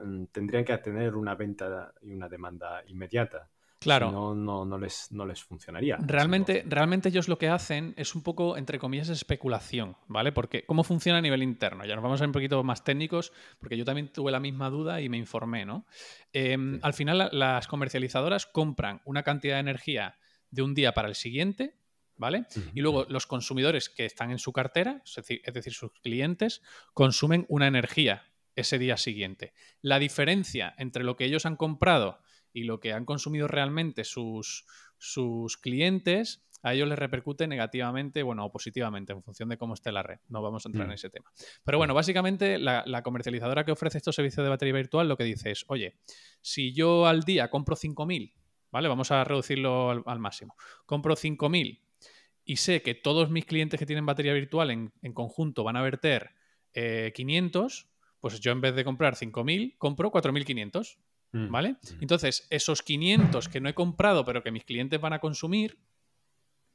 em, 0.00 0.26
tendrían 0.28 0.64
que 0.64 0.76
tener 0.78 1.16
una 1.16 1.34
venta 1.34 1.92
y 2.00 2.14
una 2.14 2.28
demanda 2.28 2.82
inmediata. 2.86 3.50
Claro. 3.84 4.10
no, 4.10 4.34
no, 4.34 4.64
no, 4.64 4.78
les, 4.78 5.12
no 5.12 5.24
les 5.24 5.42
funcionaría. 5.42 5.96
Realmente, 6.00 6.64
realmente 6.66 7.08
ellos 7.08 7.28
lo 7.28 7.38
que 7.38 7.48
hacen 7.48 7.94
es 7.96 8.14
un 8.14 8.22
poco, 8.22 8.56
entre 8.56 8.78
comillas, 8.78 9.08
especulación, 9.08 9.96
¿vale? 10.08 10.32
Porque 10.32 10.64
cómo 10.64 10.82
funciona 10.84 11.18
a 11.18 11.22
nivel 11.22 11.42
interno. 11.42 11.84
Ya 11.84 11.94
nos 11.94 12.02
vamos 12.02 12.20
a 12.20 12.24
ir 12.24 12.28
un 12.28 12.32
poquito 12.32 12.62
más 12.64 12.82
técnicos, 12.84 13.32
porque 13.58 13.76
yo 13.76 13.84
también 13.84 14.12
tuve 14.12 14.32
la 14.32 14.40
misma 14.40 14.70
duda 14.70 15.00
y 15.00 15.08
me 15.08 15.16
informé, 15.16 15.64
¿no? 15.64 15.86
Em, 16.32 16.80
al 16.82 16.94
final, 16.94 17.28
las 17.32 17.66
comercializadoras 17.68 18.46
compran 18.46 19.00
una 19.04 19.22
cantidad 19.22 19.54
de 19.54 19.60
energía 19.60 20.18
de 20.50 20.62
un 20.62 20.74
día 20.74 20.92
para 20.92 21.08
el 21.08 21.14
siguiente, 21.14 21.76
¿vale? 22.16 22.46
Y 22.74 22.80
luego 22.80 23.06
los 23.08 23.26
consumidores 23.26 23.88
que 23.88 24.04
están 24.04 24.30
en 24.30 24.38
su 24.38 24.52
cartera, 24.52 25.02
es 25.04 25.54
decir, 25.54 25.72
sus 25.72 25.92
clientes, 26.02 26.62
consumen 26.92 27.44
una 27.48 27.66
energía 27.66 28.24
ese 28.56 28.78
día 28.78 28.96
siguiente. 28.96 29.52
La 29.80 29.98
diferencia 29.98 30.74
entre 30.78 31.04
lo 31.04 31.16
que 31.16 31.24
ellos 31.24 31.46
han 31.46 31.56
comprado 31.56 32.20
y 32.54 32.64
lo 32.64 32.80
que 32.80 32.94
han 32.94 33.04
consumido 33.04 33.48
realmente 33.48 34.04
sus, 34.04 34.64
sus 34.96 35.58
clientes, 35.58 36.46
a 36.62 36.72
ellos 36.72 36.88
les 36.88 36.98
repercute 36.98 37.46
negativamente, 37.46 38.22
bueno, 38.22 38.46
o 38.46 38.50
positivamente, 38.50 39.12
en 39.12 39.22
función 39.22 39.50
de 39.50 39.58
cómo 39.58 39.74
esté 39.74 39.92
la 39.92 40.02
red. 40.02 40.20
No 40.28 40.40
vamos 40.40 40.64
a 40.64 40.70
entrar 40.70 40.86
en 40.86 40.92
mm. 40.92 40.94
ese 40.94 41.10
tema. 41.10 41.30
Pero 41.62 41.76
bueno, 41.76 41.92
básicamente 41.92 42.58
la, 42.58 43.02
comercializadora 43.02 43.66
que 43.66 43.72
ofrece 43.72 43.98
estos 43.98 44.14
servicios 44.14 44.42
de 44.44 44.48
batería 44.48 44.72
virtual 44.72 45.06
lo 45.06 45.18
que 45.18 45.24
dice 45.24 45.50
es, 45.50 45.66
oye, 45.68 45.98
si 46.40 46.72
yo 46.72 47.06
al 47.06 47.24
día 47.24 47.50
compro 47.50 47.76
5.000, 47.76 48.32
¿vale? 48.70 48.88
Vamos 48.88 49.10
a 49.10 49.24
reducirlo 49.24 49.90
al, 50.06 50.18
máximo. 50.20 50.56
Compro 50.86 51.16
5.000 51.16 51.82
y 52.44 52.56
sé 52.56 52.80
que 52.80 52.94
todos 52.94 53.30
mis 53.30 53.44
clientes 53.44 53.78
que 53.78 53.86
tienen 53.86 54.06
batería 54.06 54.32
virtual 54.32 54.70
en, 54.70 55.12
conjunto 55.12 55.64
van 55.64 55.76
a 55.76 55.82
verter 55.82 56.30
500, 56.72 57.78
eh, 57.78 57.86
pues 58.20 58.40
yo 58.40 58.52
en 58.52 58.62
vez 58.62 58.74
de 58.74 58.84
comprar 58.84 59.16
5.000, 59.16 59.76
compro 59.76 60.10
4.500. 60.10 60.96
Mm. 61.34 61.50
¿Vale? 61.50 61.72
Mm. 61.72 62.02
Entonces, 62.02 62.46
esos 62.48 62.82
500 62.82 63.48
que 63.48 63.60
no 63.60 63.68
he 63.68 63.74
comprado, 63.74 64.24
pero 64.24 64.42
que 64.42 64.52
mis 64.52 64.64
clientes 64.64 65.00
van 65.00 65.14
a 65.14 65.18
consumir, 65.18 65.78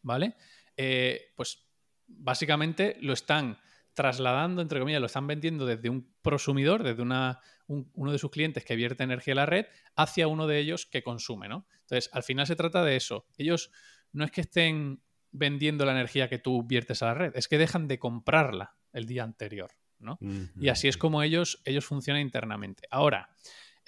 ¿vale? 0.01 0.35
Eh, 0.75 1.31
pues 1.35 1.65
básicamente 2.05 2.97
lo 2.99 3.13
están 3.13 3.57
trasladando, 3.93 4.61
entre 4.61 4.79
comillas, 4.79 4.99
lo 4.99 5.07
están 5.07 5.27
vendiendo 5.27 5.65
desde 5.65 5.89
un 5.89 6.13
prosumidor, 6.21 6.83
desde 6.83 7.01
una, 7.01 7.39
uno 7.67 8.11
de 8.11 8.17
sus 8.17 8.31
clientes 8.31 8.65
que 8.65 8.75
vierte 8.75 9.03
energía 9.03 9.33
a 9.33 9.35
la 9.35 9.45
red, 9.45 9.65
hacia 9.95 10.27
uno 10.27 10.45
de 10.45 10.59
ellos 10.59 10.85
que 10.85 11.03
consume, 11.03 11.47
¿no? 11.47 11.65
Entonces, 11.81 12.09
al 12.11 12.23
final 12.23 12.45
se 12.45 12.57
trata 12.57 12.83
de 12.83 12.97
eso. 12.97 13.25
Ellos 13.37 13.71
no 14.11 14.25
es 14.25 14.31
que 14.31 14.41
estén 14.41 15.01
vendiendo 15.31 15.85
la 15.85 15.93
energía 15.93 16.27
que 16.27 16.39
tú 16.39 16.63
viertes 16.63 17.01
a 17.01 17.07
la 17.07 17.13
red, 17.13 17.31
es 17.35 17.47
que 17.47 17.57
dejan 17.57 17.87
de 17.87 17.97
comprarla 17.97 18.75
el 18.91 19.05
día 19.05 19.23
anterior, 19.23 19.71
¿no? 19.99 20.17
Y 20.59 20.67
así 20.67 20.89
es 20.89 20.97
como 20.97 21.23
ellos, 21.23 21.61
ellos 21.63 21.85
funcionan 21.85 22.21
internamente. 22.21 22.87
Ahora, 22.89 23.29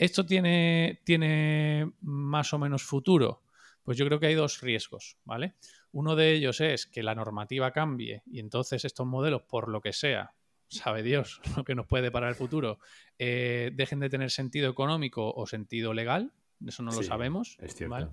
¿Esto 0.02 0.26
tiene, 0.26 1.00
tiene 1.04 1.92
más 2.02 2.56
o 2.56 2.58
menos 2.58 2.82
futuro? 2.82 3.44
Pues 3.84 4.00
yo 4.00 4.06
creo 4.08 4.20
que 4.20 4.26
hay 4.26 4.34
dos 4.34 4.60
riesgos, 4.60 5.18
¿vale? 5.26 5.54
Uno 5.92 6.16
de 6.16 6.34
ellos 6.34 6.60
es 6.60 6.88
que 6.88 7.04
la 7.04 7.14
normativa 7.14 7.72
cambie 7.72 8.24
y 8.26 8.40
entonces 8.40 8.84
estos 8.84 9.06
modelos, 9.06 9.44
por 9.44 9.70
lo 9.70 9.80
que 9.80 9.94
sea, 9.94 10.34
sabe 10.70 11.04
Dios 11.04 11.40
lo 11.56 11.64
que 11.64 11.76
nos 11.76 11.86
puede 11.86 12.10
parar 12.10 12.30
el 12.30 12.36
futuro, 12.36 12.80
eh, 13.20 13.70
dejen 13.76 14.00
de 14.00 14.10
tener 14.10 14.32
sentido 14.32 14.72
económico 14.72 15.32
o 15.32 15.46
sentido 15.46 15.94
legal. 15.94 16.34
Eso 16.66 16.82
no 16.82 16.92
lo 16.92 17.04
sabemos. 17.04 17.56
Es 17.60 17.76
cierto. 17.76 18.12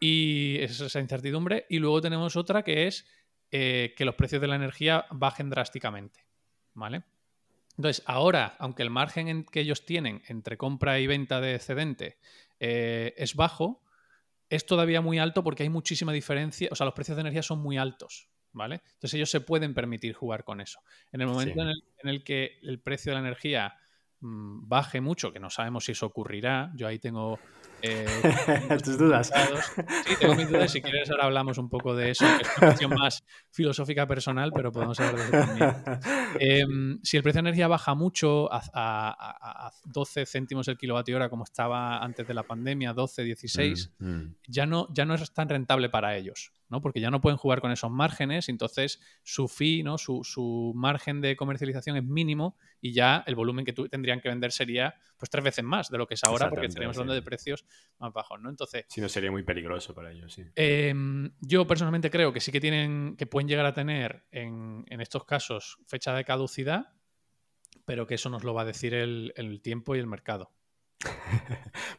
Y 0.00 0.58
es 0.60 0.78
esa 0.78 1.00
incertidumbre. 1.00 1.64
Y 1.70 1.78
luego 1.78 2.02
tenemos 2.02 2.36
otra 2.36 2.62
que 2.62 2.86
es 2.86 3.06
eh, 3.50 3.94
que 3.96 4.04
los 4.04 4.14
precios 4.14 4.42
de 4.42 4.48
la 4.48 4.56
energía 4.56 5.06
bajen 5.10 5.48
drásticamente. 5.48 6.26
¿Vale? 6.74 7.02
Entonces, 7.78 8.02
ahora, 8.06 8.56
aunque 8.58 8.82
el 8.82 8.90
margen 8.90 9.44
que 9.44 9.60
ellos 9.60 9.86
tienen 9.86 10.22
entre 10.26 10.56
compra 10.56 10.98
y 10.98 11.06
venta 11.06 11.40
de 11.40 11.54
excedente 11.54 12.18
eh, 12.58 13.14
es 13.16 13.36
bajo, 13.36 13.84
es 14.50 14.66
todavía 14.66 15.00
muy 15.00 15.20
alto 15.20 15.44
porque 15.44 15.62
hay 15.62 15.68
muchísima 15.68 16.12
diferencia, 16.12 16.68
o 16.72 16.74
sea, 16.74 16.86
los 16.86 16.94
precios 16.94 17.16
de 17.16 17.20
energía 17.20 17.42
son 17.44 17.60
muy 17.60 17.78
altos, 17.78 18.28
¿vale? 18.52 18.82
Entonces 18.94 19.14
ellos 19.14 19.30
se 19.30 19.40
pueden 19.40 19.74
permitir 19.74 20.12
jugar 20.12 20.42
con 20.42 20.60
eso. 20.60 20.80
En 21.12 21.20
el 21.20 21.28
momento 21.28 21.62
en, 21.62 22.08
el, 22.08 22.24
que 22.24 22.58
el 22.62 22.80
precio 22.80 23.12
de 23.12 23.20
la 23.20 23.26
energía 23.26 23.76
baje 24.20 25.00
mucho, 25.00 25.32
que 25.32 25.40
no 25.40 25.50
sabemos 25.50 25.84
si 25.84 25.92
eso 25.92 26.06
ocurrirá, 26.06 26.72
yo 26.74 26.86
ahí 26.86 26.98
tengo 26.98 27.38
eh, 27.82 28.06
¿Tus 28.84 28.98
dudas? 28.98 29.30
Sí, 30.06 30.14
tengo 30.20 30.34
mis 30.34 30.48
dudas. 30.48 30.70
Si 30.70 30.82
quieres, 30.82 31.10
ahora 31.10 31.24
hablamos 31.24 31.58
un 31.58 31.68
poco 31.68 31.94
de 31.94 32.10
eso, 32.10 32.24
que 32.24 32.42
es 32.42 32.58
una 32.58 32.66
cuestión 32.66 32.94
más 32.94 33.24
filosófica 33.50 34.06
personal, 34.06 34.50
pero 34.52 34.72
podemos 34.72 34.98
hablar 35.00 35.16
de 35.16 35.22
eso 35.22 35.46
también. 35.46 35.76
Em, 36.40 37.00
si 37.02 37.16
el 37.16 37.22
precio 37.22 37.38
de 37.38 37.48
energía 37.48 37.68
baja 37.68 37.94
mucho 37.94 38.52
a, 38.52 38.60
a, 38.74 39.72
12 39.84 40.26
céntimos 40.26 40.68
el 40.68 40.76
kilovatio 40.76 41.16
hora, 41.16 41.30
como 41.30 41.44
estaba 41.44 42.02
antes 42.02 42.26
de 42.26 42.34
la 42.34 42.42
pandemia, 42.42 42.92
12, 42.92 43.24
16, 43.24 43.92
mm, 43.98 44.08
mm. 44.08 44.34
ya, 44.48 44.66
no, 44.66 44.88
ya 44.92 45.04
no 45.04 45.14
es 45.14 45.32
tan 45.32 45.48
rentable 45.48 45.88
para 45.88 46.16
ellos. 46.16 46.52
¿no? 46.68 46.82
Porque 46.82 47.00
ya 47.00 47.10
no 47.10 47.20
pueden 47.22 47.38
jugar 47.38 47.62
con 47.62 47.72
esos 47.72 47.90
márgenes, 47.90 48.50
entonces 48.50 49.00
su 49.22 49.48
fee, 49.48 49.82
¿no? 49.82 49.96
Su, 49.96 50.22
su, 50.22 50.72
margen 50.74 51.22
de 51.22 51.34
comercialización 51.34 51.96
es 51.96 52.04
mínimo 52.04 52.56
y 52.80 52.92
ya 52.92 53.24
el 53.26 53.34
volumen 53.36 53.64
que 53.64 53.72
tendrían 54.08 54.20
que 54.20 54.28
vender 54.28 54.52
sería 54.52 54.94
pues 55.18 55.30
tres 55.30 55.44
veces 55.44 55.64
más 55.64 55.90
de 55.90 55.98
lo 55.98 56.06
que 56.06 56.14
es 56.14 56.24
ahora, 56.24 56.48
porque 56.48 56.66
estaríamos 56.66 56.96
hablando 56.96 57.14
de 57.14 57.22
precios 57.22 57.64
más 57.98 58.12
bajos, 58.12 58.40
¿no? 58.40 58.48
Entonces. 58.48 58.86
Si 58.88 59.00
no 59.00 59.08
sería 59.08 59.30
muy 59.30 59.42
peligroso 59.42 59.94
para 59.94 60.12
ellos, 60.12 60.32
sí. 60.32 60.44
Em, 60.54 61.30
yo 61.40 61.66
personalmente 61.66 62.10
creo 62.10 62.32
que 62.32 62.40
sí 62.40 62.52
que 62.52 62.60
tienen, 62.60 63.16
que 63.16 63.26
pueden 63.26 63.48
llegar 63.48 63.66
a 63.66 63.74
tener 63.74 64.24
en, 64.30 64.84
en 64.88 65.00
estos 65.00 65.24
casos 65.24 65.78
fecha 65.86 66.14
de 66.14 66.24
caducidad, 66.24 66.94
pero 67.84 68.06
que 68.06 68.14
eso 68.14 68.30
nos 68.30 68.44
lo 68.44 68.54
va 68.54 68.62
a 68.62 68.64
decir 68.64 68.94
el, 68.94 69.32
el 69.36 69.60
tiempo 69.60 69.96
y 69.96 69.98
el 69.98 70.06
mercado. 70.06 70.52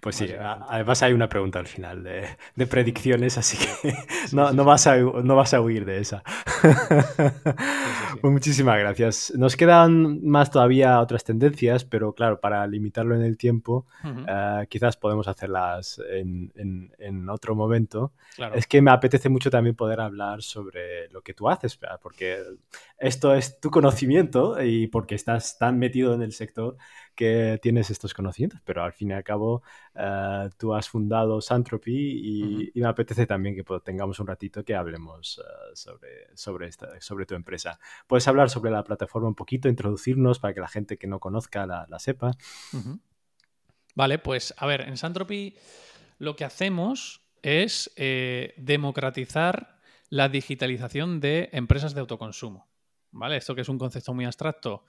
Pues 0.02 0.18
sí, 0.18 0.30
además 0.40 1.04
hay 1.04 1.14
una 1.14 1.30
pregunta 1.30 1.60
al 1.60 1.68
final 1.68 2.04
de, 2.04 2.68
predicciones, 2.68 3.38
así 3.38 3.58
que 3.58 3.94
no, 4.34 4.52
no, 4.52 4.64
vas 4.64 4.88
a, 4.88 4.98
no 4.98 5.36
vas 5.36 5.54
a 5.54 5.62
huir 5.62 5.86
de 5.86 6.00
esa. 6.00 6.24
Pues 8.22 8.24
muchísimas 8.34 8.78
gracias. 8.80 9.34
Nos 9.36 9.56
quedan 9.56 10.26
más 10.26 10.52
todavía 10.52 11.00
otras 11.00 11.24
tendencias, 11.24 11.86
pero 11.86 12.14
claro, 12.14 12.40
para 12.40 12.66
limitarlo 12.68 13.16
en 13.16 13.24
el 13.24 13.38
tiempo, 13.38 13.88
eh, 14.04 14.68
quizás 14.70 14.98
podemos 14.98 15.28
hacerlas 15.28 16.02
en, 16.10 16.52
en, 16.98 17.30
otro 17.30 17.56
momento. 17.56 18.14
Es 18.54 18.68
que 18.68 18.82
me 18.82 18.92
apetece 18.92 19.30
mucho 19.30 19.50
también 19.50 19.76
poder 19.76 20.00
hablar 20.02 20.42
sobre 20.42 21.10
lo 21.10 21.22
que 21.22 21.34
tú 21.34 21.50
haces, 21.50 21.80
porque 22.02 22.42
esto 22.98 23.34
es 23.34 23.60
tu 23.60 23.70
conocimiento 23.70 24.62
y 24.62 24.88
porque 24.88 25.16
estás 25.16 25.58
tan 25.58 25.78
metido 25.78 26.14
en 26.14 26.22
el 26.22 26.32
sector 26.32 26.78
que 27.20 27.60
tienes 27.62 27.90
estos 27.90 28.14
conocimientos, 28.14 28.62
pero 28.64 28.82
al 28.82 28.94
fin 28.94 29.10
y 29.10 29.14
al 29.14 29.26
cabo 29.26 29.62
eh, 29.94 30.50
tú 30.58 30.74
has 30.74 30.88
fundado 30.88 31.42
Santropy 31.42 32.72
y, 32.74 32.80
me 32.80 32.88
apetece 32.88 33.26
también 33.26 33.56
que 33.56 33.66
tengamos 33.84 34.22
un 34.22 34.28
ratito 34.28 34.64
que 34.64 34.74
hablemos 34.74 35.38
eh, 35.44 35.76
sobre, 35.76 36.34
sobre, 36.34 36.70
esta, 36.70 36.88
sobre 37.02 37.26
tu 37.26 37.36
empresa. 37.36 37.78
Puedes 38.08 38.26
hablar 38.30 38.50
sobre 38.50 38.72
la 38.72 38.86
plataforma 38.86 39.28
un 39.28 39.36
poquito, 39.36 39.68
introducirnos 39.68 40.40
para 40.40 40.54
que 40.54 40.62
la 40.62 40.70
gente 40.70 40.98
que 40.98 41.08
no 41.08 41.20
conozca 41.20 41.66
la, 41.66 42.00
sepa. 42.00 42.32
Vale, 43.96 44.20
pues 44.20 44.54
a 44.56 44.66
ver, 44.66 44.88
en 44.88 44.96
Santropy 44.96 45.58
lo 46.20 46.38
que 46.38 46.46
hacemos 46.46 47.22
es 47.42 47.92
eh, 47.98 48.54
democratizar 48.56 49.78
la 50.08 50.30
digitalización 50.30 51.20
de 51.20 51.50
empresas 51.52 51.94
de 51.94 52.00
autoconsumo. 52.00 52.69
¿Vale? 53.12 53.38
Esto 53.38 53.56
que 53.56 53.62
es 53.62 53.70
un 53.70 53.80
concepto 53.80 54.14
muy 54.14 54.26
abstracto, 54.26 54.86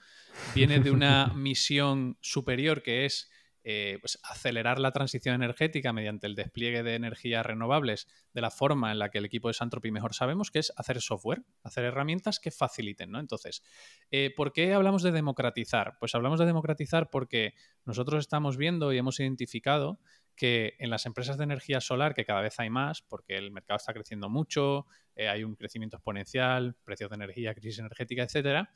viene 0.54 0.80
de 0.80 0.90
una 0.90 1.26
misión 1.34 2.18
superior 2.20 2.82
que 2.82 3.06
es 3.06 3.30
eh, 3.62 3.98
pues, 4.00 4.18
acelerar 4.22 4.78
la 4.78 4.90
transición 4.90 5.34
energética 5.34 5.92
mediante 5.92 6.26
el 6.26 6.34
despliegue 6.34 6.82
de 6.82 6.94
energías 6.94 7.44
renovables 7.44 8.08
de 8.32 8.40
la 8.40 8.50
forma 8.50 8.90
en 8.90 8.98
la 8.98 9.10
que 9.10 9.18
el 9.18 9.26
equipo 9.26 9.48
de 9.48 9.54
Santropy 9.54 9.90
mejor 9.90 10.14
sabemos, 10.14 10.50
que 10.50 10.60
es 10.60 10.72
hacer 10.76 10.98
software, 11.02 11.42
hacer 11.62 11.84
herramientas 11.84 12.40
que 12.40 12.50
faciliten, 12.50 13.10
¿no? 13.10 13.20
Entonces, 13.20 13.62
eh, 14.10 14.32
¿por 14.34 14.54
qué 14.54 14.72
hablamos 14.72 15.02
de 15.02 15.12
democratizar? 15.12 15.98
Pues 16.00 16.14
hablamos 16.14 16.40
de 16.40 16.46
democratizar 16.46 17.10
porque 17.10 17.52
nosotros 17.84 18.20
estamos 18.20 18.56
viendo 18.56 18.94
y 18.94 18.98
hemos 18.98 19.20
identificado 19.20 20.00
que 20.40 20.72
en 20.78 20.88
las 20.88 21.04
empresas 21.04 21.36
de 21.36 21.44
energía 21.44 21.82
solar, 21.82 22.14
que 22.14 22.24
cada 22.24 22.40
vez 22.40 22.58
hay 22.58 22.70
más, 22.70 23.02
porque 23.02 23.36
el 23.36 23.50
mercado 23.50 23.76
está 23.76 23.92
creciendo 23.92 24.30
mucho, 24.30 24.86
eh, 25.14 25.28
hay 25.28 25.44
un 25.44 25.54
crecimiento 25.54 25.98
exponencial, 25.98 26.76
precios 26.82 27.10
de 27.10 27.16
energía, 27.16 27.54
crisis 27.54 27.80
energética, 27.80 28.22
etcétera, 28.22 28.70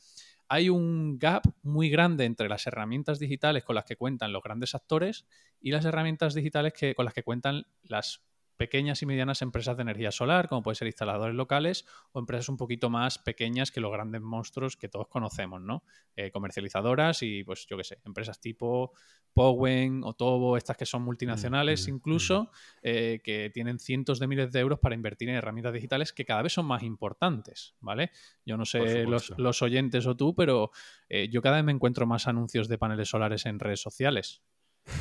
hay 0.46 0.68
un 0.68 1.18
gap 1.18 1.42
muy 1.62 1.88
grande 1.88 2.26
entre 2.26 2.50
las 2.50 2.66
herramientas 2.66 3.18
digitales 3.18 3.64
con 3.64 3.76
las 3.76 3.86
que 3.86 3.96
cuentan 3.96 4.30
los 4.30 4.42
grandes 4.42 4.74
actores 4.74 5.24
y 5.58 5.70
las 5.70 5.86
herramientas 5.86 6.34
digitales 6.34 6.74
que, 6.74 6.94
con 6.94 7.06
las 7.06 7.14
que 7.14 7.22
cuentan 7.22 7.64
las 7.82 8.20
pequeñas 8.56 9.02
y 9.02 9.06
medianas 9.06 9.42
empresas 9.42 9.76
de 9.76 9.82
energía 9.82 10.10
solar, 10.10 10.48
como 10.48 10.62
pueden 10.62 10.76
ser 10.76 10.86
instaladores 10.86 11.34
locales 11.34 11.84
o 12.12 12.20
empresas 12.20 12.48
un 12.48 12.56
poquito 12.56 12.90
más 12.90 13.18
pequeñas 13.18 13.70
que 13.70 13.80
los 13.80 13.92
grandes 13.92 14.20
monstruos 14.20 14.76
que 14.76 14.88
todos 14.88 15.08
conocemos, 15.08 15.60
¿no? 15.60 15.84
Eh, 16.16 16.30
comercializadoras 16.30 17.22
y, 17.22 17.44
pues, 17.44 17.66
yo 17.66 17.76
qué 17.76 17.84
sé, 17.84 17.98
empresas 18.04 18.40
tipo 18.40 18.92
Powen 19.34 20.02
o 20.04 20.14
Tobo, 20.14 20.56
estas 20.56 20.76
que 20.76 20.86
son 20.86 21.02
multinacionales 21.02 21.86
mm, 21.86 21.90
mm, 21.90 21.94
incluso, 21.94 22.44
mm. 22.44 22.48
Eh, 22.82 23.20
que 23.24 23.50
tienen 23.52 23.78
cientos 23.78 24.18
de 24.20 24.28
miles 24.28 24.52
de 24.52 24.60
euros 24.60 24.78
para 24.78 24.94
invertir 24.94 25.28
en 25.28 25.34
herramientas 25.34 25.72
digitales 25.72 26.12
que 26.12 26.24
cada 26.24 26.42
vez 26.42 26.52
son 26.52 26.66
más 26.66 26.82
importantes, 26.82 27.74
¿vale? 27.80 28.10
Yo 28.46 28.56
no 28.56 28.64
sé 28.64 29.04
los, 29.04 29.62
oyentes 29.62 30.06
o 30.06 30.16
tú, 30.16 30.34
pero 30.34 30.70
eh, 31.08 31.28
yo 31.30 31.42
cada 31.42 31.56
vez 31.56 31.64
me 31.64 31.72
encuentro 31.72 32.06
más 32.06 32.28
anuncios 32.28 32.68
de 32.68 32.78
paneles 32.78 33.08
solares 33.08 33.46
en 33.46 33.58
redes 33.58 33.80
sociales. 33.80 34.42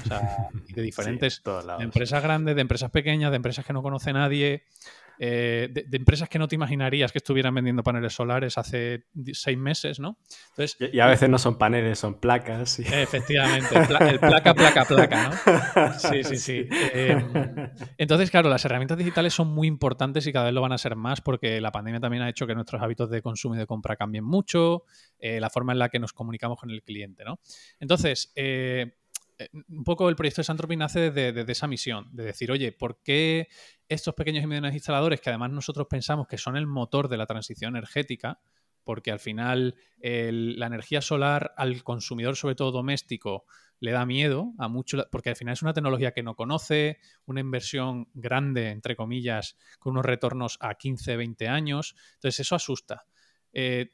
O 0.03 0.07
sea, 0.07 0.49
de 0.53 0.81
diferentes 0.81 1.41
empresas 1.79 2.23
grandes, 2.23 2.55
de 2.55 2.61
empresas 2.61 2.91
pequeñas, 2.91 3.31
de 3.31 3.37
empresas 3.37 3.65
que 3.65 3.73
no 3.73 3.81
conoce 3.81 4.13
nadie, 4.13 4.63
eh, 5.19 5.69
de, 5.71 5.97
empresas 5.97 6.27
que 6.27 6.39
no 6.39 6.47
te 6.47 6.55
imaginarías 6.55 7.11
que 7.11 7.19
estuvieran 7.19 7.53
vendiendo 7.53 7.83
paneles 7.83 8.13
solares 8.13 8.57
hace 8.57 9.05
seis 9.33 9.57
meses, 9.57 9.99
¿no? 9.99 10.17
Entonces, 10.49 10.77
y, 10.91 10.99
a 10.99 11.05
veces 11.07 11.29
no 11.29 11.37
son 11.37 11.57
paneles, 11.57 11.99
son 11.99 12.19
placas. 12.19 12.79
Efectivamente, 12.79 13.67
el, 13.77 14.19
placa, 14.19 14.53
placa, 14.53 14.85
placa, 14.85 15.29
¿no? 15.29 15.93
Sí, 15.99 16.23
sí, 16.23 16.37
sí. 16.37 16.67
Em, 16.93 17.31
entonces, 17.97 18.31
claro, 18.31 18.49
las 18.49 18.65
herramientas 18.65 18.97
digitales 18.97 19.33
son 19.33 19.47
muy 19.47 19.67
importantes 19.67 20.25
y 20.27 20.33
cada 20.33 20.45
vez 20.45 20.53
lo 20.53 20.61
van 20.61 20.71
a 20.71 20.77
ser 20.77 20.95
más 20.95 21.21
porque 21.21 21.61
la 21.61 21.71
pandemia 21.71 21.99
también 21.99 22.23
ha 22.23 22.29
hecho 22.29 22.47
que 22.47 22.55
nuestros 22.55 22.81
hábitos 22.81 23.09
de 23.09 23.21
consumo 23.21 23.55
y 23.55 23.57
de 23.57 23.67
compra 23.67 23.95
cambien 23.95 24.23
mucho, 24.23 24.83
eh, 25.19 25.39
la 25.39 25.49
forma 25.49 25.73
en 25.73 25.79
la 25.79 25.89
que 25.89 25.99
nos 25.99 26.13
comunicamos 26.13 26.59
con 26.59 26.69
el 26.69 26.83
cliente, 26.83 27.23
¿no? 27.23 27.39
Entonces, 27.79 28.31
eh, 29.37 29.49
un 29.69 29.83
poco 29.83 30.09
el 30.09 30.15
proyecto 30.15 30.41
de 30.41 30.45
Santropy 30.45 30.75
nace 30.75 31.11
desde, 31.11 31.51
esa 31.51 31.67
misión, 31.67 32.09
de 32.11 32.23
decir, 32.23 32.51
oye, 32.51 32.71
¿por 32.71 33.01
qué 33.01 33.47
estos 33.87 34.13
pequeños 34.13 34.43
y 34.43 34.47
medianos 34.47 34.73
instaladores, 34.73 35.21
que 35.21 35.29
además 35.29 35.51
nosotros 35.51 35.87
pensamos 35.89 36.27
que 36.27 36.37
son 36.37 36.57
el 36.57 36.67
motor 36.67 37.07
de 37.09 37.17
la 37.17 37.25
transición 37.25 37.75
energética, 37.75 38.39
porque 38.83 39.11
al 39.11 39.19
final 39.19 39.75
la 40.01 40.67
energía 40.67 41.01
solar 41.01 41.53
al 41.55 41.83
consumidor, 41.83 42.35
sobre 42.35 42.55
todo 42.55 42.71
doméstico, 42.71 43.45
le 43.79 43.91
da 43.91 44.05
miedo 44.05 44.53
a 44.59 44.67
mucho, 44.67 45.05
porque 45.11 45.29
al 45.29 45.35
final 45.35 45.53
es 45.53 45.61
una 45.61 45.73
tecnología 45.73 46.13
que 46.13 46.23
no 46.23 46.35
conoce, 46.35 46.99
una 47.25 47.41
inversión 47.41 48.07
grande, 48.13 48.69
entre 48.69 48.95
comillas, 48.95 49.57
con 49.79 49.91
unos 49.91 50.05
retornos 50.05 50.57
a 50.61 50.75
15, 50.75 51.17
20 51.17 51.47
años, 51.49 51.95
entonces 52.15 52.41
eso 52.41 52.55
asusta. 52.55 53.05
Eh, 53.51 53.89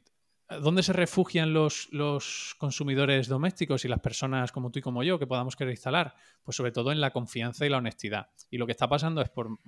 ¿Dónde 0.49 0.81
se 0.81 0.93
refugian 0.93 1.53
los, 1.53 2.55
consumidores 2.57 3.27
domésticos 3.27 3.85
y 3.85 3.87
las 3.87 3.99
personas 3.99 4.51
como 4.51 4.71
tú 4.71 4.79
y 4.79 4.81
como 4.81 5.03
yo 5.03 5.19
que 5.19 5.27
podamos 5.27 5.55
querer 5.55 5.73
instalar? 5.73 6.15
Pues 6.43 6.57
sobre 6.57 6.71
todo 6.71 6.91
en 6.91 6.99
la 6.99 7.11
confianza 7.11 7.67
y 7.67 7.69
la 7.69 7.77
honestidad. 7.77 8.29
Y 8.49 8.57
lo 8.57 8.65
que 8.65 8.71
está 8.71 8.87
pasando 8.89 9.21
es, 9.21 9.29
por, 9.29 9.59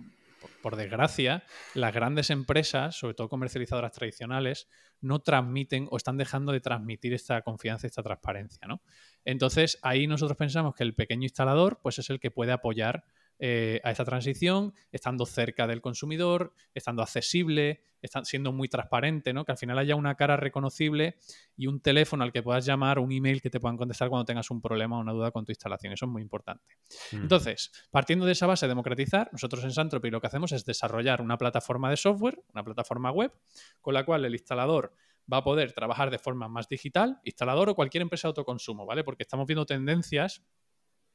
por, 0.64 0.76
desgracia, 0.76 1.44
las 1.76 1.94
grandes 1.94 2.32
empresas, 2.32 2.96
sobre 2.96 3.14
todo 3.14 3.30
comercializadoras 3.30 3.92
tradicionales, 3.92 4.68
no 5.02 5.20
transmiten 5.20 5.88
o 5.92 5.98
están 5.98 6.18
dejando 6.18 6.52
de 6.52 6.62
transmitir 6.62 7.14
esta 7.14 7.44
confianza 7.44 7.86
y 7.86 7.90
esta 7.90 8.02
transparencia. 8.02 8.68
¿no? 8.68 8.82
Entonces, 9.24 9.78
ahí 9.84 10.08
nosotros 10.08 10.36
pensamos 10.36 10.74
que 10.74 10.84
el 10.84 10.96
pequeño 10.96 11.24
instalador 11.24 11.80
pues, 11.84 12.00
es 12.00 12.10
el 12.10 12.20
que 12.20 12.32
puede 12.32 12.54
apoyar 12.54 13.06
eh, 13.44 13.82
a 13.84 13.90
esta 13.90 14.06
transición, 14.06 14.72
estando 14.92 15.26
cerca 15.26 15.66
del 15.66 15.82
consumidor, 15.82 16.54
estando 16.76 17.02
accesible, 17.02 17.82
estando 18.00 18.26
siendo 18.26 18.52
muy 18.52 18.70
transparente, 18.70 19.34
¿no? 19.34 19.46
Que 19.46 19.52
al 19.52 19.58
final 19.58 19.80
haya 19.80 19.96
una 19.96 20.14
cara 20.14 20.38
reconocible 20.38 21.18
y 21.58 21.66
un 21.66 21.80
teléfono 21.82 22.24
al 22.24 22.32
que 22.32 22.44
puedas 22.44 22.68
llamar, 22.68 23.00
un 23.00 23.12
email 23.12 23.42
que 23.42 23.50
te 23.50 23.60
puedan 23.60 23.78
contestar 23.78 24.10
cuando 24.10 24.26
tengas 24.26 24.52
un 24.52 24.62
problema 24.62 24.96
o 24.96 25.02
una 25.02 25.12
duda 25.12 25.32
con 25.32 25.44
tu 25.44 25.52
instalación. 25.52 25.92
Eso 25.92 26.06
es 26.06 26.12
muy 26.12 26.22
importante. 26.22 26.78
Mm. 27.14 27.24
Entonces, 27.24 27.72
partiendo 27.90 28.28
de 28.28 28.34
esa 28.34 28.46
base 28.46 28.68
de 28.68 28.70
democratizar, 28.70 29.28
nosotros 29.32 29.64
en 29.64 29.72
Santropy 29.72 30.12
lo 30.12 30.22
que 30.22 30.28
hacemos 30.28 30.52
es 30.52 30.64
desarrollar 30.64 31.20
una 31.20 31.40
plataforma 31.40 31.90
de 31.90 31.98
software, 31.98 32.44
una 32.54 32.64
plataforma 32.64 33.10
web, 33.10 33.34
con 33.82 33.96
la 33.96 34.06
cual 34.06 34.24
el 34.24 34.34
instalador 34.34 34.94
va 35.34 35.38
a 35.38 35.44
poder 35.44 35.74
trabajar 35.74 36.12
de 36.12 36.20
forma 36.20 36.48
más 36.48 36.70
digital, 36.70 37.20
instalador 37.24 37.70
o 37.70 37.76
cualquier 37.76 38.04
empresa 38.04 38.28
de 38.28 38.30
autoconsumo, 38.30 38.86
¿vale? 38.86 39.04
Porque 39.04 39.24
estamos 39.24 39.48
viendo 39.48 39.66
tendencias 39.66 40.44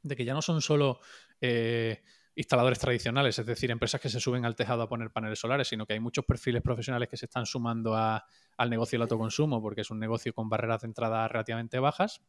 de 0.07 0.17
que 0.17 0.25
ya 0.25 0.35
no 0.35 0.43
son 0.43 0.63
solo 0.63 1.01
eh, 1.41 2.03
instaladores 2.37 2.79
tradicionales, 2.79 3.39
es 3.39 3.47
decir, 3.47 3.71
empresas 3.71 3.99
que 3.99 4.11
se 4.11 4.21
suben 4.21 4.45
al 4.45 4.55
tejado 4.55 4.83
a 4.83 4.89
poner 4.89 5.11
paneles 5.11 5.39
solares, 5.39 5.69
sino 5.69 5.87
que 5.87 5.95
hay 5.95 6.01
muchos 6.01 6.27
perfiles 6.27 6.61
profesionales 6.63 7.09
que 7.09 7.17
se 7.17 7.25
están 7.25 7.47
sumando 7.47 7.97
al 7.97 8.71
negocio 8.71 8.97
del 8.97 9.03
autoconsumo, 9.03 9.63
porque 9.63 9.81
es 9.81 9.91
un 9.91 9.99
negocio 9.99 10.35
con 10.35 10.51
barreras 10.51 10.83
de 10.83 10.89
entrada 10.89 11.27
relativamente 11.29 11.79
bajas, 11.79 12.21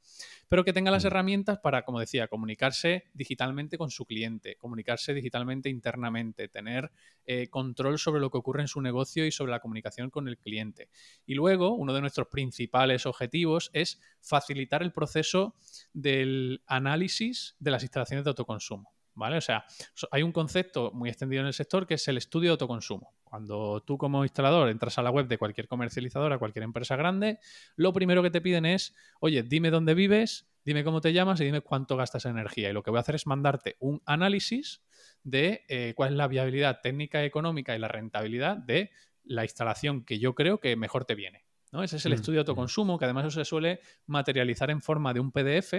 pero 0.48 0.64
que 0.64 0.72
tenga 0.72 0.92
las 0.92 1.04
mm. 1.04 1.08
herramientas 1.08 1.60
para, 1.60 1.84
como 1.84 2.00
decía, 2.00 2.30
comunicarse 2.30 3.04
digitalmente 3.14 3.78
con 3.78 3.92
su 3.92 4.06
cliente, 4.06 4.56
comunicarse 4.56 5.14
digitalmente 5.14 5.70
internamente, 5.70 6.48
tener 6.48 6.90
eh, 7.26 7.50
control 7.50 8.00
sobre 8.00 8.22
lo 8.22 8.32
que 8.32 8.38
ocurre 8.38 8.62
en 8.62 8.70
su 8.70 8.80
negocio 8.80 9.26
y 9.26 9.32
sobre 9.32 9.52
la 9.52 9.60
comunicación 9.60 10.10
con 10.10 10.30
el 10.30 10.38
cliente. 10.38 10.90
Y 11.26 11.36
luego, 11.36 11.74
uno 11.76 11.94
de 11.94 12.00
nuestros 12.00 12.28
principales 12.28 13.06
objetivos 13.06 13.72
es 13.74 14.00
facilitar 14.22 14.84
el 14.84 14.94
proceso 14.94 15.56
del 15.92 16.64
análisis 16.66 17.58
de 17.60 17.72
las 17.72 17.84
instalaciones 17.84 18.24
de 18.24 18.30
autoconsumo. 18.30 18.97
¿Vale? 19.18 19.38
O 19.38 19.42
sea, 19.42 19.66
hay 20.12 20.24
un 20.24 20.32
concepto 20.32 20.92
muy 20.94 21.10
extendido 21.10 21.42
en 21.42 21.48
el 21.48 21.54
sector 21.54 21.88
que 21.88 21.96
es 21.96 22.08
el 22.08 22.18
estudio 22.18 22.50
de 22.50 22.52
autoconsumo. 22.52 23.14
Cuando 23.24 23.82
tú 23.82 23.98
como 23.98 24.24
instalador 24.24 24.70
entras 24.70 24.98
a 24.98 25.02
la 25.02 25.10
web 25.10 25.28
de 25.28 25.38
cualquier 25.38 25.68
comercializadora, 25.68 26.38
cualquier 26.38 26.64
empresa 26.64 26.96
grande, 26.96 27.40
lo 27.76 27.92
primero 27.92 28.24
que 28.24 28.30
te 28.30 28.42
piden 28.42 28.66
es, 28.66 28.96
oye, 29.20 29.44
dime 29.44 29.72
dónde 29.72 29.96
vives, 29.96 30.48
dime 30.64 30.84
cómo 30.84 31.02
te 31.02 31.14
llamas 31.14 31.42
y 31.42 31.46
dime 31.46 31.62
cuánto 31.62 31.98
gastas 31.98 32.26
en 32.26 32.32
energía. 32.32 32.70
Y 32.70 32.74
lo 32.74 32.84
que 32.84 32.92
voy 32.92 33.00
a 33.00 33.02
hacer 33.02 33.16
es 33.16 33.26
mandarte 33.26 33.76
un 33.80 34.02
análisis 34.06 34.84
de 35.24 35.66
eh, 35.68 35.94
cuál 35.96 36.12
es 36.12 36.16
la 36.18 36.28
viabilidad 36.28 36.80
técnica, 36.82 37.24
económica 37.24 37.76
y 37.76 37.80
la 37.80 37.88
rentabilidad 37.88 38.56
de 38.56 38.92
la 39.24 39.44
instalación 39.44 40.06
que 40.06 40.20
yo 40.20 40.36
creo 40.36 40.60
que 40.60 40.76
mejor 40.76 41.06
te 41.06 41.16
viene. 41.16 41.46
¿no? 41.72 41.84
Ese 41.84 41.98
es 41.98 42.06
el 42.06 42.12
mm, 42.12 42.16
estudio 42.16 42.40
de 42.40 42.44
mm. 42.44 42.50
autoconsumo, 42.50 42.98
que 42.98 43.06
además 43.06 43.26
eso 43.26 43.40
se 43.40 43.46
suele 43.46 43.82
materializar 44.06 44.70
en 44.70 44.82
forma 44.82 45.14
de 45.14 45.20
un 45.20 45.32
PDF 45.32 45.74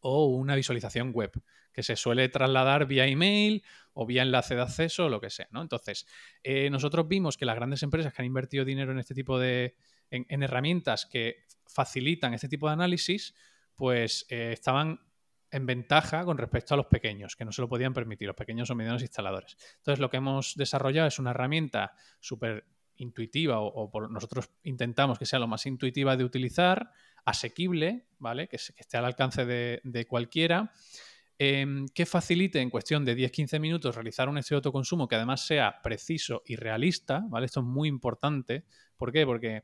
o 0.00 0.26
una 0.26 0.54
visualización 0.54 1.12
web 1.12 1.32
que 1.72 1.82
se 1.82 1.96
suele 1.96 2.28
trasladar 2.28 2.86
vía 2.86 3.06
email 3.06 3.62
o 3.92 4.06
vía 4.06 4.22
enlace 4.22 4.54
de 4.54 4.62
acceso 4.62 5.06
o 5.06 5.08
lo 5.08 5.20
que 5.20 5.30
sea. 5.30 5.48
¿no? 5.50 5.62
Entonces, 5.62 6.06
eh, 6.42 6.70
nosotros 6.70 7.06
vimos 7.06 7.36
que 7.36 7.44
las 7.44 7.56
grandes 7.56 7.82
empresas 7.82 8.12
que 8.12 8.22
han 8.22 8.26
invertido 8.26 8.64
dinero 8.64 8.92
en 8.92 8.98
este 8.98 9.14
tipo 9.14 9.38
de 9.38 9.76
en, 10.10 10.42
herramientas 10.42 11.06
que 11.06 11.44
facilitan 11.66 12.34
este 12.34 12.48
tipo 12.48 12.66
de 12.66 12.72
análisis, 12.72 13.34
pues 13.74 14.26
eh, 14.30 14.50
estaban 14.52 15.00
en 15.50 15.66
ventaja 15.66 16.24
con 16.24 16.36
respecto 16.38 16.74
a 16.74 16.76
los 16.76 16.86
pequeños, 16.86 17.36
que 17.36 17.44
no 17.44 17.52
se 17.52 17.62
lo 17.62 17.68
podían 17.68 17.94
permitir, 17.94 18.26
los 18.26 18.36
pequeños 18.36 18.70
o 18.70 18.74
medianos 18.74 19.02
instaladores. 19.02 19.56
Entonces, 19.76 20.00
lo 20.00 20.10
que 20.10 20.18
hemos 20.18 20.54
desarrollado 20.56 21.08
es 21.08 21.18
una 21.18 21.30
herramienta 21.30 21.94
súper 22.20 22.66
intuitiva 22.98 23.60
o, 23.60 23.90
por 23.90 24.10
nosotros 24.10 24.50
intentamos 24.62 25.18
que 25.18 25.26
sea 25.26 25.38
lo 25.38 25.46
más 25.46 25.66
intuitiva 25.66 26.16
de 26.16 26.24
utilizar, 26.24 26.92
asequible, 27.24 28.06
¿vale? 28.18 28.48
Que, 28.48 28.56
esté 28.56 28.96
al 28.96 29.04
alcance 29.04 29.44
de, 29.44 30.06
cualquiera. 30.06 30.72
Em, 31.40 31.86
que 31.94 32.04
facilite 32.04 32.60
en 32.60 32.68
cuestión 32.68 33.04
de 33.04 33.16
10-15 33.16 33.60
minutos 33.60 33.94
realizar 33.94 34.28
un 34.28 34.38
estudio 34.38 34.56
de 34.56 34.66
autoconsumo 34.66 35.06
que 35.06 35.14
además 35.14 35.46
sea 35.46 35.80
preciso 35.82 36.42
y 36.44 36.56
realista, 36.56 37.24
¿vale? 37.28 37.46
Esto 37.46 37.60
es 37.60 37.66
muy 37.66 37.88
importante. 37.88 38.64
¿Por 38.96 39.12
qué? 39.12 39.24
Porque 39.24 39.62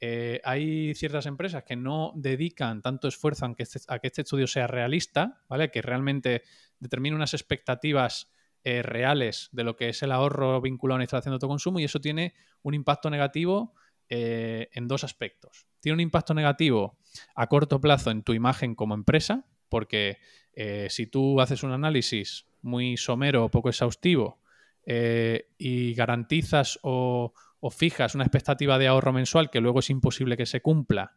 eh, 0.00 0.40
hay 0.44 0.94
ciertas 0.94 1.24
empresas 1.24 1.64
que 1.64 1.76
no 1.76 2.12
dedican 2.14 2.82
tanto 2.82 3.08
esfuerzo 3.08 3.46
a 3.46 3.54
que, 3.54 3.62
este, 3.62 3.80
a 3.88 3.98
que, 3.98 4.08
este, 4.08 4.20
estudio 4.20 4.46
sea 4.46 4.66
realista, 4.66 5.42
¿vale? 5.48 5.70
Que 5.70 5.80
realmente 5.80 6.42
determine 6.78 7.16
unas 7.16 7.32
expectativas 7.32 8.30
eh, 8.66 8.80
reales 8.82 9.50
de 9.52 9.62
lo 9.62 9.76
que 9.76 9.90
es 9.90 10.02
el 10.02 10.10
ahorro 10.10 10.58
vinculado 10.62 10.94
a 10.94 10.96
una 10.96 11.04
instalación 11.04 11.32
de 11.32 11.34
autoconsumo 11.34 11.80
y 11.80 11.84
eso 11.84 12.00
tiene 12.00 12.32
un 12.62 12.72
impacto 12.72 13.10
negativo 13.10 13.74
eh, 14.08 14.70
en 14.72 14.88
dos 14.88 15.04
aspectos. 15.04 15.66
Tiene 15.80 15.92
un 15.94 16.00
impacto 16.00 16.32
negativo 16.32 16.96
a 17.34 17.46
corto 17.46 17.78
plazo 17.78 18.10
en 18.10 18.22
tu 18.22 18.32
imagen 18.32 18.74
como 18.74 18.94
empresa, 18.94 19.44
porque 19.68 20.16
eh, 20.54 20.86
si 20.88 21.06
tú 21.06 21.42
haces 21.42 21.62
un 21.62 21.72
análisis 21.72 22.46
muy 22.62 22.96
somero 22.96 23.44
o 23.44 23.50
poco 23.50 23.68
exhaustivo 23.68 24.40
y 24.86 25.94
garantizas 25.94 26.78
o, 26.82 27.34
fijas 27.70 28.14
una 28.14 28.24
expectativa 28.24 28.78
de 28.78 28.86
ahorro 28.86 29.12
mensual 29.12 29.50
que 29.50 29.60
luego 29.60 29.80
es 29.80 29.90
imposible 29.90 30.38
que 30.38 30.46
se 30.46 30.62
cumpla, 30.62 31.16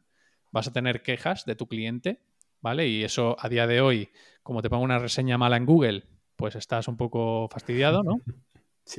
vas 0.52 0.68
a 0.68 0.74
tener 0.74 1.02
quejas 1.02 1.46
de 1.46 1.56
tu 1.56 1.68
cliente, 1.68 2.22
¿vale? 2.60 2.90
Y 2.90 3.06
eso 3.06 3.38
a 3.40 3.48
día 3.48 3.68
de 3.68 3.80
hoy, 3.80 4.10
como 4.44 4.62
te 4.62 4.70
pongo 4.70 4.84
una 4.84 5.00
reseña 5.00 5.38
mala 5.38 5.56
en 5.56 5.66
Google, 5.66 6.17
pues 6.38 6.56
estás 6.56 6.88
un 6.88 6.96
poco 6.96 7.50
fastidiado, 7.50 8.04
¿no? 8.04 8.22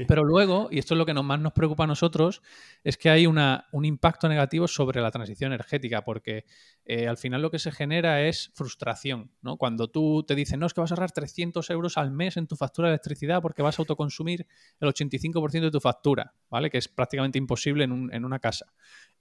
Pero 0.06 0.24
luego, 0.24 0.68
y 0.70 0.78
esto 0.78 0.94
es 0.94 0.98
lo 0.98 1.06
que 1.06 1.14
más 1.14 1.40
nos 1.40 1.52
preocupa 1.52 1.84
a 1.84 1.86
nosotros, 1.86 2.42
es 2.84 2.96
que 2.96 3.10
hay 3.10 3.26
una, 3.26 3.68
un 3.72 3.84
impacto 3.84 4.28
negativo 4.28 4.68
sobre 4.68 5.00
la 5.00 5.10
transición 5.10 5.52
energética, 5.52 6.04
porque 6.04 6.44
eh, 6.84 7.08
al 7.08 7.16
final 7.16 7.42
lo 7.42 7.50
que 7.50 7.58
se 7.58 7.72
genera 7.72 8.22
es 8.22 8.50
frustración. 8.54 9.30
¿no? 9.40 9.56
Cuando 9.56 9.88
tú 9.88 10.24
te 10.24 10.34
dicen, 10.34 10.60
no, 10.60 10.66
es 10.66 10.74
que 10.74 10.80
vas 10.80 10.90
a 10.92 10.94
ahorrar 10.94 11.12
300 11.12 11.70
euros 11.70 11.96
al 11.96 12.10
mes 12.10 12.36
en 12.36 12.46
tu 12.46 12.56
factura 12.56 12.88
de 12.88 12.94
electricidad 12.94 13.40
porque 13.40 13.62
vas 13.62 13.78
a 13.78 13.82
autoconsumir 13.82 14.46
el 14.80 14.88
85% 14.88 15.60
de 15.60 15.70
tu 15.70 15.80
factura, 15.80 16.34
¿vale? 16.50 16.70
Que 16.70 16.78
es 16.78 16.88
prácticamente 16.88 17.38
imposible 17.38 17.84
en, 17.84 18.10
en 18.12 18.24
una 18.24 18.38
casa. 18.38 18.66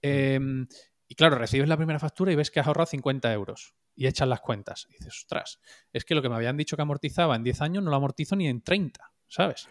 Em, 0.02 0.66
y 1.08 1.14
claro, 1.14 1.36
recibes 1.36 1.68
la 1.68 1.76
primera 1.76 1.98
factura 1.98 2.30
y 2.32 2.36
ves 2.36 2.50
que 2.50 2.60
has 2.60 2.66
ahorrado 2.66 2.86
50 2.86 3.32
euros 3.32 3.74
y 3.96 4.06
echas 4.06 4.28
las 4.28 4.40
cuentas. 4.40 4.86
Y 4.90 4.92
dices, 4.92 5.22
ostras, 5.22 5.60
es 5.92 6.04
que 6.04 6.14
lo 6.14 6.22
que 6.22 6.28
me 6.28 6.36
habían 6.36 6.56
dicho 6.56 6.76
que 6.76 6.82
amortizaba 6.82 7.34
en 7.34 7.42
10 7.42 7.62
años 7.62 7.82
no 7.82 7.90
lo 7.90 7.96
amortizo 7.96 8.36
ni 8.36 8.46
en 8.46 8.62
30, 8.62 9.10
¿sabes? 9.26 9.68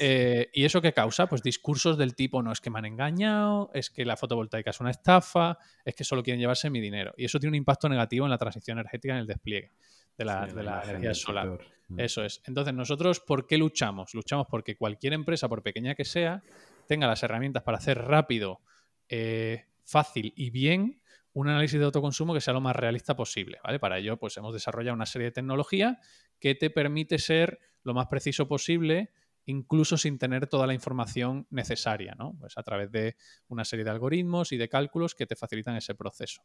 Eh, 0.00 0.50
¿Y 0.52 0.64
eso 0.64 0.82
qué 0.82 0.92
causa? 0.92 1.28
Pues 1.28 1.42
discursos 1.42 1.96
del 1.96 2.14
tipo, 2.16 2.42
no 2.42 2.50
es 2.50 2.60
que 2.60 2.70
me 2.70 2.80
han 2.80 2.86
engañado, 2.86 3.70
es 3.74 3.90
que 3.90 4.04
la 4.04 4.16
fotovoltaica 4.16 4.70
es 4.70 4.80
una 4.80 4.90
estafa, 4.90 5.56
es 5.84 5.94
que 5.94 6.04
solo 6.04 6.22
quieren 6.22 6.40
llevarse 6.40 6.68
mi 6.68 6.80
dinero. 6.80 7.14
Y 7.16 7.26
eso 7.26 7.38
tiene 7.38 7.50
un 7.50 7.56
impacto 7.56 7.88
negativo 7.88 8.26
en 8.26 8.30
la 8.30 8.38
transición 8.38 8.78
energética, 8.78 9.14
en 9.14 9.20
el 9.20 9.26
despliegue 9.26 9.70
de 10.18 10.24
la, 10.24 10.82
energía 10.84 11.14
solar. 11.14 11.58
Mm. 11.88 12.00
Eso 12.00 12.24
es. 12.24 12.42
Entonces, 12.44 12.74
nosotros, 12.74 13.20
¿por 13.20 13.46
qué 13.46 13.56
luchamos? 13.56 14.14
Luchamos 14.14 14.46
porque 14.50 14.76
cualquier 14.76 15.12
empresa, 15.12 15.48
por 15.48 15.62
pequeña 15.62 15.94
que 15.94 16.04
sea, 16.04 16.42
tenga 16.86 17.06
las 17.06 17.22
herramientas 17.22 17.62
para 17.62 17.78
hacer 17.78 17.98
rápido, 17.98 18.60
eh, 19.08 19.66
fácil 19.84 20.32
y 20.36 20.50
bien 20.50 21.02
un 21.32 21.48
análisis 21.48 21.78
de 21.78 21.86
autoconsumo 21.86 22.34
que 22.34 22.40
sea 22.40 22.54
lo 22.54 22.60
más 22.60 22.76
realista 22.76 23.16
posible. 23.16 23.58
¿vale? 23.64 23.78
Para 23.78 23.98
ello, 23.98 24.18
pues 24.18 24.36
hemos 24.36 24.52
desarrollado 24.52 24.94
una 24.94 25.06
serie 25.06 25.26
de 25.26 25.32
tecnología 25.32 25.98
que 26.38 26.54
te 26.54 26.70
permite 26.70 27.18
ser 27.18 27.58
lo 27.82 27.94
más 27.94 28.06
preciso 28.06 28.46
posible 28.48 29.12
incluso 29.46 29.96
sin 29.96 30.18
tener 30.18 30.46
toda 30.46 30.66
la 30.66 30.74
información 30.74 31.46
necesaria, 31.50 32.14
¿no? 32.16 32.36
Pues 32.38 32.56
a 32.56 32.62
través 32.62 32.90
de 32.92 33.16
una 33.48 33.64
serie 33.64 33.84
de 33.84 33.90
algoritmos 33.90 34.52
y 34.52 34.56
de 34.56 34.68
cálculos 34.68 35.14
que 35.14 35.26
te 35.26 35.36
facilitan 35.36 35.76
ese 35.76 35.94
proceso. 35.94 36.42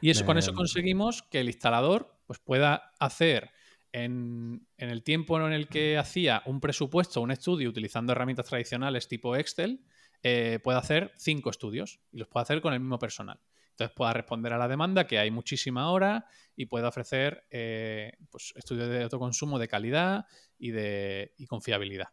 Y 0.00 0.10
eso, 0.10 0.24
con 0.24 0.38
eso 0.38 0.54
conseguimos 0.54 1.22
que 1.22 1.40
el 1.40 1.46
instalador 1.46 2.20
pues, 2.26 2.38
pueda 2.40 2.92
hacer 2.98 3.50
en, 3.92 4.66
el 4.76 5.02
tiempo 5.02 5.38
en 5.40 5.52
el 5.52 5.68
que 5.68 5.98
hacía 5.98 6.42
un 6.46 6.60
presupuesto, 6.60 7.20
un 7.20 7.30
estudio 7.30 7.68
utilizando 7.68 8.12
herramientas 8.12 8.46
tradicionales 8.46 9.08
tipo 9.08 9.36
Excel, 9.36 9.84
eh, 10.22 10.58
puede 10.62 10.78
hacer 10.78 11.12
cinco 11.16 11.50
estudios 11.50 12.00
y 12.12 12.18
los 12.18 12.28
puede 12.28 12.42
hacer 12.42 12.60
con 12.60 12.72
el 12.72 12.80
mismo 12.80 12.98
personal. 12.98 13.40
Entonces 13.70 13.94
pueda 13.94 14.12
responder 14.12 14.52
a 14.52 14.58
la 14.58 14.66
demanda, 14.66 15.06
que 15.06 15.18
hay 15.20 15.30
muchísima 15.30 15.90
hora, 15.90 16.26
y 16.56 16.66
pueda 16.66 16.88
ofrecer 16.88 17.46
eh, 17.50 18.12
pues, 18.30 18.52
estudios 18.56 18.88
de 18.88 19.04
autoconsumo 19.04 19.58
de 19.58 19.68
calidad 19.68 20.26
y 20.58 20.72
de 20.72 21.32
confiabilidad. 21.48 22.08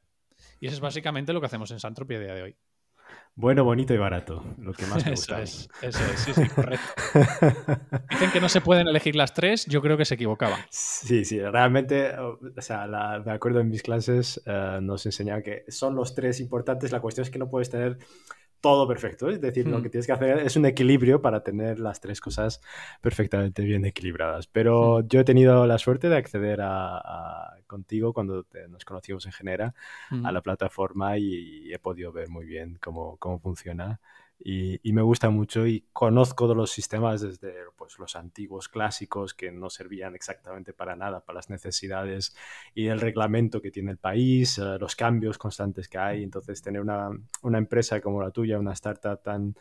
Y 0.59 0.67
eso 0.67 0.75
es 0.75 0.81
básicamente 0.81 1.33
lo 1.33 1.39
que 1.39 1.47
hacemos 1.47 1.71
en 1.71 1.79
Santropia 1.79 2.17
a 2.17 2.21
día 2.21 2.35
de 2.35 2.41
hoy. 2.43 2.55
Bueno, 3.37 3.65
bonito 3.65 3.93
y 3.93 3.97
barato, 3.97 4.41
lo 4.57 4.71
que 4.71 4.85
más 4.85 5.03
me 5.03 5.11
gusta. 5.11 5.41
Eso 5.41 5.69
es, 5.81 5.97
eso 5.97 6.11
es, 6.13 6.19
sí, 6.21 6.33
sí, 6.33 6.47
correcto. 6.47 6.85
Dicen 8.09 8.31
que 8.31 8.39
no 8.39 8.47
se 8.47 8.61
pueden 8.61 8.87
elegir 8.87 9.17
las 9.17 9.33
tres, 9.33 9.65
yo 9.65 9.81
creo 9.81 9.97
que 9.97 10.05
se 10.05 10.15
equivocaban. 10.15 10.61
Sí, 10.69 11.25
sí, 11.25 11.41
realmente, 11.41 12.17
o 12.17 12.39
sea, 12.59 12.87
me 13.25 13.33
acuerdo 13.33 13.59
en 13.59 13.69
mis 13.69 13.83
clases 13.83 14.41
uh, 14.47 14.79
nos 14.79 15.05
enseñaban 15.05 15.43
que 15.43 15.65
son 15.67 15.95
los 15.95 16.15
tres 16.15 16.39
importantes, 16.39 16.93
la 16.93 17.01
cuestión 17.01 17.23
es 17.23 17.29
que 17.29 17.39
no 17.39 17.49
puedes 17.49 17.69
tener 17.69 17.97
todo 18.65 18.87
perfecto. 18.87 19.29
Es 19.29 19.39
decir, 19.39 19.67
lo 19.67 19.77
hmm. 19.77 19.83
que 19.83 19.89
tienes 19.91 20.07
que 20.07 20.13
hacer 20.13 20.39
es 20.39 20.55
un 20.55 20.65
equilibrio 20.65 21.21
para 21.21 21.43
tener 21.43 21.79
las 21.79 22.01
tres 22.01 22.19
cosas 22.19 22.61
perfectamente 22.99 23.61
bien 23.61 23.85
equilibradas. 23.85 24.47
Pero 24.47 25.01
yo 25.07 25.19
he 25.19 25.23
tenido 25.23 25.67
la 25.67 25.77
suerte 25.77 26.09
de 26.09 26.17
acceder 26.17 26.61
a, 26.63 27.57
contigo 27.67 28.11
cuando 28.11 28.47
nos 28.69 28.83
conocimos 28.83 29.27
en 29.27 29.33
Genera 29.33 29.75
a 30.09 30.15
hmm. 30.15 30.33
la 30.33 30.41
plataforma 30.41 31.19
y, 31.19 31.71
he 31.71 31.77
podido 31.77 32.11
ver 32.11 32.27
muy 32.29 32.47
bien 32.47 32.79
cómo, 32.81 33.17
cómo 33.17 33.39
funciona 33.39 33.99
y, 34.39 34.93
me 34.93 35.01
gusta 35.01 35.29
mucho 35.29 35.65
y 35.65 35.87
conozco 35.91 36.47
de 36.47 36.55
los 36.55 36.71
sistemas 36.71 37.21
desde 37.21 37.53
pues, 37.75 37.97
los 37.97 38.15
antiguos 38.15 38.69
clásicos 38.69 39.33
que 39.33 39.51
no 39.51 39.69
servían 39.69 40.15
exactamente 40.15 40.73
para 40.73 40.95
nada, 40.95 41.23
para 41.23 41.37
las 41.37 41.49
necesidades 41.49 42.35
y 42.73 42.87
el 42.87 42.99
reglamento 42.99 43.61
que 43.61 43.71
tiene 43.71 43.91
el 43.91 43.97
país, 43.97 44.57
eh, 44.57 44.77
los 44.79 44.95
cambios 44.95 45.37
constantes 45.37 45.87
que 45.87 45.97
hay. 45.97 46.23
Entonces, 46.23 46.61
tener 46.61 46.81
una, 46.81 47.09
una 47.41 47.57
empresa 47.57 48.01
como 48.01 48.21
la 48.21 48.31
tuya, 48.31 48.59
una 48.59 48.73
startup 48.73 49.21
tan 49.21 49.55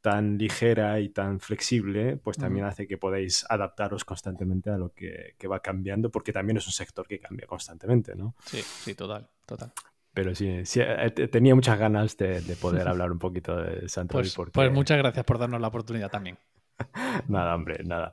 tan 0.00 0.38
ligera 0.38 1.00
y 1.00 1.08
tan 1.08 1.40
flexible, 1.40 2.16
pues 2.16 2.36
también 2.36 2.64
hace 2.64 2.86
que 2.86 2.96
podáis 2.96 3.44
adaptaros 3.48 4.04
constantemente 4.04 4.70
a 4.70 4.78
lo 4.78 4.92
que, 4.92 5.34
que, 5.36 5.48
va 5.48 5.58
cambiando, 5.58 6.12
porque 6.12 6.32
también 6.32 6.58
es 6.58 6.66
un 6.66 6.72
sector 6.72 7.08
que 7.08 7.18
cambia 7.18 7.44
constantemente, 7.48 8.14
¿no? 8.14 8.36
Sí, 8.44 8.62
sí, 8.62 8.94
total, 8.94 9.28
total. 9.44 9.72
Pero 10.16 10.34
sí, 10.34 10.48
eh, 10.48 11.10
tenía 11.30 11.54
muchas 11.54 11.78
ganas 11.78 12.16
de, 12.16 12.40
poder 12.58 12.88
hablar 12.88 13.12
un 13.12 13.18
poquito 13.18 13.54
de 13.54 13.86
Santo 13.86 14.12
pues, 14.12 14.34
pues 14.50 14.72
muchas 14.72 14.96
gracias 14.96 15.26
por 15.26 15.38
darnos 15.38 15.60
la 15.60 15.68
oportunidad 15.68 16.10
también. 16.10 16.38
nada, 17.28 17.54
hombre, 17.54 17.84
nada. 17.84 18.12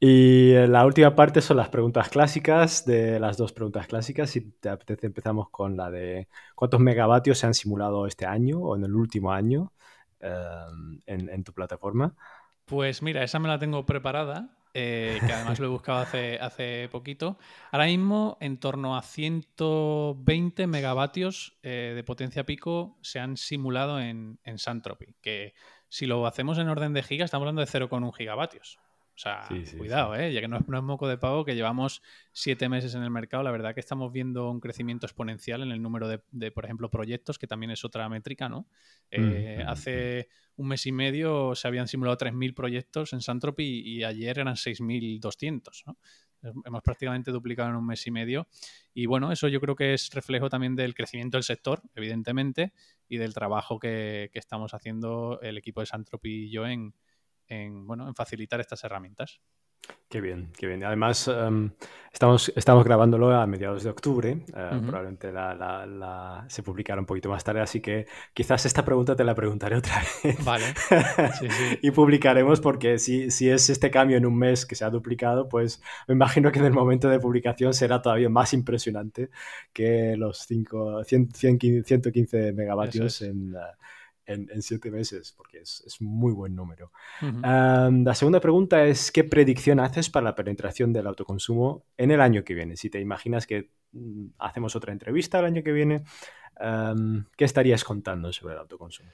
Y 0.00 0.54
la 0.66 0.86
última 0.86 1.14
parte 1.14 1.42
son 1.42 1.58
las 1.58 1.68
preguntas 1.68 2.08
clásicas, 2.08 2.86
de 2.86 3.20
las 3.20 3.36
dos 3.36 3.52
preguntas 3.52 3.86
clásicas. 3.86 4.30
Si 4.30 4.40
te 4.52 4.70
apetece, 4.70 5.06
empezamos 5.06 5.50
con 5.50 5.76
la 5.76 5.90
de 5.90 6.26
cuántos 6.54 6.80
megavatios 6.80 7.36
se 7.36 7.46
han 7.46 7.52
simulado 7.52 8.06
este 8.06 8.24
año 8.24 8.58
o 8.58 8.74
en 8.74 8.84
el 8.84 8.94
último 8.94 9.30
año 9.30 9.72
em, 10.20 11.02
en, 11.04 11.44
tu 11.44 11.52
plataforma. 11.52 12.14
Pues 12.64 13.02
mira, 13.02 13.24
esa 13.24 13.38
me 13.38 13.48
la 13.48 13.58
tengo 13.58 13.84
preparada, 13.84 14.56
eh, 14.74 15.20
que 15.26 15.32
además 15.32 15.58
lo 15.58 15.66
he 15.66 15.70
buscado 15.70 15.98
hace, 15.98 16.38
hace 16.40 16.88
poquito. 16.90 17.38
Ahora 17.70 17.86
mismo, 17.86 18.38
en 18.40 18.58
torno 18.58 18.96
a 18.96 19.02
120 19.02 20.66
megavatios 20.66 21.58
eh, 21.62 21.92
de 21.94 22.04
potencia 22.04 22.44
pico 22.44 22.96
se 23.02 23.18
han 23.18 23.36
simulado 23.36 24.00
en, 24.00 24.38
en 24.44 24.58
Santropy, 24.58 25.14
que 25.20 25.54
si 25.88 26.06
lo 26.06 26.26
hacemos 26.26 26.58
en 26.58 26.68
orden 26.68 26.94
de 26.94 27.02
gigas, 27.02 27.26
estamos 27.26 27.42
hablando 27.42 27.60
de 27.60 27.68
0,1 27.68 28.12
gigavatios. 28.14 28.78
O 29.14 29.18
sea, 29.18 29.46
cuidado, 29.76 30.14
¿eh? 30.16 30.32
ya 30.32 30.40
que 30.40 30.48
no 30.48 30.56
es, 30.56 30.82
moco 30.82 31.06
de 31.06 31.18
pavo, 31.18 31.44
que 31.44 31.54
llevamos 31.54 32.02
siete 32.32 32.68
meses 32.68 32.94
en 32.94 33.02
el 33.02 33.10
mercado, 33.10 33.42
la 33.42 33.50
verdad 33.50 33.74
que 33.74 33.80
estamos 33.80 34.10
viendo 34.10 34.50
un 34.50 34.58
crecimiento 34.58 35.06
exponencial 35.06 35.62
en 35.62 35.70
el 35.70 35.82
número 35.82 36.08
de, 36.08 36.50
por 36.50 36.64
ejemplo, 36.64 36.90
proyectos, 36.90 37.38
que 37.38 37.46
también 37.46 37.70
es 37.70 37.84
otra 37.84 38.08
métrica, 38.08 38.48
¿no? 38.48 38.66
Eh, 39.10 39.62
hace 39.66 40.28
un 40.56 40.68
mes 40.68 40.86
y 40.86 40.92
medio 40.92 41.54
se 41.54 41.68
habían 41.68 41.88
simulado 41.88 42.16
3.000 42.16 42.54
proyectos 42.54 43.12
en 43.12 43.20
Santropy 43.20 43.82
y, 43.84 44.02
ayer 44.02 44.38
eran 44.38 44.56
6.200, 44.56 45.84
¿no? 45.86 45.98
Hemos 46.64 46.82
prácticamente 46.82 47.30
duplicado 47.30 47.68
en 47.68 47.76
un 47.76 47.86
mes 47.86 48.04
y 48.06 48.10
medio. 48.10 48.48
Y 48.92 49.06
bueno, 49.06 49.30
eso 49.30 49.46
yo 49.46 49.60
creo 49.60 49.76
que 49.76 49.94
es 49.94 50.10
reflejo 50.12 50.48
también 50.48 50.74
del 50.74 50.94
crecimiento 50.94 51.36
del 51.36 51.44
sector, 51.44 51.82
evidentemente, 51.94 52.72
y 53.08 53.18
del 53.18 53.32
trabajo 53.32 53.78
que, 53.78 54.30
estamos 54.34 54.74
haciendo 54.74 55.38
el 55.42 55.58
equipo 55.58 55.80
de 55.80 55.86
Santropy 55.86 56.46
y 56.46 56.50
yo 56.50 56.66
en, 56.66 56.94
bueno, 57.48 58.08
en 58.08 58.14
facilitar 58.14 58.60
estas 58.60 58.82
herramientas. 58.84 59.40
Qué 60.08 60.20
bien, 60.20 60.50
qué 60.58 60.66
bien. 60.66 60.84
Además, 60.84 61.26
em, 61.26 61.70
estamos, 62.12 62.52
estamos 62.54 62.84
grabándolo 62.84 63.34
a 63.34 63.46
mediados 63.46 63.82
de 63.82 63.88
octubre. 63.88 64.44
Eh, 64.54 64.80
probablemente 64.86 65.32
se 66.48 66.62
publicará 66.62 67.00
un 67.00 67.06
poquito 67.06 67.30
más 67.30 67.42
tarde, 67.42 67.62
así 67.62 67.80
que 67.80 68.06
quizás 68.34 68.66
esta 68.66 68.84
pregunta 68.84 69.16
te 69.16 69.24
la 69.24 69.34
preguntaré 69.34 69.76
otra 69.76 70.02
vez. 70.22 70.44
Vale. 70.44 70.66
y 71.80 71.90
publicaremos 71.92 72.60
porque 72.60 72.98
si, 72.98 73.30
si 73.30 73.48
es 73.48 73.70
este 73.70 73.90
cambio 73.90 74.18
en 74.18 74.26
un 74.26 74.36
mes 74.36 74.66
que 74.66 74.74
se 74.74 74.84
ha 74.84 74.90
duplicado, 74.90 75.48
pues 75.48 75.82
me 76.06 76.12
imagino 76.12 76.52
que 76.52 76.58
en 76.58 76.66
el 76.66 76.72
momento 76.72 77.08
de 77.08 77.18
publicación 77.18 77.72
será 77.72 78.02
todavía 78.02 78.28
más 78.28 78.52
impresionante 78.52 79.30
que 79.72 80.14
los 80.18 80.40
5, 80.40 81.04
115 81.04 82.52
megavatios 82.52 83.22
en... 83.22 83.54
Uh, 83.54 83.60
en, 84.26 84.62
siete 84.62 84.90
meses, 84.90 85.32
porque 85.36 85.58
es, 85.58 85.82
es 85.86 86.00
muy 86.00 86.32
buen 86.32 86.54
número. 86.54 86.92
la 87.20 88.14
segunda 88.14 88.40
pregunta 88.40 88.84
es, 88.84 89.10
¿qué 89.10 89.24
predicción 89.24 89.80
haces 89.80 90.10
para 90.10 90.24
la 90.24 90.34
penetración 90.34 90.92
del 90.92 91.06
autoconsumo 91.06 91.84
en 91.96 92.10
el 92.10 92.20
año 92.20 92.44
que 92.44 92.54
viene? 92.54 92.76
Si 92.76 92.90
te 92.90 93.00
imaginas 93.00 93.46
que 93.46 93.70
mm, 93.92 94.26
hacemos 94.38 94.76
otra 94.76 94.92
entrevista 94.92 95.38
el 95.40 95.46
año 95.46 95.62
que 95.62 95.72
viene, 95.72 96.04
¿qué 97.36 97.44
estarías 97.44 97.84
contando 97.84 98.32
sobre 98.32 98.54
el 98.54 98.60
autoconsumo? 98.60 99.10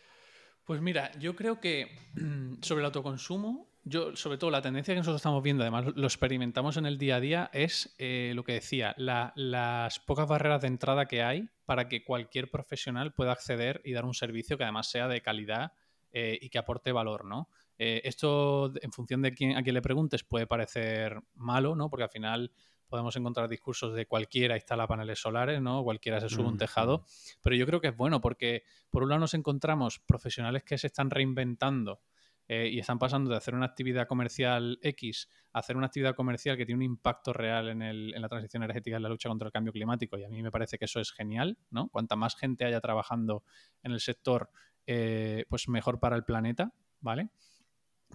Pues 0.65 0.83
mira, 0.83 1.11
yo 1.19 1.35
creo 1.35 1.61
que 1.61 1.89
sobre 2.61 2.81
el 2.81 2.87
autoconsumo 2.87 3.69
yo, 3.85 4.15
sobre 4.17 4.37
todo, 4.37 4.51
la 4.51 4.61
tendencia 4.61 4.93
que 4.93 4.99
nosotros 4.99 5.21
estamos 5.21 5.43
viendo, 5.43 5.63
además 5.63 5.87
lo 5.97 6.07
experimentamos 6.07 6.77
en 6.77 6.85
el 6.85 6.99
día 6.99 7.17
a 7.17 7.21
día, 7.21 7.51
es 7.55 7.95
eh, 7.99 8.33
lo 8.35 8.45
que 8.45 8.53
decía, 8.53 8.95
las 8.99 9.99
pocas 10.01 10.29
barreras 10.29 10.61
de 10.61 10.69
entrada 10.69 11.07
que 11.07 11.23
hay 11.23 11.49
para 11.69 11.87
que 11.87 12.03
cualquier 12.03 12.51
profesional 12.51 13.13
pueda 13.13 13.33
acceder 13.33 13.83
y 13.85 13.93
dar 13.93 14.07
un 14.07 14.15
servicio 14.15 14.57
que 14.57 14.65
además 14.65 14.89
sea 14.89 15.07
de 15.07 15.21
calidad 15.21 15.73
eh, 16.13 16.39
y 16.41 16.49
que 16.49 16.57
aporte 16.57 16.93
valor, 16.93 17.27
¿no? 17.27 17.51
Eh, 17.77 18.01
esto, 18.05 18.73
en 18.81 18.91
función 18.91 19.21
de 19.21 19.35
quién, 19.35 19.55
a 19.55 19.63
quién 19.63 19.75
le 19.75 19.83
preguntes, 19.83 20.25
puede 20.25 20.47
parecer 20.47 21.21
malo, 21.35 21.77
¿no? 21.77 21.91
Porque 21.91 22.05
al 22.05 22.09
final 22.09 22.53
podemos 22.89 23.15
encontrar 23.17 23.51
discursos 23.51 23.93
de 23.95 24.07
cualquiera 24.07 24.57
instala 24.57 24.87
paneles 24.87 25.19
solares, 25.19 25.61
¿no? 25.61 25.85
Cualquiera 25.85 26.23
se 26.23 26.31
sube 26.31 26.49
un 26.49 26.57
tejado, 26.57 27.05
pero 27.43 27.55
yo 27.55 27.67
creo 27.67 27.83
que 27.83 27.89
es 27.89 27.97
bueno 27.99 28.23
porque 28.23 28.63
por 28.89 29.03
un 29.03 29.11
lado 29.11 29.21
nos 29.21 29.35
encontramos 29.35 29.99
profesionales 29.99 30.65
que 30.65 30.79
se 30.79 30.87
están 30.87 31.11
reinventando 31.11 32.01
eh, 32.49 32.71
y 32.73 32.79
están 32.79 32.99
pasando 32.99 33.31
de 33.31 33.37
hacer 33.37 33.55
una 33.55 33.67
actividad 33.67 34.07
comercial 34.07 34.79
X 34.83 35.29
a 35.53 35.59
hacer 35.59 35.77
una 35.77 35.87
actividad 35.87 36.15
comercial 36.15 36.57
que 36.57 36.65
tiene 36.65 36.79
un 36.79 36.83
impacto 36.91 37.35
real 37.35 37.69
en, 37.69 37.83
el, 37.83 38.15
en 38.15 38.23
la 38.23 38.29
transición 38.29 38.63
energética 38.63 38.95
y 38.95 38.97
en 38.97 39.03
la 39.03 39.11
lucha 39.11 39.29
contra 39.29 39.47
el 39.47 39.53
cambio 39.53 39.73
climático. 39.73 40.17
Y 40.17 40.25
a 40.25 40.31
mí 40.31 40.43
me 40.43 40.51
parece 40.51 40.79
que 40.79 40.87
eso 40.87 40.99
es 40.99 41.13
genial, 41.13 41.59
¿no? 41.71 41.89
Cuanta 41.91 42.17
más 42.17 42.37
gente 42.37 42.65
haya 42.65 42.81
trabajando 42.81 43.45
en 43.83 43.93
el 43.93 44.01
sector, 44.01 44.51
eh, 44.87 45.45
pues 45.51 45.69
mejor 45.69 46.01
para 46.01 46.17
el 46.17 46.25
planeta, 46.25 46.73
¿vale? 47.01 47.29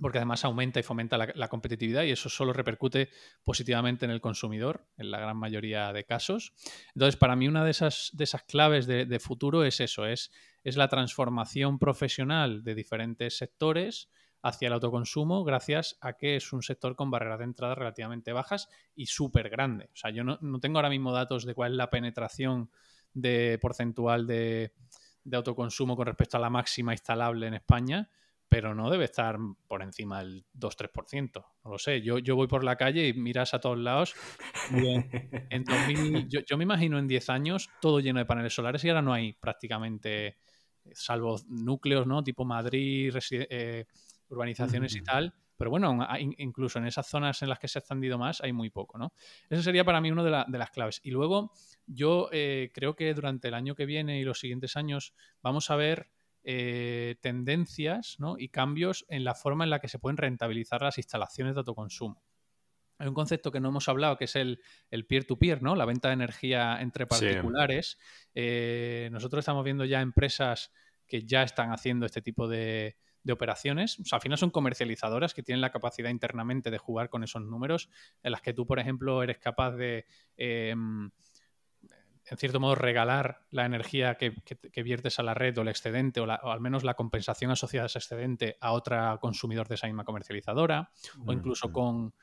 porque 0.02 0.18
además 0.18 0.44
aumenta 0.44 0.80
y 0.80 0.84
fomenta 0.84 1.18
la, 1.18 1.48
competitividad 1.50 2.04
y 2.04 2.12
eso 2.12 2.30
solo 2.30 2.52
repercute 2.52 3.10
positivamente 3.44 4.06
en 4.06 4.12
el 4.12 4.22
consumidor 4.22 4.88
en 4.98 5.12
la 5.12 5.20
gran 5.20 5.38
mayoría 5.38 5.94
de 5.94 6.04
casos. 6.04 6.54
Entonces, 6.96 7.16
para 7.16 7.36
mí 7.36 7.48
una 7.48 7.64
de 7.64 7.72
esas, 7.72 8.10
de 8.14 8.24
esas 8.24 8.44
claves 8.44 8.88
de, 8.88 9.06
de 9.06 9.20
futuro 9.20 9.64
es 9.64 9.80
eso, 9.80 10.08
es, 10.08 10.32
es 10.64 10.78
la 10.78 10.88
transformación 10.88 11.78
profesional 11.78 12.64
de 12.64 12.76
diferentes 12.76 13.38
sectores 13.38 14.10
hacia 14.44 14.68
el 14.68 14.74
autoconsumo 14.74 15.44
gracias 15.46 15.98
a 16.02 16.14
que 16.14 16.36
es 16.36 16.52
un 16.52 16.62
sector 16.62 16.96
con 16.96 17.10
barreras 17.10 17.40
de 17.40 17.46
entrada 17.46 17.76
relativamente 17.76 18.34
bajas 18.34 18.70
y 18.94 19.06
súper 19.06 19.50
grande. 19.50 19.86
O 19.86 19.96
sea, 19.96 20.12
yo 20.12 20.24
no, 20.26 20.60
tengo 20.60 20.78
ahora 20.78 20.90
mismo 20.90 21.14
datos 21.14 21.46
de 21.46 21.56
cuál 21.56 21.72
es 21.72 21.78
la 21.78 21.90
penetración 21.90 22.70
de 23.14 23.58
porcentual 23.62 24.28
de, 24.28 24.74
autoconsumo 25.32 25.96
con 25.96 26.08
respecto 26.08 26.36
a 26.36 26.42
la 26.42 26.50
máxima 26.50 26.92
instalable 26.92 27.48
en 27.48 27.54
España, 27.54 28.10
pero 28.50 28.76
no 28.76 28.90
debe 28.90 29.06
estar 29.06 29.38
por 29.66 29.82
encima 29.82 30.20
del 30.20 30.46
2-3%. 30.60 31.46
No 31.64 31.72
lo 31.72 31.80
sé. 31.80 32.02
Yo, 32.02 32.20
yo 32.20 32.36
voy 32.36 32.48
por 32.48 32.66
la 32.66 32.76
calle 32.76 33.08
y 33.08 33.14
miras 33.14 33.54
a 33.54 33.60
todos 33.60 33.80
lados. 33.80 34.14
En, 35.50 35.66
yo, 36.30 36.58
me 36.58 36.64
imagino 36.64 37.00
en 37.00 37.08
10 37.08 37.30
años 37.30 37.70
todo 37.80 38.02
lleno 38.02 38.20
de 38.20 38.26
paneles 38.26 38.54
solares 38.54 38.84
y 38.84 38.90
ahora 38.90 39.02
no 39.02 39.14
hay 39.14 39.34
prácticamente, 39.34 40.38
salvo 40.92 41.40
núcleos, 41.48 42.06
¿no? 42.06 42.24
Tipo 42.24 42.44
Madrid, 42.44 43.16
eh, 43.32 43.86
urbanizaciones 44.34 44.96
y 44.96 45.02
tal. 45.02 45.34
Pero 45.56 45.70
bueno, 45.70 46.06
incluso 46.38 46.80
en 46.80 46.88
esas 46.88 47.08
zonas 47.08 47.42
en 47.42 47.50
las 47.50 47.60
que 47.60 47.68
se 47.68 47.78
ha 47.78 47.82
extendido 47.82 48.18
más 48.18 48.42
hay 48.42 48.52
muy 48.52 48.70
poco, 48.70 48.98
¿no? 48.98 49.14
Eso 49.50 49.62
sería 49.62 49.86
para 49.86 50.02
mí 50.02 50.12
una 50.12 50.24
de, 50.24 50.58
las 50.58 50.72
claves. 50.72 51.00
Y 51.04 51.12
luego 51.12 51.52
yo 51.86 52.30
eh, 52.32 52.72
creo 52.74 52.96
que 52.96 53.14
durante 53.14 53.48
el 53.48 53.54
año 53.54 53.76
que 53.76 53.86
viene 53.86 54.20
y 54.20 54.24
los 54.24 54.40
siguientes 54.40 54.76
años 54.76 55.14
vamos 55.42 55.70
a 55.70 55.76
ver 55.76 56.10
eh, 56.44 57.16
tendencias 57.22 58.18
y 58.38 58.50
cambios 58.50 59.06
en 59.08 59.24
la 59.24 59.36
forma 59.36 59.64
en 59.64 59.70
la 59.70 59.80
que 59.80 59.88
se 59.88 60.00
pueden 60.00 60.18
rentabilizar 60.18 60.82
las 60.82 60.98
instalaciones 60.98 61.54
de 61.54 61.60
autoconsumo. 61.60 62.22
Hay 62.98 63.08
un 63.08 63.14
concepto 63.14 63.52
que 63.52 63.60
no 63.60 63.70
hemos 63.70 63.88
hablado 63.90 64.18
que 64.18 64.26
es 64.26 64.36
el 64.36 64.60
peer-to-peer, 65.08 65.62
¿no? 65.62 65.76
La 65.76 65.86
venta 65.86 66.10
de 66.10 66.16
energía 66.16 66.82
entre 66.82 67.06
particulares. 67.06 67.98
Eh, 68.36 69.10
nosotros 69.12 69.40
estamos 69.40 69.64
viendo 69.64 69.86
ya 69.86 70.02
empresas 70.02 70.72
que 71.08 71.26
ya 71.26 71.44
están 71.44 71.72
haciendo 71.72 72.06
este 72.06 72.22
tipo 72.22 72.48
de, 72.48 72.98
de 73.24 73.34
operaciones. 73.34 74.00
O 74.00 74.06
sea, 74.06 74.18
al 74.18 74.22
final 74.22 74.38
son 74.38 74.52
comercializadoras 74.52 75.34
que 75.34 75.44
tienen 75.44 75.62
la 75.62 75.72
capacidad 75.72 76.10
internamente 76.10 76.72
de 76.72 76.78
jugar 76.78 77.10
con 77.10 77.24
esos 77.24 77.42
números, 77.42 77.90
en 78.22 78.32
las 78.32 78.42
que 78.42 78.54
tú, 78.54 78.66
por 78.66 78.80
ejemplo, 78.80 79.24
eres 79.24 79.38
capaz 79.38 79.72
de, 79.72 80.06
em, 80.38 81.10
en 82.30 82.38
cierto 82.38 82.60
modo, 82.60 82.76
regalar 82.76 83.46
la 83.50 83.66
energía 83.66 84.16
que, 84.16 84.34
viertes 84.84 85.20
a 85.20 85.24
la 85.24 85.34
red 85.34 85.58
o 85.58 85.62
el 85.62 85.68
excedente, 85.68 86.20
o, 86.20 86.30
al 86.30 86.62
menos 86.62 86.84
la 86.84 86.94
compensación 86.94 87.52
asociada 87.52 87.86
a 87.86 87.88
ese 87.88 88.00
excedente 88.00 88.58
a 88.62 88.72
otra 88.72 89.18
consumidor 89.20 89.68
de 89.68 89.76
esa 89.76 89.88
misma 89.88 90.06
comercializadora, 90.06 90.92
o 91.26 91.34
incluso 91.34 91.72
con 91.72 92.14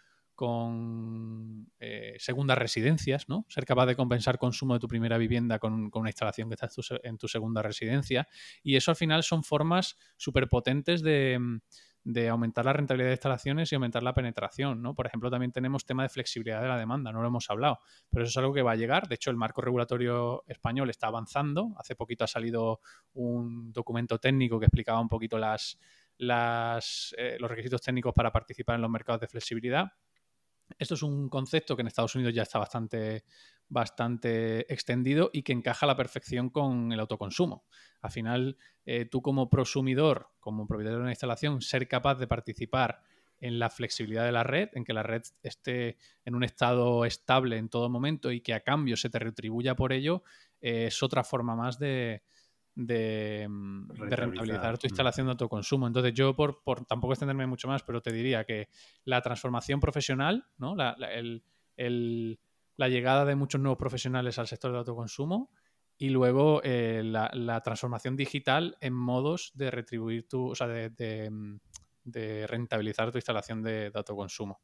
con 0.40 1.70
eh, 1.80 2.14
segundas 2.18 2.56
residencias, 2.56 3.28
¿no? 3.28 3.44
Ser 3.50 3.66
capaz 3.66 3.84
de 3.84 3.94
compensar 3.94 4.38
consumo 4.38 4.72
de 4.72 4.80
tu 4.80 4.88
primera 4.88 5.18
vivienda 5.18 5.58
con, 5.58 5.90
una 5.92 6.08
instalación 6.08 6.48
que 6.48 6.54
está 6.54 6.66
en 7.02 7.18
tu, 7.18 7.28
segunda 7.28 7.60
residencia. 7.60 8.26
Y 8.62 8.76
eso 8.76 8.90
al 8.90 8.96
final 8.96 9.22
son 9.22 9.44
formas 9.44 9.98
súper 10.16 10.48
potentes 10.48 11.02
de, 11.02 11.38
aumentar 12.30 12.64
la 12.64 12.72
rentabilidad 12.72 13.10
de 13.10 13.16
instalaciones 13.16 13.70
y 13.70 13.74
aumentar 13.74 14.02
la 14.02 14.14
penetración, 14.14 14.80
¿no? 14.80 14.94
Por 14.94 15.06
ejemplo, 15.06 15.30
también 15.30 15.52
tenemos 15.52 15.84
tema 15.84 16.04
de 16.04 16.08
flexibilidad 16.08 16.62
de 16.62 16.68
la 16.68 16.78
demanda, 16.78 17.12
no 17.12 17.20
lo 17.20 17.28
hemos 17.28 17.50
hablado, 17.50 17.80
pero 18.08 18.24
eso 18.24 18.30
es 18.30 18.36
algo 18.38 18.54
que 18.54 18.62
va 18.62 18.72
a 18.72 18.76
llegar. 18.76 19.08
De 19.08 19.16
hecho, 19.16 19.30
el 19.30 19.36
marco 19.36 19.60
regulatorio 19.60 20.42
español 20.46 20.88
está 20.88 21.08
avanzando. 21.08 21.74
Hace 21.76 21.96
poquito 21.96 22.24
ha 22.24 22.28
salido 22.28 22.80
un 23.12 23.74
documento 23.74 24.18
técnico 24.18 24.58
que 24.58 24.64
explicaba 24.64 25.00
un 25.00 25.10
poquito 25.10 25.36
las, 25.36 25.78
las, 26.16 27.14
eh, 27.18 27.36
los 27.38 27.50
requisitos 27.50 27.82
técnicos 27.82 28.14
para 28.14 28.32
participar 28.32 28.76
en 28.76 28.80
los 28.80 28.90
mercados 28.90 29.20
de 29.20 29.28
flexibilidad. 29.28 29.92
Esto 30.78 30.94
es 30.94 31.02
un 31.02 31.28
concepto 31.28 31.76
que 31.76 31.82
en 31.82 31.88
Estados 31.88 32.14
Unidos 32.14 32.34
ya 32.34 32.42
está 32.42 32.58
bastante, 32.58 33.24
bastante 33.68 34.72
extendido 34.72 35.30
y 35.32 35.42
que 35.42 35.52
encaja 35.52 35.86
a 35.86 35.88
la 35.88 35.96
perfección 35.96 36.50
con 36.50 36.92
el 36.92 37.00
autoconsumo. 37.00 37.64
Al 38.00 38.10
final, 38.10 38.56
eh, 38.84 39.04
tú 39.04 39.22
como 39.22 39.48
prosumidor, 39.48 40.30
como 40.40 40.66
propietario 40.66 40.98
de 40.98 41.02
una 41.02 41.12
instalación, 41.12 41.60
ser 41.60 41.88
capaz 41.88 42.16
de 42.16 42.26
participar 42.26 43.02
en 43.40 43.58
la 43.58 43.70
flexibilidad 43.70 44.24
de 44.24 44.32
la 44.32 44.42
red, 44.42 44.68
en 44.74 44.84
que 44.84 44.92
la 44.92 45.02
red 45.02 45.22
esté 45.42 45.96
en 46.24 46.34
un 46.34 46.44
estado 46.44 47.04
estable 47.06 47.56
en 47.56 47.68
todo 47.68 47.88
momento 47.88 48.30
y 48.32 48.42
que 48.42 48.52
a 48.52 48.60
cambio 48.60 48.96
se 48.96 49.08
te 49.08 49.18
retribuya 49.18 49.74
por 49.74 49.92
ello, 49.92 50.22
eh, 50.60 50.86
es 50.88 51.02
otra 51.02 51.24
forma 51.24 51.56
más 51.56 51.78
de, 51.78 52.22
de, 52.74 53.46
mm, 53.48 53.90
rentabilizar 53.90 54.78
tu 54.78 54.86
mm. 54.86 54.90
instalación 54.90 55.26
de 55.26 55.32
autoconsumo. 55.32 55.86
Entonces, 55.86 56.14
yo, 56.14 56.34
por, 56.34 56.62
por, 56.62 56.84
tampoco 56.84 57.12
extenderme 57.12 57.46
mucho 57.46 57.68
más, 57.68 57.82
pero 57.82 58.00
te 58.00 58.12
diría 58.12 58.44
que 58.44 58.68
la 59.04 59.20
transformación 59.20 59.80
profesional, 59.80 60.46
¿no? 60.58 60.74
La, 60.74 60.96
la 60.96 62.88
llegada 62.88 63.24
de 63.24 63.34
muchos 63.36 63.60
nuevos 63.60 63.78
profesionales 63.78 64.38
al 64.38 64.46
sector 64.46 64.72
de 64.72 64.78
autoconsumo 64.78 65.50
y 66.00 66.08
luego 66.08 66.62
eh, 66.64 67.02
la, 67.04 67.60
transformación 67.60 68.16
digital 68.16 68.78
en 68.80 68.94
modos 68.94 69.52
de 69.54 69.70
retribuir 69.70 70.26
tu, 70.26 70.48
o 70.48 70.54
sea, 70.54 70.66
de, 70.66 71.30
mm, 71.30 71.60
rentabilizar 72.48 73.12
tu 73.12 73.18
instalación 73.18 73.62
de, 73.62 73.92
autoconsumo. 73.94 74.62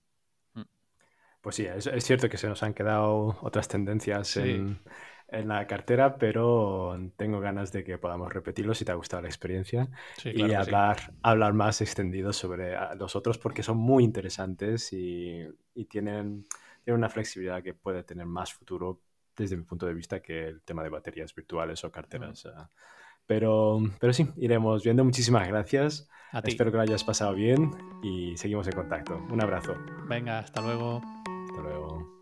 Pues 1.43 1.57
sí, 1.57 1.67
es, 1.67 2.05
cierto 2.05 2.31
que 2.31 2.39
se 2.39 2.49
nos 2.49 2.63
han 2.63 2.73
quedado 2.73 3.37
otras 3.43 3.69
tendencias 3.69 4.39
en, 4.39 4.81
en, 5.29 5.49
la 5.49 5.67
cartera, 5.67 6.17
pero 6.17 6.99
tengo 7.17 7.41
ganas 7.41 7.73
de 7.73 7.85
que 7.85 7.99
podamos 7.99 8.33
repetirlo 8.33 8.75
si 8.75 8.85
te 8.85 8.93
ha 8.93 8.95
gustado 8.95 9.23
la 9.23 9.29
experiencia 9.29 9.89
y 10.25 10.53
hablar, 10.53 11.13
hablar 11.23 11.53
más 11.53 11.81
extendido 11.81 12.33
sobre 12.33 12.75
los 12.97 13.17
otros 13.17 13.39
porque 13.39 13.63
son 13.63 13.77
muy 13.79 14.05
interesantes 14.05 14.93
y, 14.93 15.47
tienen, 15.89 16.47
tienen 16.85 16.99
una 16.99 17.09
flexibilidad 17.09 17.63
que 17.63 17.75
puede 17.75 18.03
tener 18.03 18.27
más 18.27 18.53
futuro 18.53 19.01
desde 19.37 19.57
mi 19.57 19.65
punto 19.65 19.87
de 19.87 19.95
vista 19.95 20.21
que 20.21 20.49
el 20.49 20.63
tema 20.63 20.83
de 20.83 20.89
baterías 20.89 21.35
virtuales 21.35 21.85
o 21.85 21.93
carteras. 21.93 22.49
Pero, 23.27 23.81
pero 24.01 24.13
sí, 24.13 24.29
iremos 24.37 24.85
viendo. 24.85 25.05
Muchísimas 25.05 25.47
gracias. 25.49 26.09
Espero 26.45 26.71
que 26.71 26.77
lo 26.77 26.83
hayas 26.83 27.05
pasado 27.05 27.35
bien 27.35 27.71
y 28.03 28.37
seguimos 28.37 28.67
en 28.67 28.75
contacto. 28.75 29.17
Un 29.31 29.43
abrazo. 29.43 29.77
Venga, 30.09 30.39
hasta 30.39 30.61
luego. 30.61 31.03
Hasta 31.49 31.63
luego. 31.63 32.16